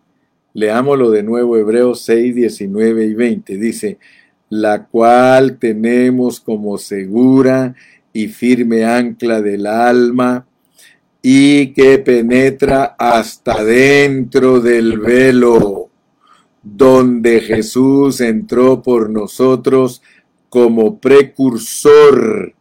Leámoslo 0.54 1.10
de 1.10 1.22
nuevo, 1.22 1.56
Hebreos 1.56 2.02
6, 2.02 2.34
19 2.34 3.06
y 3.06 3.14
20. 3.14 3.56
Dice, 3.56 3.98
la 4.50 4.84
cual 4.86 5.58
tenemos 5.58 6.40
como 6.40 6.76
segura 6.76 7.74
y 8.12 8.28
firme 8.28 8.84
ancla 8.84 9.40
del 9.40 9.66
alma 9.66 10.46
y 11.22 11.68
que 11.68 11.98
penetra 11.98 12.96
hasta 12.98 13.62
dentro 13.64 14.60
del 14.60 14.98
velo, 14.98 15.88
donde 16.62 17.40
Jesús 17.40 18.20
entró 18.20 18.82
por 18.82 19.08
nosotros 19.08 20.02
como 20.48 20.98
precursor 20.98 22.54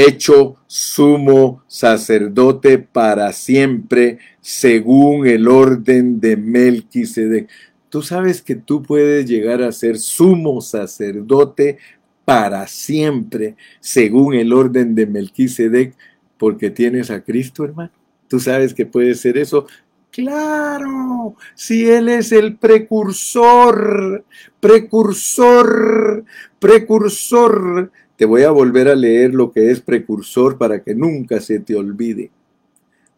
hecho 0.00 0.56
sumo 0.66 1.62
sacerdote 1.66 2.78
para 2.78 3.32
siempre, 3.32 4.18
según 4.40 5.26
el 5.26 5.48
orden 5.48 6.20
de 6.20 6.36
Melquisedec. 6.36 7.48
Tú 7.88 8.00
sabes 8.00 8.40
que 8.40 8.54
tú 8.54 8.82
puedes 8.82 9.26
llegar 9.26 9.62
a 9.62 9.70
ser 9.70 9.98
sumo 9.98 10.62
sacerdote 10.62 11.78
para 12.24 12.66
siempre, 12.66 13.56
según 13.80 14.34
el 14.34 14.52
orden 14.52 14.94
de 14.94 15.06
Melquisedec, 15.06 15.94
porque 16.38 16.70
tienes 16.70 17.10
a 17.10 17.22
Cristo, 17.22 17.64
hermano. 17.64 17.92
Tú 18.28 18.40
sabes 18.40 18.72
que 18.72 18.86
puede 18.86 19.14
ser 19.14 19.36
eso. 19.36 19.66
Claro, 20.10 21.36
si 21.54 21.90
Él 21.90 22.08
es 22.08 22.32
el 22.32 22.56
precursor, 22.56 24.24
precursor, 24.60 26.24
precursor 26.58 27.90
te 28.22 28.26
voy 28.26 28.44
a 28.44 28.52
volver 28.52 28.86
a 28.86 28.94
leer 28.94 29.34
lo 29.34 29.50
que 29.50 29.72
es 29.72 29.80
precursor 29.80 30.56
para 30.56 30.80
que 30.80 30.94
nunca 30.94 31.40
se 31.40 31.58
te 31.58 31.74
olvide. 31.74 32.30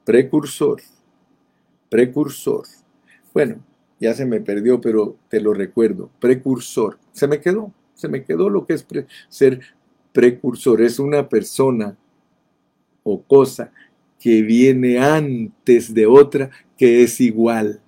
Precursor, 0.03 0.81
precursor. 1.91 2.65
Bueno, 3.35 3.63
ya 4.01 4.15
se 4.15 4.25
me 4.25 4.41
perdió, 4.41 4.81
pero 4.81 5.19
te 5.29 5.43
lo 5.43 5.53
recuerdo. 5.53 6.09
Precursor. 6.21 6.99
Se 7.13 7.29
me 7.29 7.39
quedó, 7.43 7.71
se 7.93 8.09
me 8.09 8.25
quedó 8.25 8.49
lo 8.49 8.65
que 8.65 8.73
es 8.73 8.87
ser 9.29 9.61
precursor. 10.15 10.81
Es 10.81 10.99
una 10.99 11.29
persona 11.29 11.99
o 13.03 13.21
cosa 13.21 13.73
que 14.19 14.41
viene 14.41 15.01
antes 15.01 15.93
de 15.93 16.07
otra 16.07 16.49
que 16.79 17.03
es 17.03 17.21
igual. 17.21 17.83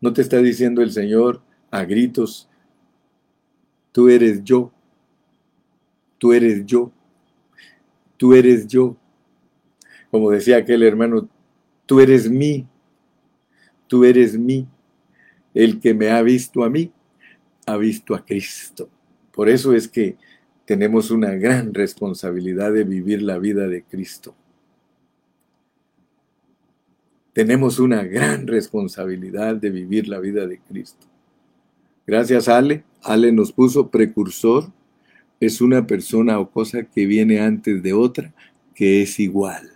¿No 0.00 0.14
te 0.14 0.22
está 0.22 0.38
diciendo 0.38 0.80
el 0.80 0.92
Señor 0.92 1.42
a 1.70 1.84
gritos, 1.84 2.47
Tú 3.98 4.08
eres 4.08 4.44
yo. 4.44 4.70
Tú 6.18 6.32
eres 6.32 6.64
yo. 6.64 6.92
Tú 8.16 8.32
eres 8.32 8.68
yo. 8.68 8.96
Como 10.12 10.30
decía 10.30 10.58
aquel 10.58 10.84
hermano, 10.84 11.28
tú 11.84 11.98
eres 11.98 12.30
mí. 12.30 12.64
Tú 13.88 14.04
eres 14.04 14.38
mí. 14.38 14.68
El 15.52 15.80
que 15.80 15.94
me 15.94 16.10
ha 16.10 16.22
visto 16.22 16.62
a 16.62 16.70
mí, 16.70 16.92
ha 17.66 17.76
visto 17.76 18.14
a 18.14 18.24
Cristo. 18.24 18.88
Por 19.32 19.48
eso 19.48 19.74
es 19.74 19.88
que 19.88 20.16
tenemos 20.64 21.10
una 21.10 21.32
gran 21.34 21.74
responsabilidad 21.74 22.72
de 22.72 22.84
vivir 22.84 23.20
la 23.20 23.38
vida 23.38 23.66
de 23.66 23.82
Cristo. 23.82 24.32
Tenemos 27.32 27.80
una 27.80 28.04
gran 28.04 28.46
responsabilidad 28.46 29.56
de 29.56 29.70
vivir 29.70 30.06
la 30.06 30.20
vida 30.20 30.46
de 30.46 30.60
Cristo. 30.60 31.08
Gracias, 32.06 32.46
Ale. 32.46 32.84
Ale 33.02 33.32
nos 33.32 33.52
puso 33.52 33.88
precursor. 33.88 34.72
Es 35.40 35.60
una 35.60 35.86
persona 35.86 36.38
o 36.40 36.50
cosa 36.50 36.82
que 36.84 37.06
viene 37.06 37.40
antes 37.40 37.82
de 37.82 37.92
otra 37.92 38.32
que 38.74 39.02
es 39.02 39.20
igual. 39.20 39.70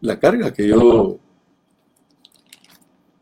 La 0.00 0.18
carga 0.18 0.52
que 0.52 0.68
yo 0.68 1.18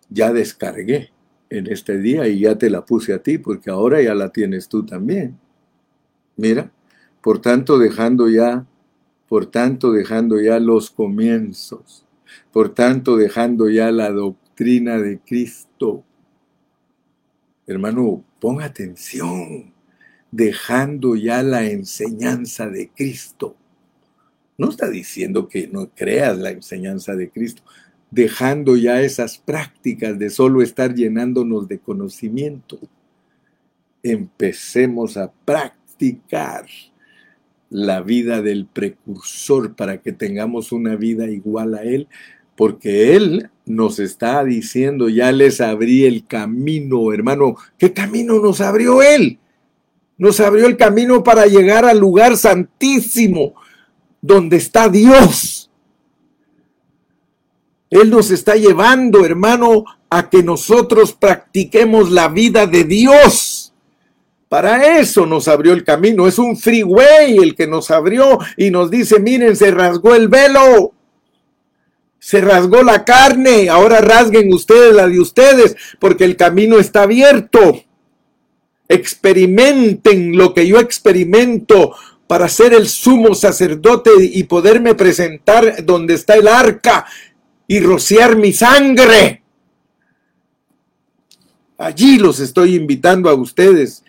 ya 0.08 0.32
descargué 0.32 1.10
en 1.50 1.66
este 1.66 1.98
día 1.98 2.28
y 2.28 2.40
ya 2.40 2.58
te 2.58 2.68
la 2.68 2.84
puse 2.84 3.12
a 3.12 3.22
ti, 3.22 3.38
porque 3.38 3.70
ahora 3.70 4.02
ya 4.02 4.14
la 4.14 4.30
tienes 4.30 4.68
tú 4.68 4.84
también. 4.84 5.38
Mira, 6.36 6.70
por 7.22 7.40
tanto 7.40 7.78
dejando 7.78 8.28
ya, 8.28 8.66
por 9.28 9.46
tanto 9.46 9.92
dejando 9.92 10.40
ya 10.40 10.58
los 10.58 10.90
comienzos 10.90 12.04
por 12.52 12.70
tanto, 12.70 13.16
dejando 13.16 13.68
ya 13.68 13.90
la 13.90 14.10
doctrina 14.10 14.43
de 14.56 15.20
Cristo. 15.24 16.04
Hermano, 17.66 18.24
ponga 18.40 18.66
atención, 18.66 19.72
dejando 20.30 21.16
ya 21.16 21.42
la 21.42 21.64
enseñanza 21.64 22.68
de 22.68 22.90
Cristo. 22.90 23.56
No 24.56 24.70
está 24.70 24.88
diciendo 24.88 25.48
que 25.48 25.66
no 25.66 25.90
creas 25.90 26.38
la 26.38 26.50
enseñanza 26.50 27.16
de 27.16 27.30
Cristo, 27.30 27.62
dejando 28.10 28.76
ya 28.76 29.00
esas 29.00 29.38
prácticas 29.38 30.18
de 30.18 30.30
solo 30.30 30.62
estar 30.62 30.94
llenándonos 30.94 31.66
de 31.66 31.80
conocimiento. 31.80 32.78
Empecemos 34.02 35.16
a 35.16 35.32
practicar 35.44 36.66
la 37.70 38.02
vida 38.02 38.40
del 38.40 38.66
precursor 38.66 39.74
para 39.74 40.00
que 40.00 40.12
tengamos 40.12 40.70
una 40.70 40.94
vida 40.94 41.28
igual 41.28 41.74
a 41.74 41.82
Él, 41.82 42.06
porque 42.56 43.16
Él 43.16 43.50
nos 43.66 43.98
está 43.98 44.44
diciendo, 44.44 45.08
ya 45.08 45.32
les 45.32 45.60
abrí 45.60 46.04
el 46.04 46.26
camino, 46.26 47.12
hermano. 47.12 47.56
¿Qué 47.78 47.92
camino 47.92 48.40
nos 48.40 48.60
abrió 48.60 49.02
Él? 49.02 49.38
Nos 50.16 50.38
abrió 50.40 50.66
el 50.66 50.76
camino 50.76 51.24
para 51.24 51.46
llegar 51.46 51.84
al 51.84 51.98
lugar 51.98 52.36
santísimo, 52.36 53.54
donde 54.20 54.56
está 54.56 54.88
Dios. 54.88 55.70
Él 57.90 58.10
nos 58.10 58.30
está 58.30 58.54
llevando, 58.56 59.24
hermano, 59.24 59.84
a 60.10 60.28
que 60.28 60.42
nosotros 60.42 61.12
practiquemos 61.12 62.10
la 62.10 62.28
vida 62.28 62.66
de 62.66 62.84
Dios. 62.84 63.72
Para 64.48 64.98
eso 64.98 65.26
nos 65.26 65.48
abrió 65.48 65.72
el 65.72 65.84
camino. 65.84 66.26
Es 66.26 66.38
un 66.38 66.56
freeway 66.56 67.38
el 67.38 67.54
que 67.56 67.66
nos 67.66 67.90
abrió 67.90 68.38
y 68.56 68.70
nos 68.70 68.90
dice, 68.90 69.18
miren, 69.18 69.56
se 69.56 69.70
rasgó 69.70 70.14
el 70.14 70.28
velo. 70.28 70.92
Se 72.24 72.40
rasgó 72.40 72.82
la 72.82 73.04
carne. 73.04 73.68
Ahora 73.68 74.00
rasguen 74.00 74.50
ustedes 74.50 74.94
la 74.94 75.06
de 75.06 75.20
ustedes 75.20 75.76
porque 75.98 76.24
el 76.24 76.38
camino 76.38 76.78
está 76.78 77.02
abierto. 77.02 77.84
Experimenten 78.88 80.34
lo 80.34 80.54
que 80.54 80.66
yo 80.66 80.80
experimento 80.80 81.94
para 82.26 82.48
ser 82.48 82.72
el 82.72 82.88
sumo 82.88 83.34
sacerdote 83.34 84.10
y 84.18 84.44
poderme 84.44 84.94
presentar 84.94 85.84
donde 85.84 86.14
está 86.14 86.36
el 86.36 86.48
arca 86.48 87.04
y 87.66 87.80
rociar 87.80 88.36
mi 88.36 88.54
sangre. 88.54 89.42
Allí 91.76 92.16
los 92.16 92.40
estoy 92.40 92.74
invitando 92.74 93.28
a 93.28 93.34
ustedes 93.34 94.02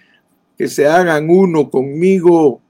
que 0.57 0.70
se 0.70 0.88
hagan 0.88 1.30
uno 1.30 1.70
conmigo, 1.70 2.61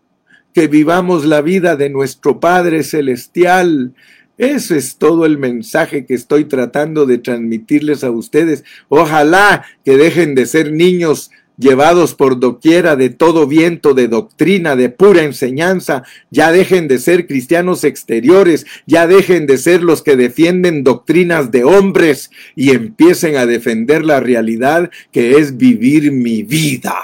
que 0.56 0.68
vivamos 0.68 1.24
la 1.24 1.42
vida 1.42 1.76
de 1.76 1.92
nuestro 1.92 2.40
Padre 2.40 2.82
Celestial. 2.82 3.94
Ese 4.38 4.78
es 4.78 4.98
todo 4.98 5.26
el 5.26 5.38
mensaje 5.38 6.06
que 6.06 6.14
estoy 6.14 6.46
tratando 6.46 7.06
de 7.06 7.18
transmitirles 7.18 8.04
a 8.04 8.12
ustedes. 8.12 8.64
Ojalá 8.90 9.66
que 9.86 9.98
dejen 9.98 10.36
de 10.36 10.46
ser 10.46 10.74
niños 10.74 11.32
llevados 11.58 12.16
por 12.16 12.40
doquiera 12.40 12.98
de 12.98 13.10
todo 13.10 13.48
viento 13.48 13.94
de 13.94 14.08
doctrina, 14.10 14.76
de 14.76 14.90
pura 14.90 15.24
enseñanza, 15.24 16.04
ya 16.30 16.52
dejen 16.52 16.88
de 16.88 17.00
ser 17.00 17.28
cristianos 17.28 17.84
exteriores, 17.84 18.66
ya 18.86 19.08
dejen 19.08 19.48
de 19.48 19.58
ser 19.58 19.82
los 19.82 20.02
que 20.02 20.18
defienden 20.18 20.84
doctrinas 20.84 21.52
de 21.52 21.64
hombres 21.64 22.30
y 22.56 22.72
empiecen 22.72 23.38
a 23.38 23.46
defender 23.46 24.04
la 24.04 24.20
realidad 24.20 24.92
que 25.12 25.38
es 25.38 25.58
vivir 25.58 26.12
mi 26.12 26.44
vida. 26.44 26.96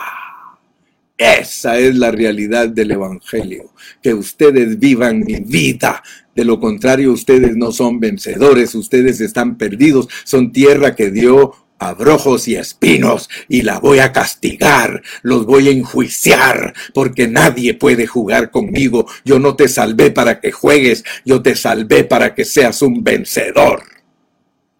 Esa 1.17 1.77
es 1.77 1.95
la 1.95 2.09
realidad 2.09 2.69
del 2.69 2.91
Evangelio, 2.91 3.71
que 4.01 4.11
ustedes 4.11 4.79
vivan 4.79 5.19
mi 5.19 5.35
vida. 5.35 6.01
De 6.35 6.45
lo 6.45 6.59
contrario, 6.59 7.11
ustedes 7.11 7.57
no 7.57 7.71
son 7.71 7.99
vencedores, 7.99 8.73
ustedes 8.75 9.19
están 9.19 9.57
perdidos, 9.57 10.07
son 10.23 10.51
tierra 10.51 10.95
que 10.95 11.11
dio 11.11 11.53
abrojos 11.81 12.47
y 12.47 12.55
espinos 12.55 13.27
y 13.49 13.63
la 13.63 13.79
voy 13.79 13.99
a 13.99 14.11
castigar, 14.11 15.01
los 15.23 15.47
voy 15.47 15.67
a 15.67 15.71
enjuiciar, 15.71 16.73
porque 16.93 17.27
nadie 17.27 17.73
puede 17.73 18.05
jugar 18.05 18.51
conmigo. 18.51 19.07
Yo 19.25 19.39
no 19.39 19.55
te 19.55 19.67
salvé 19.67 20.11
para 20.11 20.39
que 20.39 20.51
juegues, 20.51 21.03
yo 21.25 21.41
te 21.41 21.55
salvé 21.55 22.03
para 22.03 22.35
que 22.35 22.45
seas 22.45 22.81
un 22.83 23.03
vencedor. 23.03 23.83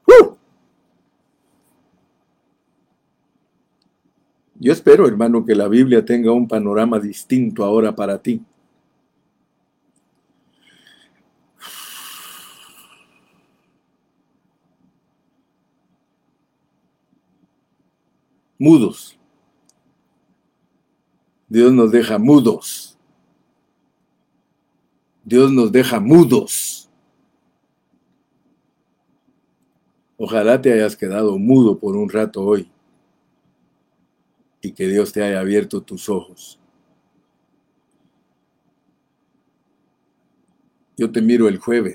¡Uh! 0.06 0.36
Yo 4.60 4.72
espero, 4.72 5.08
hermano, 5.08 5.44
que 5.44 5.56
la 5.56 5.68
Biblia 5.68 6.06
tenga 6.06 6.32
un 6.32 6.48
panorama 6.48 7.00
distinto 7.00 7.64
ahora 7.64 7.96
para 7.96 8.22
ti. 8.22 8.42
Mudos. 18.62 19.18
Dios 21.50 21.74
nos 21.74 21.92
deja 21.92 22.20
mudos. 22.20 22.96
Dios 25.24 25.52
nos 25.52 25.72
deja 25.72 26.00
mudos. 26.00 26.88
Ojalá 30.16 30.62
te 30.62 30.72
hayas 30.72 30.96
quedado 30.96 31.40
mudo 31.40 31.80
por 31.80 31.96
un 31.96 32.08
rato 32.08 32.44
hoy 32.44 32.70
y 34.62 34.72
que 34.74 34.88
Dios 34.88 35.12
te 35.12 35.24
haya 35.24 35.40
abierto 35.40 35.82
tus 35.82 36.08
ojos. 36.08 36.60
Yo 40.96 41.12
te 41.12 41.20
miro 41.20 41.48
el 41.48 41.58
jueves. 41.58 41.90